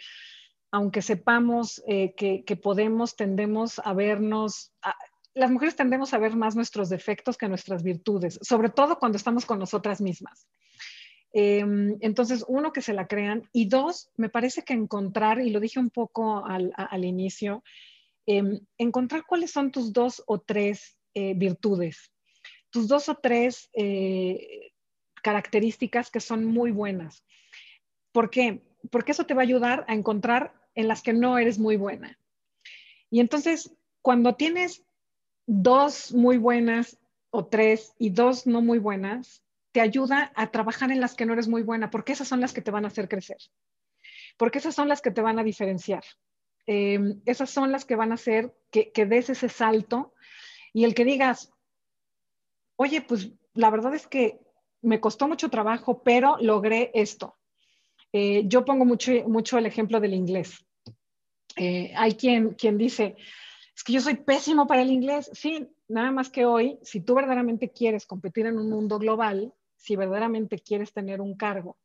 aunque 0.70 1.02
sepamos 1.02 1.82
que, 1.86 2.42
que, 2.46 2.56
podemos, 2.56 3.14
tendemos 3.14 3.78
a 3.84 3.92
vernos... 3.92 4.72
las 5.34 5.50
mujeres 5.50 5.76
tendemos 5.76 6.14
a 6.14 6.18
ver 6.18 6.34
más 6.34 6.56
nuestros 6.56 6.88
defectos 6.88 7.36
que 7.36 7.46
nuestras 7.46 7.82
virtudes, 7.82 8.38
sobre 8.40 8.70
todo 8.70 8.98
cuando 8.98 9.16
estamos 9.16 9.44
con 9.44 9.58
nosotras 9.58 10.00
mismas. 10.00 10.48
Em, 11.34 11.98
entonces, 12.00 12.42
uno, 12.48 12.72
que 12.72 12.80
se 12.80 12.94
la 12.94 13.06
crean 13.06 13.42
y 13.52 13.68
dos, 13.68 14.10
me 14.16 14.30
parece 14.30 14.62
que 14.62 14.72
encontrar, 14.72 15.42
y 15.42 15.50
lo 15.50 15.60
dije 15.60 15.78
un 15.78 15.90
poco 15.90 16.42
al, 16.46 17.04
inicio, 17.04 17.62
em, 18.24 18.60
encontrar 18.78 19.24
cuáles 19.26 19.50
son 19.50 19.70
tus 19.70 19.92
dos 19.92 20.22
o 20.26 20.40
tres 20.40 20.96
virtudes, 21.14 22.10
tus 22.72 22.88
dos 22.88 23.08
o 23.08 23.14
tres 23.14 23.70
eh, 23.74 24.72
características 25.22 26.10
que 26.10 26.20
son 26.20 26.44
muy 26.44 26.72
buenas. 26.72 27.24
¿Por 28.10 28.30
qué? 28.30 28.62
Porque 28.90 29.12
eso 29.12 29.26
te 29.26 29.34
va 29.34 29.42
a 29.42 29.44
ayudar 29.44 29.84
a 29.86 29.94
encontrar 29.94 30.52
en 30.74 30.88
las 30.88 31.02
que 31.02 31.12
no 31.12 31.38
eres 31.38 31.58
muy 31.58 31.76
buena. 31.76 32.18
Y 33.10 33.20
entonces, 33.20 33.76
cuando 34.00 34.34
tienes 34.34 34.84
dos 35.46 36.12
muy 36.12 36.38
buenas 36.38 36.98
o 37.30 37.46
tres 37.46 37.94
y 37.98 38.10
dos 38.10 38.46
no 38.46 38.62
muy 38.62 38.78
buenas, 38.78 39.42
te 39.72 39.80
ayuda 39.80 40.32
a 40.34 40.50
trabajar 40.50 40.90
en 40.90 41.00
las 41.00 41.14
que 41.14 41.26
no 41.26 41.32
eres 41.32 41.48
muy 41.48 41.62
buena, 41.62 41.90
porque 41.90 42.12
esas 42.12 42.28
son 42.28 42.40
las 42.40 42.52
que 42.52 42.60
te 42.60 42.70
van 42.70 42.84
a 42.84 42.88
hacer 42.88 43.08
crecer, 43.08 43.38
porque 44.36 44.58
esas 44.58 44.74
son 44.74 44.88
las 44.88 45.00
que 45.00 45.10
te 45.10 45.22
van 45.22 45.38
a 45.38 45.44
diferenciar, 45.44 46.04
em, 46.66 47.20
esas 47.24 47.50
son 47.50 47.72
las 47.72 47.84
que 47.84 47.96
van 47.96 48.12
a 48.12 48.16
hacer 48.16 48.54
que, 48.70 49.06
des 49.06 49.30
ese 49.30 49.48
salto 49.48 50.14
y 50.72 50.84
el 50.84 50.94
que 50.94 51.04
digas, 51.04 51.52
oye, 52.76 53.02
pues 53.02 53.30
la 53.54 53.70
verdad 53.70 53.94
es 53.94 54.06
que 54.06 54.40
me 54.82 55.00
costó 55.00 55.28
mucho 55.28 55.48
trabajo, 55.48 56.02
pero 56.02 56.36
logré 56.40 56.90
esto. 56.94 57.36
Eh, 58.12 58.42
yo 58.46 58.64
pongo 58.64 58.84
mucho, 58.84 59.12
mucho 59.26 59.58
el 59.58 59.66
ejemplo 59.66 60.00
del 60.00 60.14
inglés. 60.14 60.66
Eh, 61.56 61.92
hay 61.96 62.14
quien, 62.14 62.54
quien 62.54 62.78
dice, 62.78 63.16
es 63.74 63.84
que 63.84 63.92
yo 63.92 64.00
soy 64.00 64.14
pésimo 64.14 64.66
para 64.66 64.82
el 64.82 64.90
inglés. 64.90 65.30
Sí, 65.32 65.68
nada 65.88 66.10
más 66.10 66.30
que 66.30 66.44
hoy, 66.44 66.78
si 66.82 67.00
tú 67.00 67.14
verdaderamente 67.14 67.70
quieres 67.70 68.06
competir 68.06 68.46
en 68.46 68.58
un 68.58 68.68
mundo 68.68 68.98
global, 68.98 69.52
si 69.76 69.96
verdaderamente 69.96 70.58
quieres 70.58 70.92
tener 70.92 71.20
un 71.20 71.36
cargo 71.36 71.78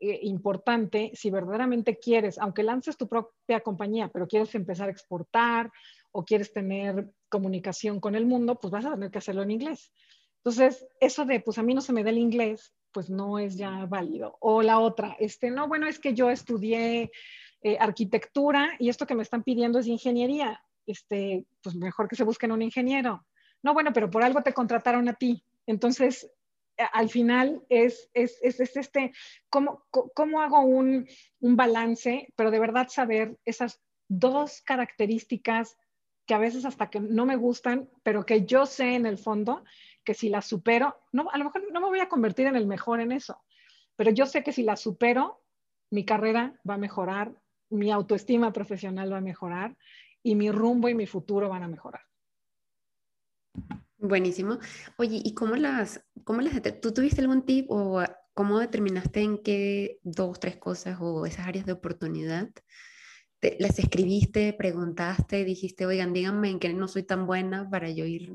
eh, 0.00 0.20
importante, 0.22 1.10
si 1.14 1.30
verdaderamente 1.30 1.98
quieres, 1.98 2.38
aunque 2.38 2.62
lances 2.62 2.96
tu 2.96 3.08
propia 3.08 3.60
compañía, 3.60 4.08
pero 4.08 4.26
quieres 4.26 4.54
empezar 4.54 4.88
a 4.88 4.92
exportar 4.92 5.70
o 6.12 6.24
quieres 6.24 6.52
tener 6.52 7.10
comunicación 7.28 8.00
con 8.00 8.14
el 8.14 8.24
mundo, 8.24 8.58
pues 8.58 8.70
vas 8.70 8.86
a 8.86 8.94
tener 8.94 9.10
que 9.10 9.18
hacerlo 9.18 9.42
en 9.42 9.50
inglés. 9.50 9.92
Entonces, 10.48 10.86
eso 10.98 11.26
de, 11.26 11.40
pues 11.40 11.58
a 11.58 11.62
mí 11.62 11.74
no 11.74 11.82
se 11.82 11.92
me 11.92 12.02
da 12.02 12.08
el 12.08 12.16
inglés, 12.16 12.72
pues 12.90 13.10
no 13.10 13.38
es 13.38 13.58
ya 13.58 13.84
válido. 13.84 14.38
O 14.40 14.62
la 14.62 14.78
otra, 14.78 15.14
este, 15.20 15.50
no, 15.50 15.68
bueno, 15.68 15.86
es 15.86 15.98
que 15.98 16.14
yo 16.14 16.30
estudié 16.30 17.12
eh, 17.60 17.76
arquitectura 17.78 18.70
y 18.78 18.88
esto 18.88 19.06
que 19.06 19.14
me 19.14 19.22
están 19.22 19.42
pidiendo 19.42 19.78
es 19.78 19.86
ingeniería. 19.86 20.64
Este, 20.86 21.44
pues 21.62 21.76
mejor 21.76 22.08
que 22.08 22.16
se 22.16 22.24
busquen 22.24 22.50
un 22.50 22.62
ingeniero. 22.62 23.26
No, 23.62 23.74
bueno, 23.74 23.92
pero 23.92 24.08
por 24.08 24.24
algo 24.24 24.40
te 24.42 24.54
contrataron 24.54 25.06
a 25.10 25.12
ti. 25.12 25.44
Entonces, 25.66 26.30
al 26.78 27.10
final 27.10 27.62
es, 27.68 28.08
es, 28.14 28.38
es, 28.40 28.58
este, 28.58 29.12
¿cómo, 29.50 29.84
cómo 29.90 30.40
hago 30.40 30.60
un, 30.60 31.06
un, 31.40 31.56
balance? 31.56 32.32
Pero 32.36 32.50
de 32.50 32.58
verdad 32.58 32.88
saber 32.88 33.36
esas 33.44 33.82
dos 34.08 34.62
características 34.62 35.76
que 36.24 36.32
a 36.32 36.38
veces 36.38 36.64
hasta 36.64 36.88
que 36.88 37.00
no 37.00 37.26
me 37.26 37.36
gustan, 37.36 37.90
pero 38.02 38.24
que 38.24 38.46
yo 38.46 38.64
sé 38.64 38.94
en 38.94 39.04
el 39.04 39.18
fondo 39.18 39.62
que 40.08 40.14
si 40.14 40.30
las 40.30 40.46
supero, 40.46 40.96
no, 41.12 41.28
a 41.30 41.36
lo 41.36 41.44
mejor 41.44 41.70
no 41.70 41.82
me 41.82 41.88
voy 41.88 42.00
a 42.00 42.08
convertir 42.08 42.46
en 42.46 42.56
el 42.56 42.66
mejor 42.66 42.98
en 42.98 43.12
eso, 43.12 43.42
pero 43.94 44.10
yo 44.10 44.24
sé 44.24 44.42
que 44.42 44.52
si 44.52 44.62
las 44.62 44.80
supero, 44.80 45.42
mi 45.90 46.06
carrera 46.06 46.58
va 46.66 46.74
a 46.74 46.78
mejorar 46.78 47.34
mi 47.68 47.90
autoestima 47.90 48.50
profesional 48.50 49.12
va 49.12 49.18
a 49.18 49.20
mejorar 49.20 49.76
y 50.22 50.34
mi 50.34 50.50
rumbo 50.50 50.88
y 50.88 50.94
mi 50.94 51.06
futuro 51.06 51.50
van 51.50 51.64
a 51.64 51.68
mejorar. 51.68 52.00
Buenísimo. 53.98 54.58
Oye, 54.96 55.20
¿y 55.22 55.34
cómo 55.34 55.56
las, 55.56 56.02
cómo 56.24 56.40
las, 56.40 56.54
tú 56.80 56.94
tuviste 56.94 57.20
algún 57.20 57.44
tip 57.44 57.66
o 57.68 58.02
cómo 58.32 58.60
determinaste 58.60 59.20
en 59.20 59.42
qué 59.42 59.98
dos, 60.02 60.40
tres 60.40 60.56
cosas 60.56 60.96
o 61.02 61.26
esas 61.26 61.46
áreas 61.46 61.66
de 61.66 61.72
oportunidad 61.72 62.48
las 63.58 63.78
escribiste, 63.78 64.52
preguntaste, 64.52 65.44
dijiste, 65.44 65.86
oigan, 65.86 66.12
díganme 66.12 66.50
en 66.50 66.58
qué 66.58 66.72
no 66.72 66.88
soy 66.88 67.04
tan 67.04 67.26
buena 67.26 67.68
para 67.70 67.90
yo 67.90 68.04
ir 68.04 68.32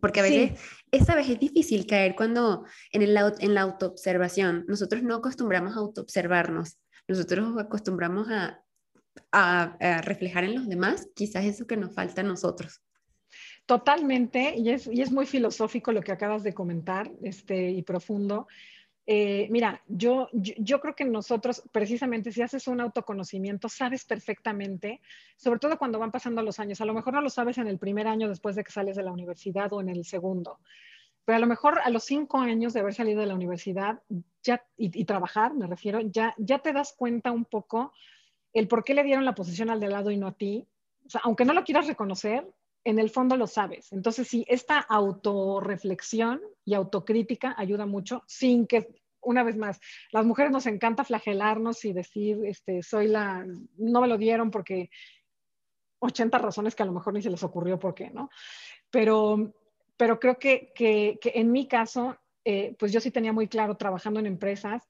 porque 0.00 0.20
a 0.20 0.22
veces, 0.22 0.60
esta 0.90 1.14
vez 1.14 1.28
es 1.28 1.38
difícil 1.38 1.86
caer 1.86 2.14
cuando 2.14 2.64
en, 2.92 3.02
el, 3.02 3.16
en 3.40 3.54
la 3.54 3.62
autoobservación, 3.62 4.64
nosotros 4.68 5.02
no 5.02 5.16
acostumbramos 5.16 5.76
a 5.76 5.80
autoobservarnos, 5.80 6.78
nosotros 7.08 7.58
acostumbramos 7.58 8.28
a, 8.30 8.62
a, 9.32 10.00
reflejar 10.02 10.44
en 10.44 10.54
los 10.54 10.68
demás 10.68 11.08
quizás 11.14 11.44
eso 11.44 11.66
que 11.66 11.76
nos 11.76 11.94
falta 11.94 12.20
a 12.20 12.24
nosotros. 12.24 12.82
Totalmente, 13.66 14.54
y 14.56 14.70
es, 14.70 14.86
y 14.86 15.00
es 15.00 15.10
muy 15.10 15.26
filosófico 15.26 15.92
lo 15.92 16.02
que 16.02 16.12
acabas 16.12 16.42
de 16.42 16.52
comentar 16.52 17.10
este, 17.22 17.70
y 17.70 17.82
profundo. 17.82 18.46
Eh, 19.06 19.48
mira, 19.50 19.82
yo, 19.86 20.28
yo, 20.32 20.80
creo 20.80 20.94
que 20.94 21.04
nosotros, 21.04 21.62
precisamente, 21.72 22.32
si 22.32 22.40
haces 22.40 22.66
un 22.68 22.80
autoconocimiento, 22.80 23.68
sabes 23.68 24.04
perfectamente, 24.04 25.00
sobre 25.36 25.58
todo 25.58 25.76
cuando 25.76 25.98
van 25.98 26.10
pasando 26.10 26.42
los 26.42 26.58
años. 26.58 26.80
A 26.80 26.86
lo 26.86 26.94
mejor 26.94 27.12
no 27.12 27.20
lo 27.20 27.28
sabes 27.28 27.58
en 27.58 27.68
el 27.68 27.78
primer 27.78 28.06
año 28.06 28.28
después 28.28 28.56
de 28.56 28.64
que 28.64 28.72
sales 28.72 28.96
de 28.96 29.02
la 29.02 29.12
universidad 29.12 29.72
o 29.72 29.80
en 29.80 29.90
el 29.90 30.04
segundo, 30.04 30.58
pero 31.24 31.36
a 31.36 31.40
lo 31.40 31.46
mejor 31.46 31.80
a 31.84 31.90
los 31.90 32.04
cinco 32.04 32.38
años 32.38 32.72
de 32.72 32.80
haber 32.80 32.94
salido 32.94 33.20
de 33.20 33.26
la 33.26 33.34
universidad 33.34 34.02
ya, 34.42 34.64
y, 34.76 35.04
trabajar, 35.04 35.54
me 35.54 35.66
refiero, 35.66 36.00
ya, 36.00 36.34
ya 36.38 36.58
te 36.58 36.72
das 36.72 36.94
cuenta 36.96 37.30
un 37.30 37.44
poco 37.44 37.92
el 38.52 38.68
por 38.68 38.84
qué 38.84 38.94
le 38.94 39.02
dieron 39.02 39.24
la 39.24 39.34
posición 39.34 39.68
al 39.68 39.80
de 39.80 39.88
lado 39.88 40.10
y 40.10 40.16
no 40.16 40.28
a 40.28 40.32
ti. 40.32 40.66
O 41.06 41.10
sea, 41.10 41.20
aunque 41.24 41.44
no 41.44 41.52
lo 41.52 41.64
quieras 41.64 41.86
reconocer, 41.86 42.46
en 42.84 42.98
el 42.98 43.10
fondo 43.10 43.36
lo 43.36 43.46
sabes. 43.46 43.92
Entonces, 43.92 44.28
sí, 44.28 44.44
esta 44.48 44.78
autorreflexión 44.78 46.40
y 46.64 46.74
autocrítica 46.74 47.54
ayuda 47.56 47.86
mucho 47.86 48.22
sin 48.26 48.66
que, 48.66 48.88
una 49.20 49.42
vez 49.42 49.56
más, 49.56 49.80
las 50.12 50.24
mujeres 50.26 50.52
nos 50.52 50.66
encanta 50.66 51.04
flagelarnos 51.04 51.84
y 51.84 51.94
decir, 51.94 52.44
este, 52.44 52.82
soy 52.82 53.08
la, 53.08 53.44
no 53.78 54.00
me 54.00 54.08
lo 54.08 54.18
dieron 54.18 54.50
porque 54.50 54.90
80 56.00 56.38
razones 56.38 56.74
que 56.74 56.82
a 56.82 56.86
lo 56.86 56.92
mejor 56.92 57.14
ni 57.14 57.22
se 57.22 57.30
les 57.30 57.42
ocurrió 57.42 57.78
por 57.78 57.94
qué, 57.94 58.10
¿no? 58.10 58.30
Pero, 58.90 59.54
pero 59.96 60.20
creo 60.20 60.38
que, 60.38 60.72
que, 60.74 61.18
en 61.22 61.50
mi 61.50 61.66
caso, 61.66 62.18
eh, 62.44 62.76
pues 62.78 62.92
yo 62.92 63.00
sí 63.00 63.10
tenía 63.10 63.32
muy 63.32 63.48
claro 63.48 63.76
trabajando 63.76 64.20
en 64.20 64.26
empresas 64.26 64.86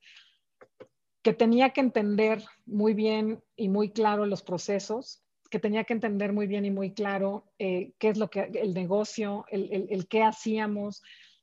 que 1.23 1.33
tenía 1.33 1.71
que 1.71 1.81
entender 1.81 2.45
muy 2.67 2.93
bien 2.93 3.43
y 3.57 3.69
muy 3.69 3.91
claro 3.93 4.27
los 4.27 4.43
procesos, 4.43 5.24
que 5.55 5.61
tenía 5.61 5.85
que 5.85 5.93
entender 5.93 6.33
muy 6.33 6.49
bien 6.49 6.65
y 6.65 6.73
muy 6.73 6.95
claro 6.95 7.45
eh, 7.61 7.93
qué 8.01 8.09
es 8.09 8.19
lo 8.19 8.29
que 8.29 8.41
el 8.41 8.75
negocio, 8.75 9.45
el, 9.49 9.87
el, 9.89 10.09
qué 10.09 10.25
hacíamos. 10.25 11.01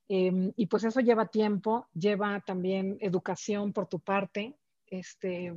Em, 0.09 0.51
y 0.57 0.66
pues 0.66 0.84
eso 0.84 0.99
lleva 0.99 1.28
tiempo, 1.28 1.88
lleva 1.93 2.41
también 2.45 2.97
educación 2.99 3.72
por 3.72 3.88
tu 3.88 4.01
parte. 4.01 4.57
Este, 4.86 5.55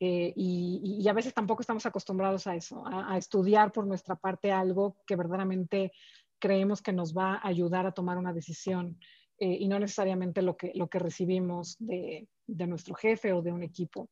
eh, 0.00 0.32
y, 0.34 1.06
a 1.08 1.12
veces 1.12 1.32
tampoco 1.32 1.60
estamos 1.60 1.86
acostumbrados 1.86 2.48
a 2.48 2.56
eso, 2.56 2.82
a, 2.84 3.16
estudiar 3.16 3.70
por 3.70 3.86
nuestra 3.86 4.16
parte 4.16 4.50
algo 4.50 4.96
que 5.06 5.14
verdaderamente 5.14 5.92
creemos 6.40 6.82
que 6.82 6.92
nos 6.92 7.16
va 7.16 7.34
a 7.34 7.46
ayudar 7.46 7.86
a 7.86 7.92
tomar 7.92 8.18
una 8.18 8.32
decisión 8.32 8.98
eh, 9.38 9.56
y 9.60 9.68
no 9.68 9.78
necesariamente 9.78 10.42
lo 10.42 10.56
que, 10.56 10.72
lo 10.74 10.88
que 10.88 10.98
recibimos 10.98 11.76
de, 11.78 12.26
de 12.44 12.66
nuestro 12.66 12.96
jefe 12.96 13.32
o 13.32 13.40
de 13.40 13.52
un 13.52 13.62
equipo. 13.62 14.10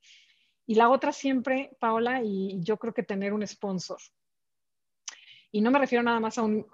Y 0.67 0.75
la 0.75 0.91
otra 0.91 1.13
siempre, 1.13 1.71
Paola, 1.79 2.23
y 2.23 2.59
yo 2.61 2.77
creo 2.77 2.93
que 2.93 3.03
tener 3.03 3.33
un 3.33 3.47
sponsor. 3.47 3.99
Y 5.53 5.61
no 5.61 5.71
me 5.71 5.79
refiero 5.79 6.03
nada 6.03 6.21
más 6.21 6.39
a 6.39 6.43
un, 6.43 6.67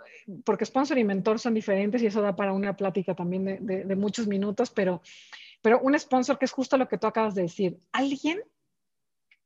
porque 0.45 0.65
sponsor 0.65 0.99
y 0.99 1.05
mentor 1.05 1.39
son 1.39 1.55
diferentes 1.55 2.03
y 2.03 2.07
eso 2.07 2.23
da 2.23 2.35
para 2.35 2.53
una 2.53 2.77
plática 2.77 3.15
también 3.15 3.45
de, 3.67 3.97
muchos 3.97 4.27
minutos, 4.27 4.71
pero, 4.71 5.03
pero 5.61 5.81
un 5.81 5.99
sponsor 5.99 6.39
que 6.39 6.47
es 6.47 6.53
justo 6.53 6.77
lo 6.77 6.89
que 6.89 6.99
tú 6.99 7.07
acabas 7.07 7.35
de 7.35 7.43
decir, 7.43 7.79
alguien 7.93 8.41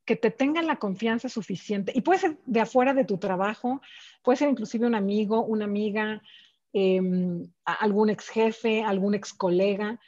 que 0.05 0.15
te 0.15 0.31
tenga 0.31 0.61
la 0.61 0.77
confianza 0.77 1.27
suficiente, 1.27 1.91
y 1.93 2.01
puede 2.01 2.19
ser 2.19 2.37
de 2.45 2.61
afuera 2.61 2.93
de 2.93 3.03
tu 3.03 3.17
trabajo, 3.17 3.81
puede 4.23 4.37
ser 4.37 4.49
inclusive 4.49 4.87
un 4.87 4.95
amigo, 4.95 5.43
una 5.43 5.65
amiga, 5.65 6.21
em, 6.71 7.51
algún 7.65 8.09
ex 8.09 8.29
jefe, 8.29 8.83
algún 8.83 9.15
ex 9.15 9.33
colega, 9.33 9.99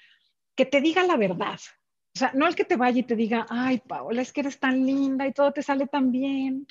que 0.55 0.65
te 0.65 0.79
diga 0.79 1.03
la 1.03 1.17
verdad, 1.17 1.59
o 2.15 2.19
sea, 2.19 2.31
no 2.33 2.47
el 2.47 2.55
que 2.55 2.65
te 2.65 2.75
vaya 2.75 2.99
y 2.99 3.03
te 3.03 3.15
diga, 3.15 3.45
ay, 3.49 3.79
Paola, 3.79 4.21
es 4.21 4.33
que 4.33 4.41
eres 4.41 4.59
tan 4.59 4.85
linda 4.85 5.27
y 5.27 5.33
todo 5.33 5.51
te 5.51 5.63
sale 5.63 5.87
tan 5.87 6.11
bien. 6.11 6.67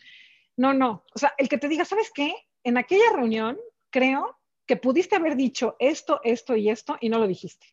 No, 0.56 0.74
no. 0.74 1.04
O 1.14 1.18
sea, 1.18 1.32
el 1.38 1.48
que 1.48 1.58
te 1.58 1.68
diga, 1.68 1.84
¿sabes 1.84 2.10
qué? 2.12 2.34
En 2.64 2.76
aquella 2.76 3.12
reunión 3.14 3.58
creo 3.90 4.38
que 4.66 4.76
pudiste 4.76 5.16
haber 5.16 5.36
dicho 5.36 5.76
esto, 5.78 6.20
esto 6.24 6.56
y 6.56 6.68
esto 6.68 6.98
y 7.00 7.08
no 7.08 7.18
lo 7.18 7.26
dijiste. 7.26 7.66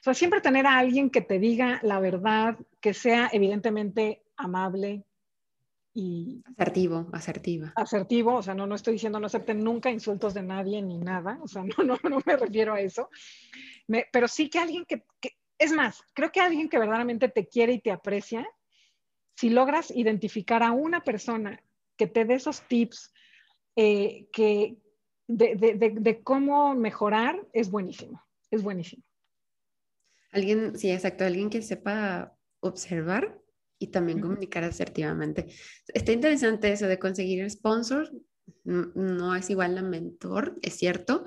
O 0.00 0.02
sea, 0.02 0.14
siempre 0.14 0.40
tener 0.40 0.66
a 0.66 0.78
alguien 0.78 1.10
que 1.10 1.20
te 1.20 1.38
diga 1.38 1.80
la 1.82 2.00
verdad, 2.00 2.58
que 2.80 2.94
sea 2.94 3.30
evidentemente 3.32 4.22
amable 4.36 5.04
y... 5.92 6.42
Asertivo, 6.56 7.08
asertiva. 7.12 7.72
Asertivo, 7.74 8.34
o 8.34 8.42
sea, 8.42 8.54
no, 8.54 8.66
no 8.66 8.74
estoy 8.74 8.94
diciendo 8.94 9.18
no 9.18 9.26
acepten 9.26 9.62
nunca 9.62 9.90
insultos 9.90 10.34
de 10.34 10.42
nadie 10.42 10.82
ni 10.82 10.98
nada, 10.98 11.38
o 11.42 11.48
sea, 11.48 11.62
no, 11.78 11.84
no, 11.84 11.98
no 12.08 12.20
me 12.24 12.36
refiero 12.36 12.74
a 12.74 12.80
eso, 12.80 13.10
pero 14.12 14.28
sí 14.28 14.48
que 14.48 14.58
alguien 14.58 14.84
que, 14.84 15.04
es 15.60 15.72
más, 15.72 16.02
creo 16.14 16.32
que 16.32 16.40
alguien 16.40 16.70
que 16.70 16.78
verdaderamente 16.78 17.28
te 17.28 17.46
quiere 17.46 17.74
y 17.74 17.80
te 17.80 17.92
aprecia, 17.92 18.48
si 19.36 19.50
logras 19.50 19.90
identificar 19.90 20.62
a 20.62 20.72
una 20.72 21.04
persona 21.04 21.62
que 21.96 22.06
te 22.06 22.24
dé 22.24 22.34
esos 22.34 22.66
tips 22.66 23.12
eh, 23.76 24.26
que 24.32 24.78
de, 25.28 26.20
cómo 26.24 26.74
mejorar, 26.74 27.46
es 27.52 27.70
buenísimo, 27.70 28.24
es 28.50 28.62
buenísimo. 28.62 29.04
Alguien, 30.32 30.78
sí, 30.78 30.90
exacto, 30.90 31.24
alguien 31.24 31.50
que 31.50 31.60
sepa 31.60 32.34
observar 32.60 33.38
y 33.78 33.88
también 33.88 34.20
comunicar 34.20 34.64
asertivamente. 34.64 35.46
Está 35.88 36.12
interesante 36.12 36.72
eso 36.72 36.86
de 36.86 36.98
conseguir 36.98 37.48
sponsor, 37.50 38.10
no 38.64 39.36
es 39.36 39.50
igual 39.50 39.76
a 39.76 39.82
mentor, 39.82 40.58
es 40.62 40.76
cierto, 40.76 41.24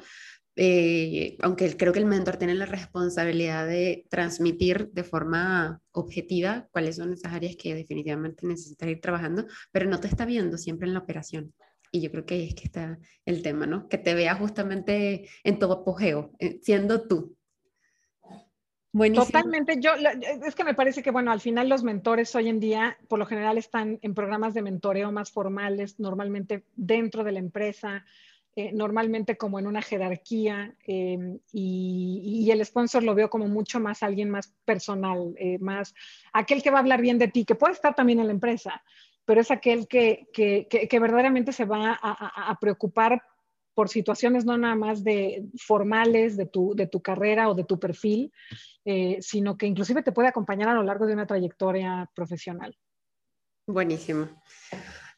eh, 0.56 1.38
aunque 1.42 1.76
creo 1.76 1.94
que 1.94 2.00
el 2.00 2.06
mentor 2.06 2.38
tiene 2.38 2.54
la 2.54 2.68
responsabilidad 2.68 3.66
de 3.68 4.06
transmitir 4.10 4.92
de 4.92 5.04
forma 5.04 5.82
objetiva 5.92 6.68
cuáles 6.72 6.98
son 6.98 7.14
esas 7.14 7.34
áreas 7.34 7.56
que 7.56 7.74
definitivamente 7.74 8.46
necesitas 8.46 8.90
ir 8.90 9.02
trabajando, 9.02 9.48
pero 9.72 9.90
no 9.90 10.00
te 10.00 10.08
está 10.08 10.26
viendo 10.26 10.58
siempre 10.58 10.88
en 10.88 10.94
la 10.94 11.00
operación. 11.00 11.54
Y 11.92 12.02
yo 12.02 12.12
creo 12.12 12.26
que 12.26 12.36
ahí 12.36 12.48
es 12.48 12.56
que 12.56 12.66
está 12.66 13.00
el 13.26 13.42
tema, 13.42 13.68
¿no? 13.68 13.88
Que 13.88 13.98
te 13.98 14.14
vea 14.14 14.36
justamente 14.36 15.28
en 15.44 15.60
todo 15.60 15.74
apogeo, 15.74 16.32
eh, 16.40 16.60
siendo 16.62 17.08
tú. 17.08 17.36
Buenísimo. 18.92 19.26
Totalmente. 19.26 19.80
Yo, 19.80 19.92
es 20.46 20.54
que 20.54 20.64
me 20.64 20.76
parece 20.76 21.02
que, 21.02 21.10
bueno, 21.10 21.32
al 21.32 21.42
final 21.42 21.68
los 21.68 21.84
mentores 21.84 22.36
hoy 22.36 22.48
en 22.48 22.60
día, 22.60 22.98
por 23.08 23.18
lo 23.18 23.26
general, 23.26 23.58
están 23.58 23.98
en 24.04 24.14
programas 24.14 24.54
de 24.54 24.62
mentoreo 24.62 25.12
más 25.12 25.32
formales, 25.32 26.00
normalmente 26.00 26.64
dentro 26.76 27.24
de 27.24 27.32
la 27.32 27.40
empresa 27.40 28.06
eh, 28.56 28.72
normalmente 28.72 29.36
como 29.36 29.58
en 29.58 29.66
una 29.66 29.82
jerarquía 29.82 30.76
eh, 30.86 31.40
y, 31.52 32.52
el 32.52 32.64
sponsor 32.64 33.02
lo 33.02 33.16
veo 33.16 33.28
como 33.28 33.48
mucho 33.48 33.80
más 33.80 34.04
alguien 34.04 34.30
más 34.30 34.54
personal, 34.64 35.34
eh, 35.40 35.58
más 35.58 35.96
aquel 36.34 36.62
que 36.62 36.70
va 36.70 36.78
a 36.78 36.82
hablar 36.82 37.02
bien 37.02 37.18
de 37.18 37.30
ti, 37.30 37.46
que 37.46 37.56
puede 37.56 37.74
estar 37.74 37.96
también 37.96 38.20
en 38.20 38.28
la 38.28 38.34
empresa, 38.34 38.84
pero 39.26 39.42
es 39.42 39.50
aquel 39.50 39.88
que, 39.88 40.28
verdaderamente 40.92 41.52
se 41.52 41.66
va 41.66 41.98
a, 42.00 42.52
a, 42.52 42.60
preocupar 42.60 43.24
por 43.74 43.90
situaciones 43.90 44.46
no 44.46 44.56
nada 44.56 44.76
más 44.76 45.04
de 45.04 45.46
formales 45.58 46.38
de 46.38 46.46
tu, 46.46 46.76
de 46.76 46.86
tu 46.86 47.02
carrera 47.02 47.50
o 47.50 47.56
de 47.56 47.64
tu 47.64 47.80
perfil, 47.80 48.32
sino 49.20 49.58
que 49.58 49.66
inclusive 49.66 50.04
te 50.04 50.12
puede 50.12 50.28
acompañar 50.28 50.70
a 50.70 50.76
lo 50.76 50.84
largo 50.84 51.08
de 51.08 51.14
una 51.14 51.26
trayectoria 51.26 52.08
profesional. 52.14 52.78
Buenísimo. 53.66 54.30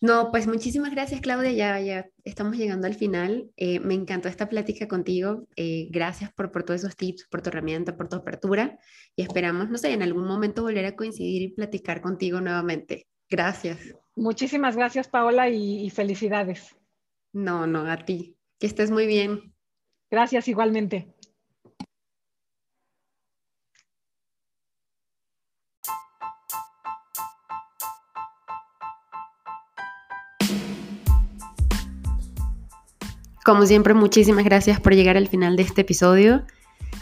No, 0.05 0.29
pues 0.29 0.45
muchísimas 0.45 0.91
gracias 0.91 1.19
Claudia, 1.19 1.51
ya, 1.51 1.79
ya 1.79 2.07
estamos 2.23 2.57
llegando 2.57 2.85
al 2.85 2.93
final. 2.93 3.49
Eh, 3.57 3.79
me 3.79 3.95
encantó 3.95 4.29
esta 4.29 4.47
plática 4.47 4.87
contigo. 4.87 5.47
Eh, 5.55 5.87
gracias 5.89 6.31
por, 6.31 6.51
por 6.51 6.61
todos 6.61 6.81
esos 6.81 6.95
tips, 6.95 7.27
por 7.27 7.41
tu 7.41 7.49
herramienta, 7.49 7.97
por 7.97 8.07
tu 8.07 8.17
apertura 8.17 8.77
y 9.15 9.23
esperamos, 9.23 9.69
no 9.71 9.79
sé, 9.79 9.93
en 9.93 10.03
algún 10.03 10.27
momento 10.27 10.61
volver 10.61 10.85
a 10.85 10.95
coincidir 10.95 11.41
y 11.41 11.47
platicar 11.55 12.01
contigo 12.01 12.39
nuevamente. 12.39 13.07
Gracias. 13.31 13.79
Muchísimas 14.15 14.77
gracias 14.77 15.07
Paola 15.07 15.49
y 15.49 15.89
felicidades. 15.89 16.75
No, 17.33 17.65
no, 17.65 17.89
a 17.89 17.97
ti. 17.97 18.37
Que 18.59 18.67
estés 18.67 18.91
muy 18.91 19.07
bien. 19.07 19.55
Gracias 20.11 20.47
igualmente. 20.47 21.14
Como 33.45 33.67
siempre, 33.67 33.93
muchísimas 33.93 34.43
gracias 34.43 34.79
por 34.79 34.95
llegar 34.95 35.17
al 35.17 35.27
final 35.27 35.55
de 35.55 35.61
este 35.61 35.81
episodio. 35.81 36.41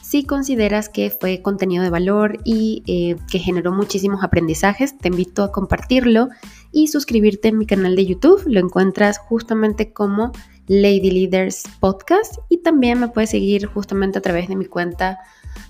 Si 0.01 0.25
consideras 0.25 0.89
que 0.89 1.09
fue 1.09 1.41
contenido 1.41 1.85
de 1.85 1.89
valor 1.89 2.37
y 2.43 2.83
eh, 2.85 3.15
que 3.31 3.39
generó 3.39 3.71
muchísimos 3.71 4.25
aprendizajes, 4.25 4.97
te 4.97 5.07
invito 5.07 5.43
a 5.43 5.53
compartirlo 5.53 6.27
y 6.73 6.87
suscribirte 6.87 7.47
en 7.47 7.59
mi 7.59 7.65
canal 7.65 7.95
de 7.95 8.05
YouTube. 8.05 8.43
Lo 8.45 8.59
encuentras 8.59 9.19
justamente 9.19 9.93
como 9.93 10.33
Lady 10.67 11.11
Leaders 11.11 11.63
Podcast 11.79 12.39
y 12.49 12.57
también 12.57 12.99
me 12.99 13.07
puedes 13.07 13.29
seguir 13.29 13.67
justamente 13.67 14.17
a 14.17 14.21
través 14.21 14.49
de 14.49 14.57
mi 14.57 14.65
cuenta 14.65 15.19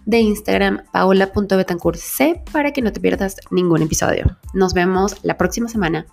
de 0.08 0.22
Instagram 0.22 0.86
paola.betancourtc 0.92 2.52
para 2.52 2.74
que 2.74 2.82
no 2.82 2.92
te 2.92 3.00
pierdas 3.00 3.38
ningún 3.52 3.84
episodio. 3.84 4.40
Nos 4.56 4.74
vemos 4.74 5.18
la 5.22 5.38
próxima 5.38 5.70
semana. 5.70 6.08